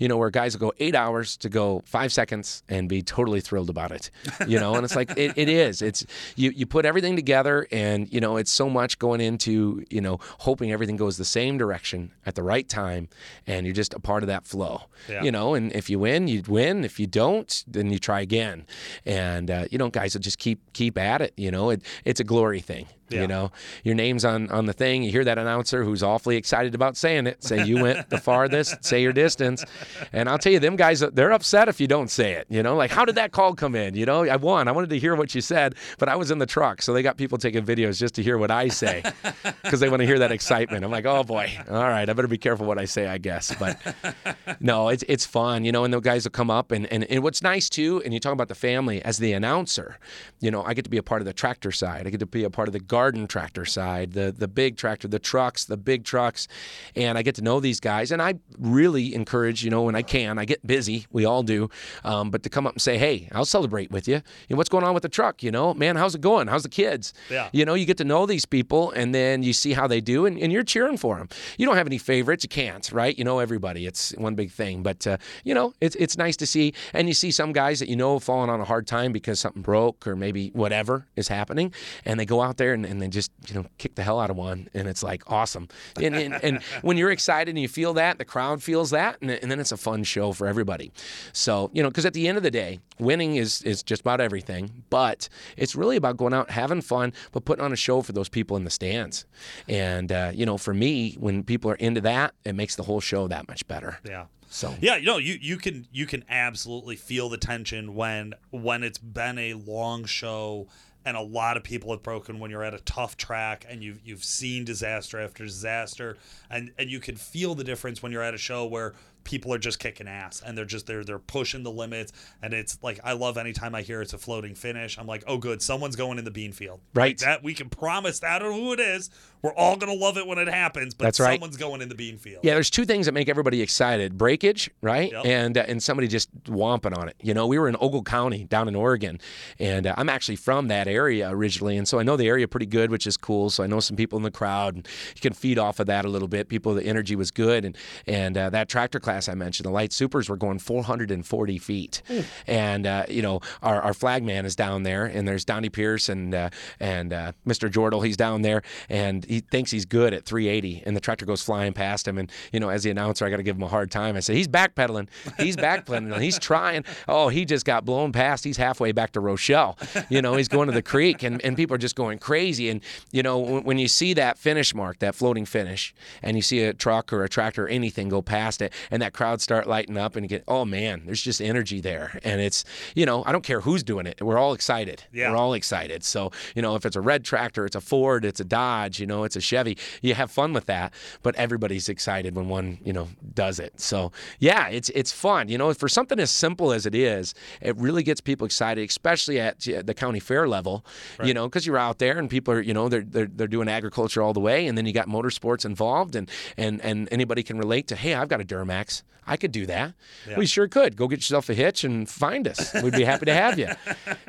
you 0.00 0.08
know 0.08 0.16
where 0.16 0.30
guys 0.30 0.54
will 0.54 0.68
go 0.68 0.72
eight 0.80 0.96
hours 0.96 1.36
to 1.36 1.48
go 1.48 1.82
five 1.86 2.12
seconds 2.12 2.64
and 2.68 2.88
be 2.88 3.02
totally 3.02 3.40
thrilled 3.40 3.70
about 3.70 3.92
it 3.92 4.10
you 4.46 4.58
know? 4.58 4.74
And 4.74 4.84
it's 4.84 4.96
like 4.96 5.16
it, 5.16 5.32
it 5.36 5.48
is. 5.48 5.82
It's 5.82 6.04
you 6.36 6.50
you 6.50 6.66
put 6.66 6.84
everything 6.84 7.16
together 7.16 7.66
and 7.70 8.12
you 8.12 8.20
know 8.20 8.36
it's 8.36 8.50
so 8.50 8.68
much 8.68 8.98
going 8.98 9.20
into 9.20 9.84
you 9.90 10.00
know 10.00 10.18
hoping 10.38 10.72
everything 10.72 10.96
goes 10.96 11.16
the 11.16 11.24
same 11.24 11.58
direction 11.58 12.12
at 12.26 12.34
the 12.34 12.42
right 12.42 12.68
time 12.68 13.08
and 13.46 13.66
you're 13.66 13.74
just 13.74 13.94
a 13.94 14.00
part 14.00 14.22
of 14.22 14.26
that 14.28 14.46
flow 14.46 14.82
yeah. 15.08 15.22
you 15.22 15.30
know? 15.30 15.54
And 15.54 15.72
if 15.72 15.90
you 15.90 15.98
win 15.98 16.28
you 16.28 16.42
win. 16.46 16.84
If 16.84 16.98
you 16.98 17.06
don't 17.06 17.64
then 17.66 17.90
you 17.90 17.98
try 17.98 18.20
again. 18.20 18.66
And 19.04 19.50
uh, 19.50 19.64
you 19.70 19.78
know 19.78 19.90
guys 19.90 20.14
will 20.14 20.20
just 20.20 20.38
keep 20.38 20.72
keep 20.72 20.98
at 20.98 21.20
it 21.20 21.32
you 21.36 21.50
know? 21.50 21.70
It, 21.70 21.82
it's 22.04 22.20
a 22.20 22.24
glory 22.24 22.60
thing 22.60 22.86
yeah. 23.10 23.22
you 23.22 23.26
know? 23.26 23.52
Your 23.84 23.94
name's 23.94 24.24
on 24.24 24.50
on 24.50 24.66
the 24.66 24.72
thing. 24.72 25.02
You 25.02 25.10
hear 25.10 25.24
that 25.24 25.38
announcer 25.38 25.84
who's 25.84 26.02
awfully 26.02 26.36
excited 26.36 26.74
about 26.74 26.96
saying 26.96 27.26
it 27.26 27.42
say 27.42 27.64
you 27.64 27.82
went 27.82 28.10
the 28.10 28.18
farthest 28.18 28.84
say 28.84 29.02
your 29.02 29.12
distance. 29.12 29.64
And 30.12 30.28
i'll 30.28 30.38
tell 30.38 30.52
you 30.52 30.58
them 30.58 30.76
guys 30.76 31.00
they're 31.00 31.32
upset 31.32 31.68
if 31.68 31.80
you 31.80 31.86
don't 31.86 32.10
say 32.10 32.32
it 32.32 32.46
you 32.48 32.62
know? 32.62 32.76
Like 32.76 32.90
how 32.90 33.04
did 33.04 33.16
that 33.16 33.32
call 33.32 33.54
come 33.54 33.74
in 33.74 33.94
you 33.94 34.06
know? 34.06 34.24
I 34.24 34.36
won. 34.36 34.68
I 34.68 34.72
wanted 34.72 34.90
to 34.90 34.98
hear 34.98 35.14
what 35.14 35.34
you 35.34 35.40
said 35.40 35.74
but 35.98 36.08
i 36.08 36.16
was 36.16 36.30
in 36.30 36.38
the 36.38 36.46
truck 36.46 36.82
so 36.82 36.92
they 36.92 37.02
got 37.02 37.16
people 37.16 37.38
taking 37.38 37.64
videos 37.64 37.98
just 37.98 38.14
to 38.14 38.22
hear 38.22 38.38
what 38.38 38.50
i 38.50 38.68
say 38.68 39.02
because 39.62 39.80
they 39.80 39.88
want 39.88 40.00
to 40.00 40.06
hear 40.06 40.18
that 40.18 40.32
excitement. 40.32 40.84
I'm 40.84 40.90
like 40.90 41.06
oh 41.06 41.24
boy. 41.24 41.52
All 41.68 41.88
right. 41.88 42.08
I 42.08 42.12
better 42.12 42.28
be 42.28 42.38
careful 42.38 42.66
what 42.66 42.78
i 42.78 42.84
say 42.84 43.06
i 43.06 43.18
guess. 43.18 43.54
But 43.58 43.78
no 44.60 44.88
it's 44.88 45.04
it's 45.08 45.26
fun 45.26 45.64
you 45.64 45.72
know 45.72 45.84
and 45.84 45.92
the 45.92 46.00
guys 46.00 46.24
will 46.24 46.30
come 46.30 46.50
up 46.50 46.70
and, 46.70 46.86
and 46.86 47.04
and 47.04 47.22
what's 47.22 47.42
nice 47.42 47.68
too 47.68 48.02
and 48.04 48.14
you 48.14 48.20
talk 48.20 48.32
about 48.32 48.48
the 48.48 48.54
family 48.54 49.02
as 49.02 49.18
the 49.18 49.32
announcer 49.32 49.98
you 50.40 50.50
know 50.50 50.62
i 50.64 50.74
get 50.74 50.84
to 50.84 50.90
be 50.90 50.96
a 50.96 51.02
part 51.02 51.20
of 51.20 51.26
the 51.26 51.32
tractor 51.32 51.72
side. 51.72 52.06
I 52.06 52.10
get 52.10 52.20
to 52.20 52.26
be 52.26 52.44
a 52.44 52.50
part 52.50 52.68
of 52.68 52.72
the 52.72 52.80
garden 52.80 52.99
tractor 53.00 53.64
side, 53.64 54.12
the 54.12 54.32
the 54.32 54.48
big 54.48 54.76
tractor, 54.76 55.08
the 55.08 55.18
trucks, 55.18 55.64
the 55.64 55.76
big 55.76 56.04
trucks, 56.04 56.48
and 56.94 57.16
I 57.16 57.22
get 57.22 57.34
to 57.36 57.42
know 57.42 57.60
these 57.60 57.80
guys. 57.80 58.12
And 58.12 58.20
I 58.20 58.34
really 58.58 59.14
encourage, 59.14 59.64
you 59.64 59.70
know, 59.70 59.82
when 59.82 59.94
I 59.94 60.02
can, 60.02 60.38
I 60.38 60.44
get 60.44 60.66
busy, 60.66 61.06
we 61.10 61.24
all 61.24 61.42
do, 61.42 61.68
um, 62.04 62.30
but 62.30 62.42
to 62.42 62.48
come 62.48 62.66
up 62.66 62.74
and 62.74 62.82
say, 62.82 62.98
hey, 62.98 63.28
I'll 63.32 63.44
celebrate 63.44 63.90
with 63.90 64.06
you. 64.06 64.16
you 64.16 64.22
know, 64.50 64.56
what's 64.56 64.68
going 64.68 64.84
on 64.84 64.94
with 64.94 65.02
the 65.02 65.08
truck? 65.08 65.42
You 65.42 65.50
know, 65.50 65.74
man, 65.74 65.96
how's 65.96 66.14
it 66.14 66.20
going? 66.20 66.48
How's 66.48 66.62
the 66.62 66.68
kids? 66.68 67.12
Yeah. 67.30 67.48
You 67.52 67.64
know, 67.64 67.74
you 67.74 67.86
get 67.86 67.98
to 67.98 68.04
know 68.04 68.26
these 68.26 68.46
people, 68.46 68.90
and 68.92 69.14
then 69.14 69.42
you 69.42 69.52
see 69.52 69.72
how 69.72 69.86
they 69.86 70.00
do, 70.00 70.26
and, 70.26 70.38
and 70.38 70.52
you're 70.52 70.62
cheering 70.62 70.96
for 70.96 71.16
them. 71.16 71.28
You 71.58 71.66
don't 71.66 71.76
have 71.76 71.86
any 71.86 71.98
favorites, 71.98 72.44
you 72.44 72.48
can't, 72.48 72.90
right? 72.92 73.16
You 73.16 73.24
know 73.24 73.38
everybody. 73.38 73.86
It's 73.86 74.12
one 74.16 74.34
big 74.34 74.50
thing, 74.50 74.82
but 74.82 75.06
uh, 75.06 75.16
you 75.44 75.54
know, 75.54 75.72
it's 75.80 75.96
it's 75.96 76.16
nice 76.16 76.36
to 76.38 76.46
see, 76.46 76.74
and 76.92 77.08
you 77.08 77.14
see 77.14 77.30
some 77.30 77.52
guys 77.52 77.80
that 77.80 77.88
you 77.88 77.96
know 77.96 78.18
falling 78.18 78.50
on 78.50 78.60
a 78.60 78.64
hard 78.64 78.86
time 78.86 79.12
because 79.12 79.40
something 79.40 79.62
broke 79.62 80.06
or 80.06 80.16
maybe 80.16 80.48
whatever 80.50 81.06
is 81.16 81.28
happening, 81.28 81.72
and 82.04 82.18
they 82.18 82.26
go 82.26 82.40
out 82.42 82.56
there 82.56 82.74
and, 82.74 82.84
and 82.90 83.00
they 83.00 83.08
just 83.08 83.30
you 83.48 83.54
know 83.54 83.66
kick 83.78 83.94
the 83.94 84.02
hell 84.02 84.20
out 84.20 84.30
of 84.30 84.36
one, 84.36 84.68
and 84.74 84.88
it's 84.88 85.02
like 85.02 85.22
awesome. 85.30 85.68
And, 85.96 86.14
and, 86.14 86.34
and 86.42 86.62
when 86.82 86.96
you're 86.96 87.10
excited 87.10 87.50
and 87.50 87.58
you 87.58 87.68
feel 87.68 87.94
that, 87.94 88.18
the 88.18 88.24
crowd 88.24 88.62
feels 88.62 88.90
that, 88.90 89.18
and, 89.22 89.30
and 89.30 89.50
then 89.50 89.60
it's 89.60 89.72
a 89.72 89.76
fun 89.76 90.04
show 90.04 90.32
for 90.32 90.46
everybody. 90.46 90.92
So 91.32 91.70
you 91.72 91.82
know, 91.82 91.88
because 91.88 92.04
at 92.04 92.14
the 92.14 92.28
end 92.28 92.36
of 92.36 92.42
the 92.42 92.50
day, 92.50 92.80
winning 92.98 93.36
is 93.36 93.62
is 93.62 93.82
just 93.82 94.02
about 94.02 94.20
everything, 94.20 94.84
but 94.90 95.28
it's 95.56 95.74
really 95.74 95.96
about 95.96 96.16
going 96.16 96.34
out 96.34 96.50
having 96.50 96.82
fun, 96.82 97.12
but 97.32 97.44
putting 97.44 97.64
on 97.64 97.72
a 97.72 97.76
show 97.76 98.02
for 98.02 98.12
those 98.12 98.28
people 98.28 98.56
in 98.56 98.64
the 98.64 98.70
stands. 98.70 99.24
And 99.68 100.10
uh, 100.12 100.32
you 100.34 100.44
know, 100.44 100.58
for 100.58 100.74
me, 100.74 101.16
when 101.18 101.44
people 101.44 101.70
are 101.70 101.76
into 101.76 102.00
that, 102.02 102.34
it 102.44 102.54
makes 102.54 102.76
the 102.76 102.82
whole 102.82 103.00
show 103.00 103.28
that 103.28 103.48
much 103.48 103.66
better. 103.68 103.98
Yeah. 104.04 104.26
So 104.50 104.74
yeah, 104.80 104.96
you 104.96 105.06
know, 105.06 105.18
you 105.18 105.38
you 105.40 105.56
can 105.56 105.86
you 105.92 106.06
can 106.06 106.24
absolutely 106.28 106.96
feel 106.96 107.28
the 107.28 107.38
tension 107.38 107.94
when 107.94 108.34
when 108.50 108.82
it's 108.82 108.98
been 108.98 109.38
a 109.38 109.54
long 109.54 110.04
show 110.04 110.66
and 111.04 111.16
a 111.16 111.20
lot 111.20 111.56
of 111.56 111.62
people 111.62 111.90
have 111.90 112.02
broken 112.02 112.38
when 112.38 112.50
you're 112.50 112.62
at 112.62 112.74
a 112.74 112.80
tough 112.80 113.16
track 113.16 113.64
and 113.68 113.82
you've 113.82 114.00
you've 114.04 114.24
seen 114.24 114.64
disaster 114.64 115.20
after 115.20 115.44
disaster. 115.44 116.16
And 116.50 116.72
and 116.78 116.90
you 116.90 117.00
can 117.00 117.16
feel 117.16 117.54
the 117.54 117.64
difference 117.64 118.02
when 118.02 118.12
you're 118.12 118.22
at 118.22 118.34
a 118.34 118.38
show 118.38 118.66
where 118.66 118.94
people 119.24 119.52
are 119.52 119.58
just 119.58 119.78
kicking 119.78 120.08
ass 120.08 120.42
and 120.44 120.56
they're 120.56 120.64
just 120.64 120.86
they're 120.86 121.04
they're 121.04 121.18
pushing 121.18 121.62
the 121.62 121.70
limits 121.70 122.12
and 122.42 122.52
it's 122.54 122.78
like 122.82 123.00
I 123.04 123.12
love 123.12 123.36
anytime 123.36 123.74
I 123.74 123.82
hear 123.82 124.00
it's 124.02 124.12
a 124.12 124.18
floating 124.18 124.54
finish. 124.54 124.98
I'm 124.98 125.06
like, 125.06 125.24
oh 125.26 125.36
good, 125.38 125.62
someone's 125.62 125.96
going 125.96 126.18
in 126.18 126.24
the 126.24 126.30
bean 126.30 126.52
field. 126.52 126.80
Right. 126.94 127.10
Like 127.10 127.18
that 127.18 127.42
we 127.42 127.54
can 127.54 127.68
promise 127.68 128.20
that 128.20 128.30
I 128.30 128.38
don't 128.38 128.50
know 128.56 128.64
who 128.64 128.72
it 128.72 128.80
is. 128.80 129.10
We're 129.42 129.54
all 129.54 129.76
gonna 129.76 129.94
love 129.94 130.18
it 130.18 130.26
when 130.26 130.36
it 130.38 130.48
happens, 130.48 130.92
but 130.94 131.04
That's 131.06 131.20
right. 131.20 131.34
someone's 131.34 131.56
going 131.56 131.80
in 131.80 131.88
the 131.88 131.94
bean 131.94 132.18
field. 132.18 132.40
Yeah, 132.44 132.54
there's 132.54 132.68
two 132.70 132.84
things 132.84 133.06
that 133.06 133.12
make 133.12 133.28
everybody 133.28 133.62
excited: 133.62 134.18
breakage, 134.18 134.70
right, 134.82 135.10
Yep. 135.10 135.24
and 135.24 135.56
uh, 135.58 135.64
and 135.66 135.82
somebody 135.82 136.08
just 136.08 136.28
womping 136.44 136.94
on 136.96 137.08
it. 137.08 137.16
You 137.22 137.32
know, 137.32 137.46
we 137.46 137.58
were 137.58 137.66
in 137.66 137.74
Ogle 137.80 138.02
County 138.02 138.44
down 138.44 138.68
in 138.68 138.74
Oregon, 138.76 139.18
and 139.58 139.86
uh, 139.86 139.94
I'm 139.96 140.10
actually 140.10 140.36
from 140.36 140.68
that 140.68 140.88
area 140.88 141.30
originally, 141.30 141.78
and 141.78 141.88
so 141.88 141.98
I 141.98 142.02
know 142.02 142.18
the 142.18 142.28
area 142.28 142.46
pretty 142.48 142.66
good, 142.66 142.90
which 142.90 143.06
is 143.06 143.16
cool. 143.16 143.48
So 143.48 143.64
I 143.64 143.66
know 143.66 143.80
some 143.80 143.96
people 143.96 144.18
in 144.18 144.24
the 144.24 144.30
crowd, 144.30 144.74
and 144.76 144.88
you 145.14 145.20
can 145.22 145.32
feed 145.32 145.58
off 145.58 145.80
of 145.80 145.86
that 145.86 146.04
a 146.04 146.08
little 146.10 146.28
bit. 146.28 146.50
People, 146.50 146.74
the 146.74 146.84
energy 146.84 147.16
was 147.16 147.30
good, 147.30 147.64
and 147.64 147.74
and 148.06 148.36
uh, 148.36 148.50
that 148.50 148.68
tractor 148.68 149.00
class 149.00 149.09
I 149.10 149.34
mentioned, 149.34 149.66
the 149.66 149.70
light 149.70 149.92
supers 149.92 150.28
were 150.28 150.36
going 150.36 150.58
440 150.58 151.58
feet, 151.58 152.02
and 152.46 152.86
uh, 152.86 153.06
you 153.08 153.22
know 153.22 153.40
our, 153.62 153.80
our 153.80 153.94
flag 153.94 154.24
man 154.24 154.46
is 154.46 154.56
down 154.56 154.82
there, 154.82 155.04
and 155.04 155.26
there's 155.26 155.44
Donnie 155.44 155.68
Pierce 155.68 156.08
and 156.08 156.34
uh, 156.34 156.50
and 156.78 157.12
uh, 157.12 157.32
Mr. 157.46 157.70
Jordal, 157.70 158.04
he's 158.04 158.16
down 158.16 158.42
there, 158.42 158.62
and 158.88 159.24
he 159.24 159.40
thinks 159.40 159.70
he's 159.70 159.84
good 159.84 160.14
at 160.14 160.24
380, 160.24 160.82
and 160.86 160.96
the 160.96 161.00
tractor 161.00 161.26
goes 161.26 161.42
flying 161.42 161.72
past 161.72 162.06
him, 162.06 162.18
and 162.18 162.30
you 162.52 162.60
know 162.60 162.68
as 162.68 162.82
the 162.82 162.90
announcer, 162.90 163.24
I 163.26 163.30
got 163.30 163.38
to 163.38 163.42
give 163.42 163.56
him 163.56 163.62
a 163.62 163.68
hard 163.68 163.90
time. 163.90 164.16
I 164.16 164.20
say 164.20 164.34
he's 164.34 164.48
backpedaling, 164.48 165.08
he's 165.38 165.56
backpedaling, 165.56 166.20
he's 166.20 166.38
trying. 166.38 166.84
Oh, 167.08 167.28
he 167.28 167.44
just 167.44 167.64
got 167.64 167.84
blown 167.84 168.12
past. 168.12 168.44
He's 168.44 168.56
halfway 168.56 168.92
back 168.92 169.12
to 169.12 169.20
Rochelle. 169.20 169.76
You 170.08 170.22
know, 170.22 170.36
he's 170.36 170.48
going 170.48 170.68
to 170.68 170.74
the 170.74 170.82
creek, 170.82 171.22
and, 171.22 171.44
and 171.44 171.56
people 171.56 171.74
are 171.74 171.78
just 171.78 171.96
going 171.96 172.18
crazy. 172.18 172.68
And 172.68 172.80
you 173.12 173.22
know 173.22 173.38
when, 173.38 173.64
when 173.64 173.78
you 173.78 173.88
see 173.88 174.14
that 174.14 174.38
finish 174.38 174.74
mark, 174.74 174.98
that 175.00 175.14
floating 175.14 175.44
finish, 175.44 175.94
and 176.22 176.36
you 176.36 176.42
see 176.42 176.62
a 176.62 176.74
truck 176.74 177.12
or 177.12 177.24
a 177.24 177.28
tractor 177.28 177.64
or 177.64 177.68
anything 177.68 178.08
go 178.08 178.22
past 178.22 178.62
it, 178.62 178.72
and 178.90 178.99
that 179.00 179.12
crowd 179.12 179.40
start 179.40 179.66
lighting 179.66 179.96
up, 179.96 180.16
and 180.16 180.24
you 180.24 180.28
get, 180.28 180.44
oh 180.48 180.64
man, 180.64 181.02
there's 181.06 181.22
just 181.22 181.40
energy 181.40 181.80
there, 181.80 182.18
and 182.24 182.40
it's 182.40 182.64
you 182.94 183.06
know 183.06 183.24
I 183.26 183.32
don't 183.32 183.44
care 183.44 183.60
who's 183.60 183.82
doing 183.82 184.06
it, 184.06 184.22
we're 184.22 184.38
all 184.38 184.52
excited. 184.52 185.04
Yeah. 185.12 185.30
We're 185.30 185.36
all 185.36 185.54
excited. 185.54 186.04
So 186.04 186.30
you 186.54 186.62
know 186.62 186.74
if 186.76 186.86
it's 186.86 186.96
a 186.96 187.00
red 187.00 187.24
tractor, 187.24 187.64
it's 187.66 187.76
a 187.76 187.80
Ford, 187.80 188.24
it's 188.24 188.40
a 188.40 188.44
Dodge, 188.44 189.00
you 189.00 189.06
know, 189.06 189.24
it's 189.24 189.36
a 189.36 189.40
Chevy. 189.40 189.76
You 190.02 190.14
have 190.14 190.30
fun 190.30 190.52
with 190.52 190.66
that, 190.66 190.92
but 191.22 191.34
everybody's 191.36 191.88
excited 191.88 192.34
when 192.36 192.48
one 192.48 192.78
you 192.84 192.92
know 192.92 193.08
does 193.34 193.58
it. 193.58 193.80
So 193.80 194.12
yeah, 194.38 194.68
it's 194.68 194.90
it's 194.90 195.12
fun. 195.12 195.48
You 195.48 195.58
know, 195.58 195.72
for 195.74 195.88
something 195.88 196.18
as 196.18 196.30
simple 196.30 196.72
as 196.72 196.86
it 196.86 196.94
is, 196.94 197.34
it 197.60 197.76
really 197.76 198.02
gets 198.02 198.20
people 198.20 198.44
excited, 198.44 198.88
especially 198.88 199.40
at 199.40 199.60
the 199.60 199.94
county 199.94 200.20
fair 200.20 200.48
level. 200.48 200.84
You 201.22 201.34
know, 201.34 201.48
because 201.48 201.66
you're 201.66 201.78
out 201.78 201.98
there 201.98 202.18
and 202.18 202.30
people 202.30 202.54
are 202.54 202.60
you 202.60 202.74
know 202.74 202.88
they're, 202.88 203.02
they're 203.02 203.26
they're 203.26 203.46
doing 203.48 203.68
agriculture 203.68 204.22
all 204.22 204.32
the 204.32 204.40
way, 204.40 204.66
and 204.66 204.76
then 204.76 204.86
you 204.86 204.92
got 204.92 205.08
motorsports 205.08 205.64
involved, 205.64 206.16
and 206.16 206.30
and 206.56 206.80
and 206.80 207.08
anybody 207.10 207.42
can 207.42 207.58
relate 207.58 207.86
to. 207.88 207.96
Hey, 207.96 208.14
I've 208.14 208.28
got 208.28 208.40
a 208.40 208.44
Duramax. 208.44 208.89
I 209.26 209.36
could 209.36 209.52
do 209.52 209.66
that. 209.66 209.92
Yeah. 210.28 210.38
We 210.38 210.46
sure 210.46 210.66
could. 210.66 210.96
Go 210.96 211.06
get 211.06 211.18
yourself 211.18 211.48
a 211.50 211.54
hitch 211.54 211.84
and 211.84 212.08
find 212.08 212.48
us. 212.48 212.74
We'd 212.82 212.94
be 212.94 213.04
happy 213.04 213.26
to 213.26 213.34
have 213.34 213.58
you. 213.58 213.68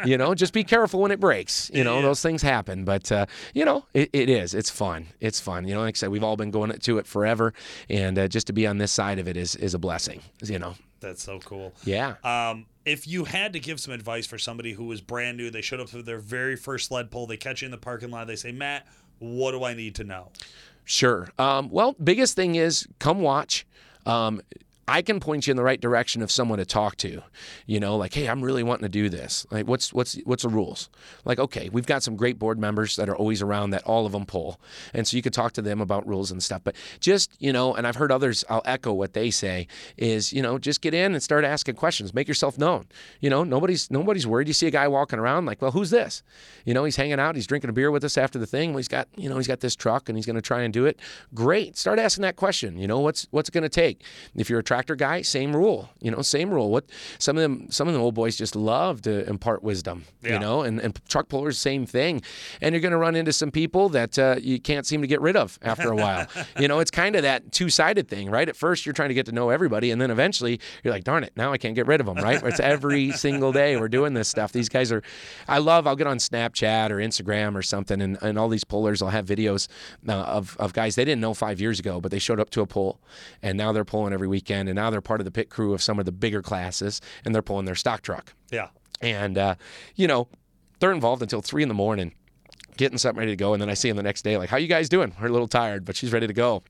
You 0.05 0.17
know, 0.17 0.33
just 0.33 0.51
be 0.51 0.63
careful 0.63 0.99
when 0.99 1.11
it 1.11 1.19
breaks. 1.19 1.69
You 1.73 1.83
know, 1.83 1.97
Yeah. 1.97 2.01
those 2.03 2.21
things 2.23 2.41
happen. 2.41 2.85
But 2.85 3.11
uh, 3.11 3.25
you 3.53 3.65
know, 3.65 3.85
it, 3.93 4.09
it 4.13 4.29
is. 4.29 4.53
It's 4.55 4.69
fun. 4.71 5.07
It's 5.19 5.39
fun. 5.39 5.67
You 5.67 5.75
know, 5.75 5.81
like 5.81 5.95
I 5.95 5.97
said, 5.97 6.09
we've 6.09 6.23
all 6.23 6.35
been 6.37 6.49
going 6.51 6.71
to 6.71 6.97
it 6.97 7.05
forever, 7.07 7.53
and 7.89 8.17
uh, 8.17 8.27
just 8.27 8.47
to 8.47 8.53
be 8.53 8.65
on 8.65 8.79
this 8.79 8.91
side 8.91 9.19
of 9.19 9.27
it 9.27 9.37
is 9.37 9.55
is 9.55 9.73
a 9.75 9.79
blessing. 9.79 10.21
You 10.43 10.57
know. 10.59 10.75
That's 11.01 11.23
so 11.23 11.39
cool. 11.39 11.73
Yeah. 11.83 12.15
Um, 12.23 12.65
if 12.85 13.07
you 13.07 13.25
had 13.25 13.53
to 13.53 13.59
give 13.59 13.79
some 13.79 13.93
advice 13.93 14.25
for 14.27 14.37
somebody 14.39 14.73
who 14.73 14.85
was 14.85 15.01
brand 15.01 15.37
new, 15.37 15.49
they 15.51 15.61
showed 15.61 15.79
up 15.79 15.89
for 15.89 16.01
their 16.01 16.19
very 16.19 16.55
first 16.55 16.87
sled 16.89 17.09
pull, 17.11 17.25
they 17.27 17.37
catch 17.37 17.61
you 17.61 17.65
in 17.67 17.71
the 17.71 17.77
parking 17.77 18.09
lot, 18.11 18.25
they 18.27 18.35
say, 18.35 18.51
Matt, 18.51 18.87
what 19.19 19.51
do 19.51 19.63
I 19.63 19.73
need 19.75 19.95
to 19.95 20.03
know? 20.03 20.31
Sure. 20.83 21.29
Um, 21.37 21.69
well, 21.69 21.95
biggest 22.03 22.35
thing 22.35 22.55
is 22.55 22.87
come 22.99 23.21
watch. 23.21 23.65
Um, 24.05 24.41
I 24.91 25.01
can 25.01 25.21
point 25.21 25.47
you 25.47 25.51
in 25.51 25.57
the 25.57 25.63
right 25.63 25.79
direction 25.79 26.21
of 26.21 26.29
someone 26.29 26.59
to 26.59 26.65
talk 26.65 26.97
to. 26.97 27.23
You 27.65 27.79
know, 27.79 27.95
like, 27.95 28.13
hey, 28.13 28.27
I'm 28.27 28.41
really 28.41 28.61
wanting 28.61 28.83
to 28.83 28.89
do 28.89 29.07
this. 29.07 29.47
Like, 29.49 29.65
what's 29.65 29.93
what's 29.93 30.15
what's 30.25 30.43
the 30.43 30.49
rules? 30.49 30.89
Like, 31.23 31.39
okay, 31.39 31.69
we've 31.69 31.85
got 31.85 32.03
some 32.03 32.17
great 32.17 32.37
board 32.37 32.59
members 32.59 32.97
that 32.97 33.07
are 33.07 33.15
always 33.15 33.41
around 33.41 33.69
that 33.69 33.83
all 33.83 34.05
of 34.05 34.11
them 34.11 34.25
pull, 34.25 34.59
and 34.93 35.07
so 35.07 35.15
you 35.15 35.23
could 35.23 35.31
talk 35.31 35.53
to 35.53 35.61
them 35.61 35.79
about 35.79 36.05
rules 36.05 36.29
and 36.29 36.43
stuff. 36.43 36.61
But 36.65 36.75
just 36.99 37.31
you 37.39 37.53
know, 37.53 37.73
and 37.73 37.87
I've 37.87 37.95
heard 37.95 38.11
others. 38.11 38.43
I'll 38.49 38.63
echo 38.65 38.91
what 38.91 39.13
they 39.13 39.31
say 39.31 39.67
is 39.95 40.33
you 40.33 40.41
know 40.41 40.59
just 40.59 40.81
get 40.81 40.93
in 40.93 41.13
and 41.13 41.23
start 41.23 41.45
asking 41.45 41.75
questions, 41.75 42.13
make 42.13 42.27
yourself 42.27 42.57
known. 42.57 42.87
You 43.21 43.29
know, 43.29 43.45
nobody's 43.45 43.89
nobody's 43.91 44.27
worried. 44.27 44.49
You 44.49 44.53
see 44.53 44.67
a 44.67 44.71
guy 44.71 44.89
walking 44.89 45.19
around 45.19 45.45
like, 45.45 45.61
well, 45.61 45.71
who's 45.71 45.91
this? 45.91 46.21
You 46.65 46.73
know, 46.73 46.83
he's 46.83 46.97
hanging 46.97 47.17
out, 47.17 47.37
he's 47.37 47.47
drinking 47.47 47.69
a 47.69 47.73
beer 47.73 47.91
with 47.91 48.03
us 48.03 48.17
after 48.17 48.37
the 48.37 48.45
thing. 48.45 48.71
Well, 48.71 48.79
he's 48.79 48.89
got 48.89 49.07
you 49.15 49.29
know 49.29 49.37
he's 49.37 49.47
got 49.47 49.61
this 49.61 49.73
truck 49.77 50.09
and 50.09 50.17
he's 50.17 50.25
going 50.25 50.35
to 50.35 50.41
try 50.41 50.63
and 50.63 50.73
do 50.73 50.85
it. 50.85 50.99
Great, 51.33 51.77
start 51.77 51.97
asking 51.97 52.23
that 52.23 52.35
question. 52.35 52.77
You 52.77 52.87
know, 52.87 52.99
what's 52.99 53.25
what's 53.31 53.47
it 53.47 53.53
going 53.53 53.63
to 53.63 53.69
take? 53.69 54.03
If 54.35 54.49
you're 54.49 54.59
a 54.59 54.63
guy, 54.81 55.21
same 55.21 55.55
rule. 55.55 55.89
You 55.99 56.11
know, 56.11 56.21
same 56.21 56.49
rule. 56.49 56.69
What 56.69 56.85
some 57.19 57.37
of 57.37 57.41
them 57.41 57.67
some 57.69 57.87
of 57.87 57.93
the 57.93 57.99
old 57.99 58.15
boys 58.15 58.35
just 58.35 58.55
love 58.55 59.01
to 59.03 59.27
impart 59.29 59.63
wisdom. 59.63 60.05
Yeah. 60.21 60.33
You 60.33 60.39
know, 60.39 60.61
and 60.63 60.79
and 60.79 60.99
truck 61.07 61.29
pullers 61.29 61.57
same 61.57 61.85
thing. 61.85 62.21
And 62.61 62.73
you're 62.73 62.81
going 62.81 62.91
to 62.91 62.97
run 62.97 63.15
into 63.15 63.33
some 63.33 63.51
people 63.51 63.89
that 63.89 64.17
uh, 64.17 64.35
you 64.41 64.59
can't 64.59 64.85
seem 64.85 65.01
to 65.01 65.07
get 65.07 65.21
rid 65.21 65.35
of 65.35 65.57
after 65.61 65.91
a 65.91 65.95
while. 65.95 66.27
you 66.59 66.67
know, 66.67 66.79
it's 66.79 66.91
kind 66.91 67.15
of 67.15 67.23
that 67.23 67.51
two 67.51 67.69
sided 67.69 68.07
thing, 68.07 68.29
right? 68.29 68.47
At 68.47 68.55
first 68.55 68.85
you're 68.85 68.93
trying 68.93 69.09
to 69.09 69.15
get 69.15 69.25
to 69.27 69.31
know 69.31 69.49
everybody, 69.49 69.91
and 69.91 70.01
then 70.01 70.11
eventually 70.11 70.59
you're 70.83 70.93
like, 70.93 71.03
darn 71.03 71.23
it, 71.23 71.33
now 71.35 71.51
I 71.51 71.57
can't 71.57 71.75
get 71.75 71.87
rid 71.87 71.99
of 71.99 72.07
them, 72.07 72.17
right? 72.17 72.41
It's 72.43 72.59
every 72.59 73.11
single 73.25 73.51
day 73.51 73.77
we're 73.77 73.89
doing 73.89 74.13
this 74.13 74.27
stuff. 74.27 74.51
These 74.51 74.69
guys 74.69 74.91
are, 74.91 75.03
I 75.47 75.59
love. 75.59 75.87
I'll 75.87 75.95
get 75.95 76.07
on 76.07 76.17
Snapchat 76.17 76.89
or 76.89 76.97
Instagram 76.97 77.55
or 77.55 77.61
something, 77.61 78.01
and, 78.01 78.17
and 78.21 78.37
all 78.37 78.49
these 78.49 78.63
pullers 78.63 79.01
I'll 79.01 79.09
have 79.09 79.25
videos 79.25 79.67
uh, 80.07 80.13
of 80.13 80.57
of 80.57 80.73
guys 80.73 80.95
they 80.95 81.05
didn't 81.05 81.21
know 81.21 81.33
five 81.33 81.59
years 81.61 81.79
ago, 81.79 81.99
but 82.01 82.11
they 82.11 82.19
showed 82.19 82.39
up 82.39 82.49
to 82.51 82.61
a 82.61 82.65
pull, 82.65 82.99
and 83.41 83.57
now 83.57 83.71
they're 83.71 83.85
pulling 83.85 84.13
every 84.13 84.27
weekend, 84.27 84.60
and 84.67 84.75
now 84.75 84.89
they're 84.89 85.01
part 85.01 85.21
of 85.21 85.25
the 85.25 85.31
pit 85.31 85.49
crew 85.49 85.73
of 85.73 85.81
some 85.81 85.99
of 85.99 86.05
the 86.05 86.11
bigger 86.11 86.41
classes, 86.41 87.01
and 87.25 87.33
they're 87.33 87.41
pulling 87.41 87.65
their 87.65 87.75
stock 87.75 88.01
truck, 88.01 88.33
Yeah. 88.51 88.67
and 89.01 89.37
uh, 89.37 89.55
you 89.95 90.07
know, 90.07 90.27
they're 90.79 90.91
involved 90.91 91.21
until 91.21 91.41
three 91.41 91.61
in 91.63 91.67
the 91.69 91.75
morning, 91.75 92.13
getting 92.77 92.97
something 92.97 93.19
ready 93.19 93.31
to 93.31 93.35
go, 93.37 93.53
and 93.53 93.61
then 93.61 93.69
I 93.69 93.73
see 93.75 93.89
them 93.89 93.97
the 93.97 94.03
next 94.03 94.23
day, 94.23 94.37
like, 94.37 94.49
how 94.49 94.57
you 94.57 94.67
guys 94.67 94.89
doing? 94.89 95.13
We're 95.21 95.27
a 95.27 95.31
little 95.31 95.47
tired, 95.47 95.85
but 95.85 95.95
she's 95.95 96.11
ready 96.13 96.27
to 96.27 96.33
go 96.33 96.63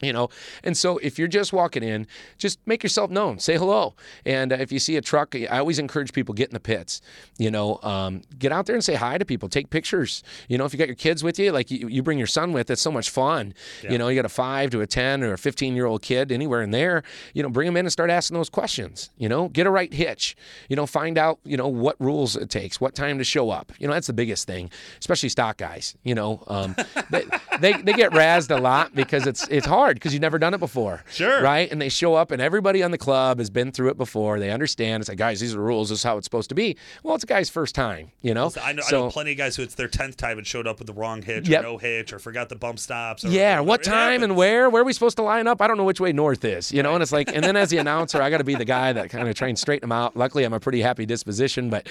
you 0.00 0.12
know? 0.12 0.28
And 0.62 0.76
so 0.76 0.98
if 0.98 1.18
you're 1.18 1.28
just 1.28 1.52
walking 1.52 1.82
in 1.82 2.06
just 2.38 2.58
make 2.66 2.82
yourself 2.82 3.10
known. 3.10 3.38
Say 3.38 3.56
hello. 3.56 3.94
And 4.24 4.52
uh, 4.52 4.56
if 4.56 4.72
you 4.72 4.78
see 4.78 4.96
a 4.96 5.00
truck 5.00 5.34
i 5.34 5.58
always 5.58 5.78
encourage 5.78 6.12
people 6.12 6.34
get 6.34 6.48
in 6.48 6.54
the 6.54 6.60
pits 6.60 7.00
you 7.38 7.50
know? 7.50 7.78
Um, 7.82 8.22
get 8.38 8.52
out 8.52 8.66
there 8.66 8.74
and 8.74 8.84
say 8.84 8.94
hi 8.94 9.18
to 9.18 9.24
people. 9.24 9.48
Take 9.48 9.70
pictures. 9.70 10.22
You 10.48 10.58
know 10.58 10.64
if 10.64 10.72
you 10.72 10.78
got 10.78 10.88
your 10.88 10.96
kids 10.96 11.22
with 11.22 11.38
you 11.38 11.52
like 11.52 11.70
you, 11.70 11.88
you 11.88 12.02
bring 12.02 12.18
your 12.18 12.26
son 12.26 12.52
with 12.52 12.70
it's 12.70 12.82
so 12.82 12.92
much 12.92 13.10
fun. 13.10 13.54
You 13.88 13.98
know 13.98 14.08
you 14.08 14.16
got 14.16 14.24
a 14.24 14.28
5 14.28 14.70
to 14.70 14.80
a 14.80 14.86
10 14.86 15.22
or 15.22 15.32
a 15.34 15.38
15 15.38 15.74
year 15.74 15.86
old 15.86 16.02
kid 16.02 16.32
anywhere 16.32 16.62
in 16.62 16.70
there 16.70 17.02
you 17.34 17.42
know 17.42 17.48
bring 17.48 17.66
them 17.66 17.76
in 17.76 17.86
and 17.86 17.92
start 17.92 18.10
asking 18.10 18.36
those 18.36 18.50
questions. 18.50 19.10
You 19.16 19.28
know 19.28 19.48
get 19.48 19.66
a 19.66 19.70
right 19.70 19.92
hitch. 19.92 20.36
You 20.68 20.76
know 20.76 20.86
find 20.86 21.18
out 21.18 21.38
you 21.44 21.56
know 21.56 21.68
what 21.68 21.96
rules 22.00 22.36
it 22.36 22.50
takes 22.50 22.80
what 22.80 22.94
time 22.94 23.18
to 23.18 23.24
show 23.24 23.50
up. 23.50 23.72
You 23.78 23.86
know 23.86 23.94
that's 23.94 24.06
the 24.06 24.12
biggest 24.12 24.46
thing 24.46 24.70
especially 24.98 25.28
stock 25.28 25.56
guys 25.56 25.96
you 26.02 26.14
know? 26.14 26.42
Um, 26.46 26.74
they, 27.10 27.24
they, 27.60 27.72
they 27.82 27.92
get 27.92 28.12
razzed 28.12 28.56
a 28.56 28.60
lot 28.60 28.94
because 28.94 29.26
it's 29.26 29.46
it's 29.48 29.66
hard 29.66 29.77
because 29.94 30.12
you've 30.12 30.20
never 30.22 30.38
done 30.38 30.54
it 30.54 30.58
before. 30.58 31.02
Sure. 31.10 31.42
Right? 31.42 31.70
And 31.70 31.80
they 31.80 31.88
show 31.88 32.14
up 32.14 32.30
and 32.30 32.40
everybody 32.42 32.82
on 32.82 32.90
the 32.90 32.98
club 32.98 33.38
has 33.38 33.50
been 33.50 33.72
through 33.72 33.90
it 33.90 33.96
before. 33.96 34.38
They 34.38 34.50
understand. 34.50 35.00
It's 35.02 35.08
like, 35.08 35.18
guys, 35.18 35.40
these 35.40 35.52
are 35.54 35.56
the 35.56 35.62
rules. 35.62 35.88
This 35.90 35.98
is 36.00 36.02
how 36.04 36.16
it's 36.18 36.26
supposed 36.26 36.48
to 36.50 36.54
be. 36.54 36.76
Well, 37.02 37.14
it's 37.14 37.24
a 37.24 37.26
guy's 37.26 37.48
first 37.50 37.74
time, 37.74 38.10
you 38.22 38.34
know? 38.34 38.50
I 38.62 38.72
know, 38.72 38.82
I 38.86 38.90
know 38.92 39.10
plenty 39.10 39.32
of 39.32 39.38
guys 39.38 39.56
who 39.56 39.62
it's 39.62 39.74
their 39.74 39.88
tenth 39.88 40.16
time 40.16 40.38
and 40.38 40.46
showed 40.46 40.66
up 40.66 40.78
with 40.78 40.86
the 40.86 40.92
wrong 40.92 41.22
hitch 41.22 41.48
Yep. 41.48 41.60
or 41.60 41.62
no 41.62 41.78
hitch 41.78 42.12
or 42.12 42.18
forgot 42.18 42.48
the 42.48 42.56
bump 42.56 42.78
stops. 42.78 43.24
Or 43.24 43.28
Yeah, 43.28 43.60
what 43.60 43.82
time 43.82 44.22
and 44.22 44.36
where? 44.36 44.68
Where 44.70 44.82
are 44.82 44.84
we 44.84 44.92
supposed 44.92 45.16
to 45.18 45.22
line 45.22 45.46
up? 45.46 45.62
I 45.62 45.66
don't 45.66 45.76
know 45.76 45.84
which 45.84 46.00
way 46.00 46.12
north 46.12 46.44
is, 46.44 46.72
you 46.72 46.82
know. 46.82 46.94
And 46.94 47.02
it's 47.02 47.12
like, 47.12 47.28
and 47.34 47.44
then 47.44 47.56
as 47.56 47.70
the 47.70 47.78
announcer, 47.78 48.20
I 48.20 48.30
got 48.30 48.38
to 48.38 48.44
be 48.44 48.54
the 48.54 48.64
guy 48.64 48.92
that 48.92 49.10
kind 49.10 49.28
of 49.28 49.34
try 49.34 49.48
and 49.48 49.58
straighten 49.58 49.88
them 49.88 49.92
out. 49.92 50.16
Luckily, 50.16 50.44
I'm 50.44 50.52
a 50.52 50.60
pretty 50.60 50.80
happy 50.82 51.06
disposition, 51.06 51.70
but 51.70 51.86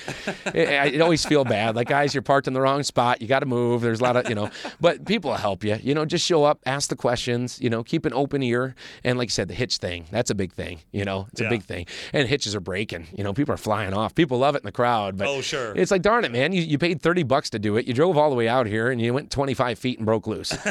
it, 0.53 0.67
I 0.69 0.85
it 0.87 1.01
always 1.01 1.25
feel 1.25 1.43
bad. 1.45 1.75
Like 1.75 1.87
guys, 1.87 2.13
you're 2.13 2.21
parked 2.21 2.47
in 2.47 2.53
the 2.53 2.61
wrong 2.61 2.83
spot. 2.83 3.21
You 3.21 3.27
got 3.27 3.39
to 3.39 3.45
move. 3.45 3.81
There's 3.81 3.99
a 3.99 4.03
lot 4.03 4.15
of, 4.17 4.27
you 4.29 4.35
know, 4.35 4.49
but 4.81 5.05
people 5.05 5.31
will 5.31 5.37
help 5.37 5.63
you. 5.63 5.77
You 5.81 5.93
know, 5.93 6.05
just 6.05 6.25
show 6.25 6.43
up, 6.43 6.59
ask 6.65 6.89
the 6.89 6.95
questions. 6.95 7.59
You 7.61 7.69
know, 7.69 7.76
keep 7.83 8.05
an 8.05 8.13
open 8.13 8.41
ear. 8.43 8.75
And 9.03 9.17
like 9.17 9.27
you 9.27 9.31
said, 9.31 9.47
the 9.47 9.53
hitch 9.53 9.77
thing, 9.77 10.05
that's 10.11 10.29
a 10.29 10.35
big 10.35 10.53
thing. 10.53 10.79
You 10.91 11.05
know, 11.05 11.27
it's 11.31 11.41
Yeah. 11.41 11.47
a 11.47 11.49
big 11.49 11.63
thing. 11.63 11.85
And 12.13 12.27
hitches 12.27 12.55
are 12.55 12.59
breaking. 12.59 13.07
You 13.17 13.23
know, 13.23 13.33
people 13.33 13.53
are 13.53 13.57
flying 13.57 13.93
off. 13.93 14.15
People 14.15 14.37
love 14.39 14.55
it 14.55 14.59
in 14.59 14.65
the 14.65 14.71
crowd, 14.71 15.17
but 15.17 15.27
Oh, 15.27 15.41
sure. 15.41 15.73
it's 15.75 15.91
like, 15.91 16.01
darn 16.01 16.25
it, 16.25 16.31
man. 16.31 16.51
You, 16.53 16.61
you 16.61 16.77
paid 16.77 17.01
30 17.01 17.23
bucks 17.23 17.49
to 17.51 17.59
do 17.59 17.77
it. 17.77 17.85
You 17.87 17.93
drove 17.93 18.17
all 18.17 18.29
the 18.29 18.35
way 18.35 18.47
out 18.47 18.65
here 18.67 18.89
and 18.91 19.01
you 19.01 19.13
went 19.13 19.31
25 19.31 19.77
feet 19.79 19.97
and 19.99 20.05
broke 20.05 20.27
loose. 20.27 20.51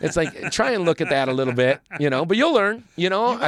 it's 0.00 0.16
like, 0.16 0.50
try 0.50 0.72
and 0.72 0.84
look 0.84 1.00
at 1.00 1.08
that 1.10 1.28
a 1.28 1.32
little 1.32 1.54
bit, 1.54 1.80
you 2.00 2.10
know, 2.10 2.24
but 2.24 2.36
you'll 2.36 2.54
learn, 2.54 2.84
you 2.96 3.08
know. 3.10 3.32
You. 3.32 3.38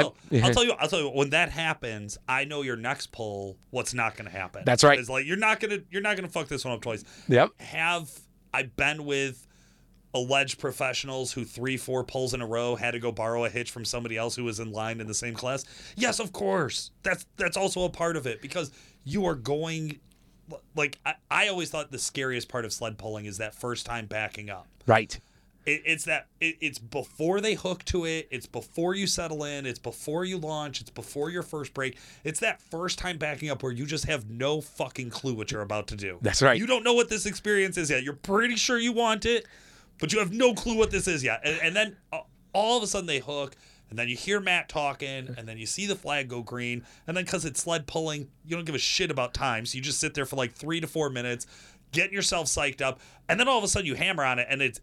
I- 0.40 0.46
I'll 0.46 0.52
tell 0.54 0.64
you. 0.64 0.72
I'll 0.78 0.88
tell 0.88 1.00
you. 1.00 1.08
When 1.10 1.30
that 1.30 1.50
happens, 1.50 2.18
I 2.28 2.44
know 2.44 2.62
your 2.62 2.76
next 2.76 3.12
pull. 3.12 3.56
What's 3.70 3.94
not 3.94 4.16
going 4.16 4.26
to 4.30 4.36
happen? 4.36 4.62
That's 4.66 4.82
right. 4.84 4.98
It's 4.98 5.08
like 5.08 5.26
you're 5.26 5.36
not 5.36 5.60
gonna 5.60 5.78
you're 5.90 6.02
not 6.02 6.16
gonna 6.16 6.28
fuck 6.28 6.48
this 6.48 6.64
one 6.64 6.74
up 6.74 6.80
twice. 6.82 7.04
Yep. 7.28 7.50
Have 7.60 8.10
I 8.52 8.64
been 8.64 9.04
with 9.04 9.46
alleged 10.14 10.58
professionals 10.58 11.32
who 11.32 11.44
three, 11.44 11.76
four 11.76 12.04
pulls 12.04 12.32
in 12.32 12.40
a 12.40 12.46
row 12.46 12.76
had 12.76 12.92
to 12.92 13.00
go 13.00 13.12
borrow 13.12 13.44
a 13.44 13.50
hitch 13.50 13.70
from 13.70 13.84
somebody 13.84 14.16
else 14.16 14.36
who 14.36 14.44
was 14.44 14.60
in 14.60 14.72
line 14.72 15.00
in 15.00 15.06
the 15.06 15.14
same 15.14 15.34
class? 15.34 15.64
Yes, 15.96 16.20
of 16.20 16.32
course. 16.32 16.92
That's 17.02 17.26
that's 17.36 17.56
also 17.56 17.84
a 17.84 17.90
part 17.90 18.16
of 18.16 18.26
it 18.26 18.40
because 18.40 18.70
you 19.04 19.26
are 19.26 19.34
going. 19.34 19.98
Like 20.76 20.98
I, 21.06 21.14
I 21.30 21.48
always 21.48 21.70
thought 21.70 21.90
the 21.90 21.98
scariest 21.98 22.48
part 22.48 22.64
of 22.64 22.72
sled 22.72 22.98
pulling 22.98 23.24
is 23.24 23.38
that 23.38 23.54
first 23.54 23.86
time 23.86 24.06
backing 24.06 24.50
up. 24.50 24.66
Right. 24.86 25.18
It, 25.64 25.82
it's 25.86 26.04
that 26.04 26.26
it, 26.38 26.56
it's 26.60 26.78
before 26.78 27.40
they 27.40 27.54
hook 27.54 27.82
to 27.86 28.04
it. 28.04 28.28
It's 28.30 28.46
before 28.46 28.94
you 28.94 29.06
settle 29.06 29.44
in. 29.44 29.64
It's 29.64 29.78
before 29.78 30.26
you 30.26 30.36
launch. 30.36 30.82
It's 30.82 30.90
before 30.90 31.30
your 31.30 31.42
first 31.42 31.72
break. 31.72 31.96
It's 32.24 32.40
that 32.40 32.60
first 32.60 32.98
time 32.98 33.16
backing 33.16 33.48
up 33.48 33.62
where 33.62 33.72
you 33.72 33.86
just 33.86 34.04
have 34.04 34.28
no 34.28 34.60
fucking 34.60 35.08
clue 35.08 35.32
what 35.34 35.50
you're 35.50 35.62
about 35.62 35.86
to 35.88 35.96
do. 35.96 36.18
That's 36.20 36.42
right. 36.42 36.58
You 36.58 36.66
don't 36.66 36.84
know 36.84 36.92
what 36.92 37.08
this 37.08 37.24
experience 37.24 37.78
is 37.78 37.88
yet. 37.88 38.02
You're 38.02 38.12
pretty 38.12 38.56
sure 38.56 38.78
you 38.78 38.92
want 38.92 39.24
it, 39.24 39.46
but 40.00 40.12
you 40.12 40.18
have 40.18 40.32
no 40.32 40.54
clue 40.54 40.76
what 40.76 40.90
this 40.90 41.06
is 41.08 41.22
yet. 41.24 41.40
And, 41.44 41.58
and 41.62 41.76
then 41.76 41.96
uh, 42.12 42.20
all 42.52 42.76
of 42.76 42.82
a 42.82 42.86
sudden 42.86 43.06
they 43.06 43.18
hook. 43.20 43.56
And 43.90 43.98
then 43.98 44.08
you 44.08 44.16
hear 44.16 44.40
Matt 44.40 44.68
talking, 44.68 45.34
and 45.38 45.46
then 45.46 45.56
you 45.56 45.66
see 45.66 45.86
the 45.86 45.94
flag 45.94 46.26
go 46.28 46.42
green. 46.42 46.84
And 47.06 47.16
then 47.16 47.24
because 47.24 47.44
it's 47.44 47.60
sled 47.62 47.86
pulling, 47.86 48.28
you 48.44 48.56
don't 48.56 48.64
give 48.64 48.74
a 48.74 48.78
shit 48.78 49.10
about 49.10 49.34
time. 49.34 49.66
So 49.66 49.76
you 49.76 49.82
just 49.82 50.00
sit 50.00 50.14
there 50.14 50.24
for 50.24 50.34
like 50.36 50.52
three 50.52 50.80
to 50.80 50.86
four 50.88 51.10
minutes, 51.10 51.46
getting 51.92 52.12
yourself 52.14 52.46
psyched 52.48 52.80
up. 52.80 52.98
And 53.28 53.38
then 53.38 53.46
all 53.46 53.58
of 53.58 53.62
a 53.62 53.68
sudden 53.68 53.86
you 53.86 53.94
hammer 53.94 54.24
on 54.24 54.38
it, 54.40 54.48
and 54.50 54.62
it's 54.62 54.80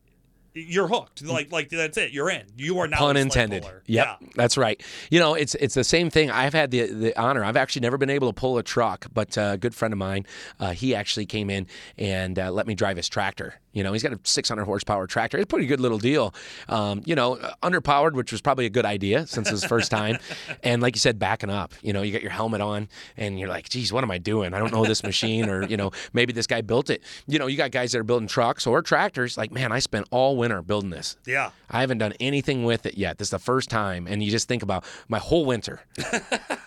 you're 0.54 0.88
hooked. 0.88 1.24
Like 1.26 1.52
like 1.52 1.70
that's 1.70 1.98
it. 1.98 2.12
You're 2.12 2.30
in. 2.30 2.44
You 2.58 2.78
are 2.80 2.88
not 2.88 3.00
Pun 3.00 3.18
a 3.18 3.22
intended. 3.22 3.64
puller. 3.64 3.84
Yep, 3.88 4.06
Yeah. 4.22 4.28
that's 4.36 4.58
right. 4.58 4.82
You 5.10 5.20
know, 5.20 5.34
it's 5.34 5.56
it's 5.56 5.76
the 5.76 5.84
same 5.84 6.10
thing. 6.10 6.30
I've 6.30 6.54
had 6.54 6.72
the 6.72 6.86
the 6.88 7.20
honor. 7.20 7.44
I've 7.44 7.58
actually 7.58 7.82
never 7.82 7.98
been 7.98 8.10
able 8.10 8.32
to 8.32 8.40
pull 8.40 8.58
a 8.60 8.64
truck, 8.64 9.08
but 9.14 9.38
uh, 9.38 9.52
a 9.54 9.58
good 9.58 9.74
friend 9.74 9.94
of 9.94 9.98
mine, 9.98 10.26
uh, 10.60 10.72
he 10.72 10.94
actually 10.94 11.26
came 11.26 11.50
in 11.50 11.68
and 11.98 12.38
uh, 12.38 12.52
let 12.52 12.68
me 12.68 12.76
drive 12.76 12.98
his 12.98 13.10
tractor. 13.10 13.56
You 13.74 13.84
know, 13.84 13.94
he's 13.94 14.04
got 14.04 14.14
a 14.14 14.20
600 14.24 14.66
horsepower 14.66 15.08
tractor. 15.08 15.38
It's 15.38 15.44
a 15.44 15.48
pretty 15.48 15.66
good 15.66 15.80
little 15.80 15.98
deal. 15.98 16.34
Um, 16.68 17.02
you 17.06 17.16
know, 17.16 17.36
underpowered, 17.64 18.14
which 18.14 18.32
was 18.32 18.42
probably 18.42 18.66
a 18.66 18.70
good 18.70 18.86
idea 18.86 19.26
since 19.28 19.50
his 19.50 19.64
first 19.64 19.92
time. 19.92 20.18
and 20.64 20.82
like 20.82 20.96
you 20.96 21.00
said, 21.00 21.20
backing 21.20 21.50
up. 21.50 21.74
You 21.82 21.94
know, 21.94 22.02
you 22.02 22.12
got 22.12 22.22
your 22.22 22.32
helmet 22.32 22.62
on, 22.62 22.90
and 23.18 23.40
you're 23.40 23.50
like, 23.50 23.70
"Geez, 23.70 23.94
what 23.94 24.04
am 24.04 24.12
I 24.12 24.18
doing? 24.18 24.54
I 24.54 24.60
don't 24.60 24.74
know 24.74 24.86
this 24.86 25.04
machine, 25.04 25.50
or 25.50 25.64
you 25.64 25.78
know, 25.78 25.92
maybe 26.14 26.34
this 26.34 26.48
guy 26.48 26.62
built 26.62 26.90
it." 26.90 27.02
You 27.28 27.40
know, 27.40 27.48
you 27.48 27.58
got 27.58 27.72
guys 27.72 27.92
that 27.94 28.00
are 28.00 28.04
building 28.04 28.28
trucks 28.28 28.68
or 28.68 28.82
tractors. 28.82 29.38
Like, 29.38 29.52
man, 29.52 29.72
I 29.72 29.80
spent 29.80 30.08
all 30.12 30.38
winter 30.38 30.62
building 30.62 30.90
this. 30.90 31.18
Yeah. 31.26 31.52
I 31.70 31.80
haven't 31.82 32.00
done 32.00 32.14
anything 32.20 32.66
with 32.66 32.86
it 32.86 32.98
yet. 32.98 33.18
This 33.18 33.28
is 33.28 33.32
the 33.32 33.40
first 33.40 33.70
time, 33.70 34.06
and 34.08 34.22
you 34.22 34.30
just 34.30 34.48
think 34.48 34.64
about 34.64 34.84
my 35.08 35.20
whole 35.20 35.46
winter, 35.46 35.82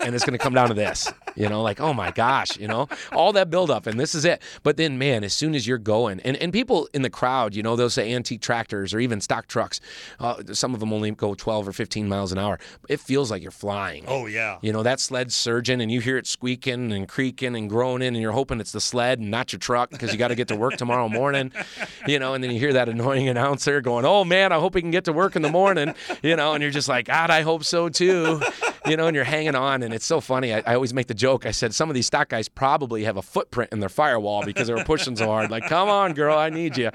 and 0.00 0.14
it's 0.14 0.24
going 0.24 0.32
to 0.32 0.42
come 0.42 0.54
down 0.54 0.68
to 0.68 0.74
this. 0.74 1.12
You 1.36 1.48
know, 1.48 1.62
like 1.62 1.80
oh 1.80 1.92
my 1.92 2.10
gosh, 2.10 2.56
you 2.58 2.68
know, 2.68 2.88
all 3.12 3.32
that 3.34 3.50
buildup, 3.50 3.86
and 3.86 4.00
this 4.00 4.14
is 4.14 4.24
it. 4.24 4.40
But 4.62 4.76
then, 4.76 4.98
man, 4.98 5.24
as 5.24 5.34
soon 5.34 5.54
as 5.54 5.66
you're 5.66 5.78
going, 5.78 6.20
and 6.20 6.36
and 6.38 6.52
people 6.52 6.88
in 6.94 7.02
the 7.02 7.10
crowd, 7.10 7.54
you 7.54 7.62
know, 7.62 7.76
they'll 7.76 7.90
say 7.90 8.12
antique 8.14 8.40
tractors 8.40 8.94
or 8.94 9.00
even 9.00 9.20
stock 9.20 9.46
trucks. 9.46 9.80
Uh, 10.20 10.42
some 10.52 10.72
of 10.74 10.80
them 10.80 10.92
only 10.92 11.10
go 11.10 11.34
12 11.34 11.68
or 11.68 11.72
15 11.72 12.08
miles 12.08 12.32
an 12.32 12.38
hour. 12.38 12.58
It 12.88 13.00
feels 13.00 13.30
like 13.30 13.42
you're 13.42 13.50
flying. 13.50 14.04
Oh 14.06 14.26
yeah. 14.26 14.58
You 14.62 14.72
know, 14.72 14.82
that 14.84 15.00
sled 15.00 15.32
surging 15.32 15.80
and 15.80 15.90
you 15.90 16.00
hear 16.00 16.16
it 16.16 16.26
squeaking 16.26 16.92
and 16.92 17.08
creaking 17.08 17.56
and 17.56 17.68
groaning 17.68 18.08
and 18.08 18.16
you're 18.18 18.32
hoping 18.32 18.60
it's 18.60 18.72
the 18.72 18.80
sled 18.80 19.18
and 19.18 19.30
not 19.30 19.52
your 19.52 19.58
truck 19.58 19.90
because 19.90 20.12
you 20.12 20.18
got 20.18 20.28
to 20.28 20.34
get 20.34 20.48
to 20.48 20.56
work 20.56 20.76
tomorrow 20.76 21.08
morning. 21.08 21.52
You 22.06 22.18
know, 22.18 22.34
and 22.34 22.44
then 22.44 22.50
you 22.50 22.58
hear 22.58 22.74
that 22.74 22.88
annoying 22.90 23.28
announcer 23.28 23.80
going, 23.80 24.04
oh 24.04 24.24
man, 24.24 24.52
I 24.52 24.56
hope 24.56 24.74
he 24.74 24.82
can 24.82 24.90
get 24.90 25.04
to 25.04 25.12
work 25.12 25.36
in 25.36 25.42
the 25.42 25.50
morning. 25.50 25.94
You 26.22 26.36
know, 26.36 26.52
and 26.52 26.60
you're 26.62 26.70
just 26.70 26.88
like, 26.88 27.06
God, 27.06 27.30
I 27.30 27.40
hope 27.42 27.64
so 27.64 27.88
too. 27.88 28.42
You 28.86 28.96
know, 28.96 29.06
and 29.06 29.14
you're 29.14 29.24
hanging 29.24 29.54
on. 29.54 29.82
And 29.82 29.94
it's 29.94 30.04
so 30.04 30.20
funny. 30.20 30.52
I, 30.52 30.62
I 30.66 30.74
always 30.74 30.92
make 30.92 31.06
the 31.06 31.14
joke. 31.14 31.46
I 31.46 31.50
said, 31.50 31.74
some 31.74 31.88
of 31.88 31.94
these 31.94 32.06
stock 32.06 32.28
guys 32.28 32.48
probably 32.48 33.04
have 33.04 33.16
a 33.16 33.22
footprint 33.22 33.72
in 33.72 33.80
their 33.80 33.88
firewall 33.88 34.44
because 34.44 34.68
they 34.68 34.74
were 34.74 34.84
pushing 34.84 35.16
so 35.16 35.26
hard. 35.26 35.50
Like, 35.50 35.66
come 35.68 35.88
on, 35.88 36.12
girl, 36.12 36.36
I 36.36 36.50
need 36.50 36.76
you. 36.76 36.90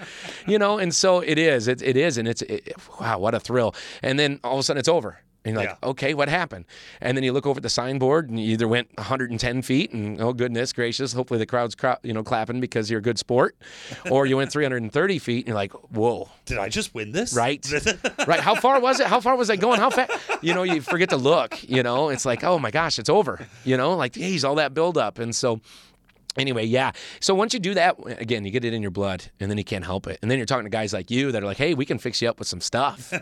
You 0.45 0.59
know, 0.59 0.77
and 0.77 0.93
so 0.93 1.19
it 1.19 1.37
is. 1.37 1.67
It, 1.67 1.81
it 1.81 1.97
is. 1.97 2.17
And 2.17 2.27
it's, 2.27 2.41
it, 2.43 2.75
wow, 2.99 3.19
what 3.19 3.33
a 3.33 3.39
thrill. 3.39 3.73
And 4.03 4.19
then 4.19 4.39
all 4.43 4.53
of 4.53 4.59
a 4.59 4.63
sudden 4.63 4.79
it's 4.79 4.89
over 4.89 5.19
And 5.45 5.53
you're 5.53 5.63
like, 5.63 5.77
Yeah. 5.81 5.89
okay, 5.91 6.13
what 6.13 6.27
happened? 6.27 6.65
And 6.99 7.15
then 7.15 7.23
you 7.23 7.31
look 7.31 7.45
over 7.47 7.59
at 7.59 7.63
the 7.63 7.69
signboard 7.69 8.29
and 8.29 8.39
you 8.39 8.51
either 8.51 8.67
went 8.67 8.89
110 8.97 9.61
feet 9.61 9.93
and 9.93 10.19
oh 10.21 10.33
goodness 10.33 10.73
gracious, 10.73 11.13
hopefully 11.13 11.37
the 11.37 11.45
crowd's 11.45 11.75
crowd, 11.75 11.99
you 12.03 12.13
know 12.13 12.23
clapping 12.23 12.59
because 12.59 12.89
you're 12.91 12.99
a 12.99 13.01
good 13.01 13.17
sport, 13.17 13.55
or 14.11 14.25
you 14.25 14.35
went 14.37 14.51
330 14.51 15.19
feet 15.19 15.37
and 15.39 15.47
you're 15.47 15.55
like, 15.55 15.71
whoa, 15.91 16.29
Did 16.45 16.57
I 16.57 16.67
just 16.69 16.93
win 16.93 17.11
this? 17.13 17.33
right, 17.33 17.65
right. 18.27 18.39
How 18.41 18.55
far 18.55 18.79
was 18.81 18.99
it? 18.99 19.07
How 19.07 19.21
far 19.21 19.35
was 19.37 19.49
I 19.49 19.55
going? 19.55 19.79
How 19.79 19.89
fast? 19.89 20.11
You 20.41 20.53
know, 20.53 20.63
you 20.63 20.81
forget 20.81 21.09
to 21.09 21.17
look. 21.17 21.57
You 21.63 21.83
know, 21.83 22.09
it's 22.09 22.25
like, 22.25 22.43
oh 22.43 22.59
my 22.59 22.71
gosh, 22.71 22.99
it's 22.99 23.09
over. 23.09 23.47
You 23.63 23.77
know, 23.77 23.95
like 23.95 24.13
geez, 24.13 24.43
all 24.43 24.55
that 24.55 24.73
build 24.73 24.97
up, 24.97 25.19
and 25.19 25.33
so. 25.35 25.61
Anyway, 26.39 26.65
yeah. 26.65 26.91
So 27.19 27.35
once 27.35 27.53
you 27.53 27.59
do 27.59 27.73
that, 27.73 27.97
again, 28.05 28.45
you 28.45 28.51
get 28.51 28.65
it 28.65 28.73
in 28.73 28.81
your 28.81 28.91
blood, 28.91 29.25
and 29.39 29.49
then 29.49 29.57
you 29.57 29.63
can't 29.63 29.85
help 29.85 30.07
it. 30.07 30.19
And 30.21 30.29
then 30.29 30.37
you're 30.37 30.45
talking 30.45 30.65
to 30.65 30.69
guys 30.69 30.93
like 30.93 31.11
you 31.11 31.31
that 31.31 31.43
are 31.43 31.45
like, 31.45 31.57
"Hey, 31.57 31.73
we 31.73 31.85
can 31.85 31.97
fix 31.97 32.21
you 32.21 32.29
up 32.29 32.39
with 32.39 32.47
some 32.47 32.61
stuff. 32.61 33.13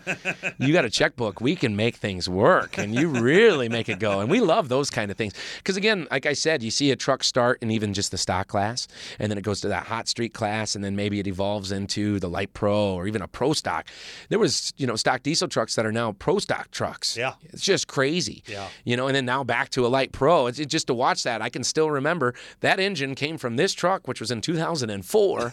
you 0.59 0.73
got 0.73 0.85
a 0.85 0.89
checkbook. 0.89 1.41
We 1.41 1.55
can 1.55 1.75
make 1.75 1.95
things 1.95 2.29
work, 2.29 2.77
and 2.77 2.93
you 2.93 3.09
really 3.09 3.69
make 3.69 3.89
it 3.89 3.99
go." 3.99 4.19
And 4.19 4.29
we 4.29 4.39
love 4.39 4.69
those 4.69 4.89
kind 4.89 5.11
of 5.11 5.17
things 5.17 5.33
because, 5.57 5.77
again, 5.77 6.07
like 6.11 6.25
I 6.25 6.33
said, 6.33 6.63
you 6.63 6.71
see 6.71 6.91
a 6.91 6.95
truck 6.95 7.23
start 7.23 7.61
in 7.61 7.71
even 7.71 7.93
just 7.93 8.11
the 8.11 8.17
stock 8.17 8.47
class, 8.47 8.87
and 9.19 9.31
then 9.31 9.37
it 9.37 9.43
goes 9.43 9.61
to 9.61 9.67
that 9.69 9.87
hot 9.87 10.07
street 10.07 10.33
class, 10.33 10.75
and 10.75 10.83
then 10.83 10.95
maybe 10.95 11.19
it 11.19 11.27
evolves 11.27 11.71
into 11.71 12.19
the 12.19 12.29
light 12.29 12.53
pro 12.53 12.93
or 12.93 13.07
even 13.07 13.21
a 13.21 13.27
pro 13.27 13.53
stock. 13.53 13.87
There 14.29 14.39
was, 14.39 14.73
you 14.77 14.87
know, 14.87 14.95
stock 14.95 15.23
diesel 15.23 15.47
trucks 15.47 15.75
that 15.75 15.85
are 15.85 15.91
now 15.91 16.11
pro 16.13 16.39
stock 16.39 16.71
trucks. 16.71 17.17
Yeah. 17.17 17.33
it's 17.43 17.63
just 17.63 17.87
crazy. 17.87 18.43
Yeah. 18.47 18.67
You 18.85 18.97
know, 18.97 19.07
and 19.07 19.15
then 19.15 19.25
now 19.25 19.43
back 19.43 19.69
to 19.71 19.85
a 19.85 19.89
light 19.89 20.11
pro. 20.11 20.47
It's 20.47 20.59
it, 20.59 20.67
just 20.67 20.87
to 20.87 20.93
watch 20.93 21.23
that. 21.23 21.41
I 21.41 21.49
can 21.49 21.63
still 21.63 21.89
remember 21.89 22.33
that 22.61 22.79
engine 22.79 23.06
came 23.15 23.37
from 23.37 23.55
this 23.55 23.73
truck, 23.73 24.07
which 24.07 24.19
was 24.19 24.31
in 24.31 24.41
2004. 24.41 25.51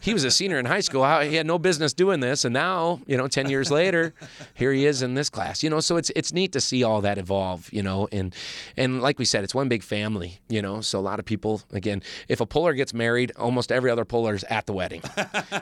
he 0.00 0.12
was 0.12 0.24
a 0.24 0.30
senior 0.30 0.58
in 0.58 0.66
high 0.66 0.80
school. 0.80 1.04
He 1.20 1.34
had 1.36 1.46
no 1.46 1.58
business 1.58 1.92
doing 1.92 2.20
this, 2.20 2.44
and 2.44 2.52
now, 2.52 3.00
you 3.06 3.16
know, 3.16 3.26
10 3.28 3.48
years 3.50 3.70
later, 3.70 4.14
here 4.54 4.72
he 4.72 4.86
is 4.86 5.02
in 5.02 5.14
this 5.14 5.30
class. 5.30 5.62
You 5.62 5.70
know, 5.70 5.80
so 5.80 5.96
it's 5.96 6.10
it's 6.16 6.32
neat 6.32 6.52
to 6.52 6.60
see 6.60 6.82
all 6.84 7.00
that 7.02 7.18
evolve. 7.18 7.68
You 7.72 7.82
know, 7.82 8.08
and 8.12 8.34
and 8.76 9.02
like 9.02 9.18
we 9.18 9.24
said, 9.24 9.44
it's 9.44 9.54
one 9.54 9.68
big 9.68 9.82
family. 9.82 10.40
You 10.48 10.62
know, 10.62 10.80
so 10.80 10.98
a 10.98 11.00
lot 11.00 11.18
of 11.18 11.24
people. 11.24 11.62
Again, 11.72 12.02
if 12.28 12.40
a 12.40 12.46
puller 12.46 12.72
gets 12.74 12.94
married, 12.94 13.32
almost 13.36 13.70
every 13.72 13.90
other 13.90 14.04
puller 14.04 14.34
is 14.34 14.44
at 14.44 14.66
the 14.66 14.72
wedding, 14.72 15.02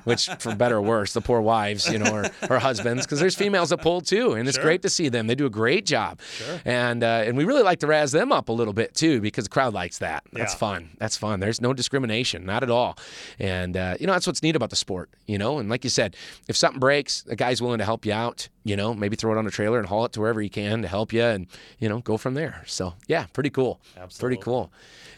which 0.05 0.29
for 0.39 0.55
better 0.55 0.77
or 0.77 0.83
worse, 0.83 1.13
the 1.13 1.21
poor 1.21 1.41
wives, 1.41 1.91
you 1.91 1.99
know, 1.99 2.13
or, 2.15 2.31
or 2.51 2.59
husbands, 2.59 3.07
because 3.07 3.21
there's 3.21 3.35
females 3.37 3.71
that 3.71 3.79
pull 3.79 4.01
too, 4.01 4.33
and 4.33 4.49
it's 4.49 4.57
Sure. 4.57 4.65
great 4.65 4.83
to 4.83 4.89
see 4.91 5.09
them. 5.09 5.27
They 5.27 5.35
do 5.35 5.47
a 5.47 5.51
great 5.51 5.87
job, 5.87 6.21
and 6.65 7.03
uh, 7.03 7.25
and 7.27 7.37
we 7.37 7.45
really 7.45 7.63
like 7.63 7.79
to 7.81 7.87
razz 7.87 8.13
them 8.13 8.33
up 8.33 8.49
a 8.49 8.53
little 8.53 8.73
bit 8.75 8.95
too 8.95 9.21
because 9.21 9.45
the 9.45 9.51
crowd 9.51 9.73
likes 9.75 9.99
that. 9.99 10.23
That's 10.33 10.53
Yeah. 10.55 10.59
fun. 10.59 10.91
That's 10.99 11.17
fun. 11.17 11.32
There's 11.41 11.61
no 11.61 11.73
discrimination, 11.73 12.45
not 12.45 12.63
at 12.63 12.71
all. 12.71 12.99
And 13.39 13.77
uh, 13.77 13.97
you 14.01 14.07
know 14.07 14.13
that's 14.13 14.27
what's 14.27 14.43
neat 14.43 14.57
about 14.57 14.71
the 14.71 14.77
sport. 14.77 15.11
You 15.27 15.39
know, 15.39 15.59
and 15.59 15.69
like 15.69 15.85
you 15.85 15.91
said, 15.91 16.17
if 16.49 16.57
something 16.57 16.81
breaks, 16.81 17.23
the 17.23 17.37
guy's 17.37 17.61
willing 17.63 17.79
to 17.79 17.85
help 17.85 18.05
you 18.07 18.13
out. 18.13 18.49
You 18.65 18.77
know, 18.77 18.95
maybe 18.95 19.17
throw 19.17 19.33
it 19.33 19.39
on 19.39 19.47
a 19.47 19.51
trailer 19.51 19.79
and 19.79 19.89
haul 19.89 20.05
it 20.05 20.13
to 20.13 20.21
wherever 20.21 20.41
he 20.41 20.49
can 20.49 20.83
to 20.83 20.89
help 20.89 21.13
you, 21.13 21.23
and 21.23 21.47
you 21.79 21.89
know, 21.89 22.01
go 22.01 22.17
from 22.17 22.35
there. 22.35 22.63
So 22.67 22.95
yeah, 23.07 23.27
pretty 23.33 23.51
cool. 23.51 23.81
Absolutely. 23.97 24.37
Pretty 24.37 24.43
cool. 24.45 24.73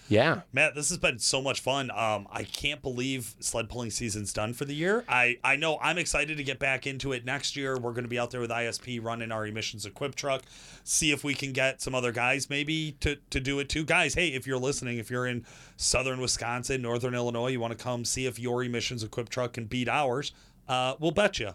Yeah. 0.09 0.43
Matt, 0.53 0.75
this 0.75 0.91
has 0.91 0.99
been 0.99 1.19
so 1.19 1.41
much 1.41 1.61
fun. 1.61 1.91
Um, 1.91 2.29
I 2.31 2.45
can't 2.45 2.83
believe 2.83 3.35
sled 3.41 3.71
pulling 3.71 3.91
season's 3.91 4.33
done 4.33 4.53
for 4.53 4.67
the 4.67 4.75
year. 4.75 5.05
I, 5.09 5.39
I 5.43 5.57
know 5.57 5.79
I'm 5.81 5.97
excited 5.97 6.37
to 6.37 6.45
get 6.45 6.59
back 6.59 6.87
into 6.87 7.13
it 7.13 7.25
next 7.25 7.57
year. 7.57 7.79
We're 7.79 7.93
going 7.93 8.05
to 8.05 8.09
be 8.09 8.19
out 8.19 8.31
there 8.31 8.41
with 8.41 8.51
ISP 8.51 9.03
running 9.03 9.33
our 9.33 9.47
emissions 9.47 9.87
equipped 9.87 10.19
truck. 10.19 10.43
See 10.85 11.11
if 11.11 11.25
we 11.25 11.35
can 11.35 11.53
get 11.53 11.81
some 11.81 11.95
other 11.95 12.13
guys 12.13 12.51
maybe 12.51 12.93
to, 13.01 13.17
to 13.31 13.41
do 13.41 13.59
it 13.61 13.69
too. 13.71 13.85
Guys, 13.85 14.15
hey, 14.15 14.29
if 14.29 14.47
you're 14.47 14.59
listening, 14.59 14.99
if 14.99 15.11
you're 15.11 15.27
in 15.27 15.47
southern 15.77 16.21
Wisconsin, 16.21 16.83
northern 16.83 17.15
Illinois, 17.15 17.49
you 17.49 17.61
want 17.61 17.77
to 17.77 17.83
come 17.83 18.05
see 18.05 18.27
if 18.27 18.39
your 18.39 18.63
emissions 18.63 19.03
equipped 19.03 19.33
truck 19.33 19.55
can 19.55 19.65
beat 19.65 19.89
ours, 19.89 20.33
uh, 20.69 20.95
we'll 20.99 21.13
bet 21.13 21.39
you. 21.39 21.51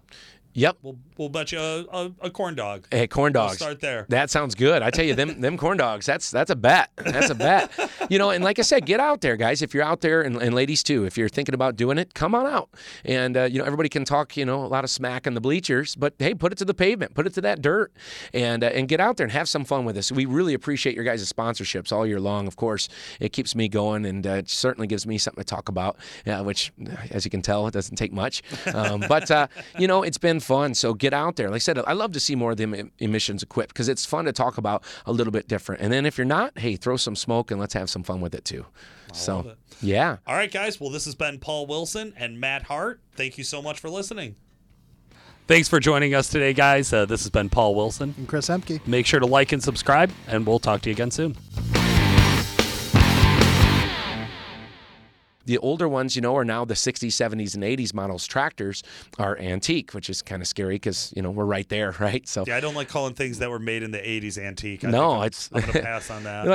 Yep. 0.54 0.78
We'll, 0.82 0.98
we'll 1.18 1.30
bet 1.30 1.52
you 1.52 1.60
a, 1.60 1.86
a, 1.92 2.12
a 2.24 2.30
corn 2.30 2.56
dog. 2.56 2.88
Hey, 2.92 3.08
corn 3.08 3.34
We'll 3.34 3.48
dogs. 3.48 3.58
start 3.58 3.80
there. 3.82 4.06
That 4.10 4.30
sounds 4.30 4.56
good. 4.56 4.82
I 4.82 4.90
tell 4.90 5.06
you, 5.06 5.14
them 5.14 5.40
them 5.42 5.58
corn 5.58 5.78
dogs. 5.78 6.06
That's 6.06 6.32
that's 6.32 6.50
a 6.50 6.56
bet. 6.56 6.90
That's 6.98 7.30
a 7.30 7.36
bet. 7.36 7.72
You 8.10 8.18
know, 8.18 8.32
and 8.32 8.44
like 8.44 8.60
I 8.60 8.64
said, 8.64 8.86
get 8.86 9.00
out 9.00 9.22
there, 9.22 9.38
guys. 9.38 9.62
If 9.62 9.74
you're 9.74 9.84
out 9.84 10.02
there, 10.02 10.22
and, 10.22 10.36
and 10.42 10.54
ladies 10.54 10.84
too, 10.84 11.06
if 11.06 11.18
you're 11.18 11.30
thinking 11.30 11.54
about 11.56 11.76
doing 11.76 11.98
it, 11.98 12.14
come 12.14 12.34
on 12.34 12.46
out. 12.48 12.70
And 13.06 13.38
uh, 13.38 13.44
you 13.44 13.60
know, 13.60 13.66
everybody 13.66 13.90
can 13.90 14.04
talk, 14.04 14.36
you 14.36 14.46
know, 14.46 14.64
a 14.64 14.68
lot 14.68 14.84
of 14.84 14.90
smack 14.90 15.28
in 15.28 15.36
the 15.36 15.42
bleachers, 15.42 15.96
but 15.96 16.14
hey, 16.20 16.34
put 16.34 16.52
it 16.52 16.58
to 16.58 16.66
the 16.66 16.74
pavement, 16.74 17.14
put 17.14 17.28
it 17.28 17.34
to 17.36 17.42
that 17.42 17.62
dirt, 17.62 17.92
and 18.34 18.64
uh, 18.64 18.68
and 18.68 18.88
get 18.88 19.00
out 19.00 19.18
there 19.18 19.26
and 19.26 19.32
have 19.32 19.48
some 19.48 19.64
fun 19.64 19.86
with 19.86 19.98
us. 19.98 20.12
We 20.12 20.26
really 20.26 20.54
appreciate 20.54 20.96
your 20.96 21.06
guys' 21.06 21.32
sponsorships 21.32 21.92
all 21.92 22.06
year 22.06 22.20
long. 22.20 22.48
Of 22.48 22.56
course, 22.56 22.90
it 23.20 23.32
keeps 23.32 23.56
me 23.56 23.70
going, 23.70 24.06
and 24.06 24.26
uh, 24.26 24.32
it 24.32 24.50
certainly 24.50 24.88
gives 24.88 25.06
me 25.06 25.18
something 25.18 25.44
to 25.44 25.48
talk 25.48 25.70
about. 25.70 25.98
Uh, 26.26 26.44
which, 26.44 26.72
as 27.12 27.26
you 27.26 27.32
can 27.32 27.42
tell, 27.42 27.68
it 27.68 27.74
doesn't 27.74 27.96
take 27.96 28.12
much. 28.12 28.42
Um, 28.74 29.04
but 29.08 29.30
uh, 29.30 29.48
you 29.78 29.88
know, 29.88 30.04
it's 30.04 30.18
been 30.18 30.40
fun. 30.40 30.74
So 30.74 30.94
get 30.94 31.14
out 31.14 31.36
there. 31.36 31.50
Like 31.50 31.58
I 31.58 31.60
said, 31.60 31.78
I 31.80 31.94
love 31.94 32.12
to 32.14 32.20
see 32.20 32.36
more 32.36 32.52
of 32.52 32.58
the 32.58 32.90
emissions 33.00 33.44
equipped 33.44 33.74
because 33.74 33.88
it's 33.88 34.06
fun 34.06 34.26
to 34.26 34.32
talk 34.32 34.58
about 34.58 34.84
a 35.06 35.12
little 35.12 35.32
bit 35.32 35.48
different. 35.48 35.82
And 35.82 35.94
then 35.94 36.06
if 36.06 36.18
you're 36.18 36.26
not, 36.26 36.58
hey, 36.58 36.76
throw 36.76 36.98
some 36.98 37.16
smoke 37.16 37.52
and 37.52 37.60
let's 37.60 37.74
have 37.74 37.90
some 37.90 37.99
fun 38.04 38.22
with 38.22 38.34
it 38.36 38.46
too. 38.46 38.66
so 39.14 39.38
love 39.38 39.46
it. 39.48 39.58
yeah. 39.82 40.18
All 40.28 40.36
right, 40.36 40.52
guys. 40.52 40.80
Well, 40.80 40.90
this 40.90 41.06
has 41.06 41.16
been 41.16 41.40
Paul 41.40 41.66
Wilson 41.68 42.14
and 42.18 42.40
Matt 42.40 42.64
Hart. 42.64 43.00
Thank 43.16 43.38
you 43.38 43.44
so 43.44 43.62
much 43.62 43.80
for 43.80 43.90
listening. 43.90 44.36
Thanks 45.48 45.68
for 45.68 45.80
joining 45.80 46.14
us 46.14 46.30
today, 46.30 46.54
guys. 46.54 46.94
Uh, 46.94 47.06
this 47.06 47.22
has 47.22 47.32
been 47.32 47.50
Paul 47.50 47.74
Wilson. 47.74 48.14
And 48.18 48.28
Chris 48.28 48.50
Emke. 48.50 48.86
Make 48.86 49.08
sure 49.08 49.20
to 49.20 49.26
like 49.26 49.52
and 49.52 49.64
subscribe, 49.64 50.12
and 50.28 50.46
we'll 50.46 50.60
talk 50.60 50.82
to 50.82 50.90
you 50.90 50.94
again 50.94 51.10
soon. 51.10 51.36
The 55.46 55.58
older 55.58 55.90
ones, 55.90 56.16
you 56.16 56.22
know, 56.22 56.36
are 56.38 56.46
now 56.46 56.64
the 56.64 56.76
60s, 56.76 57.08
70s, 57.08 57.56
and 57.56 57.64
80s 57.64 57.92
models 57.92 58.28
tractors 58.28 58.84
are 59.18 59.36
antique, 59.40 59.96
which 59.96 60.08
is 60.08 60.22
kind 60.22 60.44
of 60.44 60.48
scary 60.48 60.76
because, 60.76 61.12
you 61.16 61.24
know, 61.24 61.32
we're 61.32 61.46
right 61.46 61.68
there, 61.70 61.96
right? 62.00 62.28
So 62.28 62.44
Yeah, 62.46 62.56
I 62.58 62.60
don't 62.60 62.76
like 62.76 62.88
calling 62.88 63.16
things 63.16 63.40
that 63.40 63.50
were 63.50 63.58
made 63.58 63.82
in 63.82 63.90
the 63.90 63.98
80s 63.98 64.38
antique. 64.38 64.86
I 64.86 64.92
No, 64.92 65.14
I'm- 65.14 65.26
it's- 65.28 65.50
I'm 65.52 65.62
going 65.62 65.74
to 65.74 65.82
pass 65.82 66.12
on 66.12 66.24
that. 66.26 66.46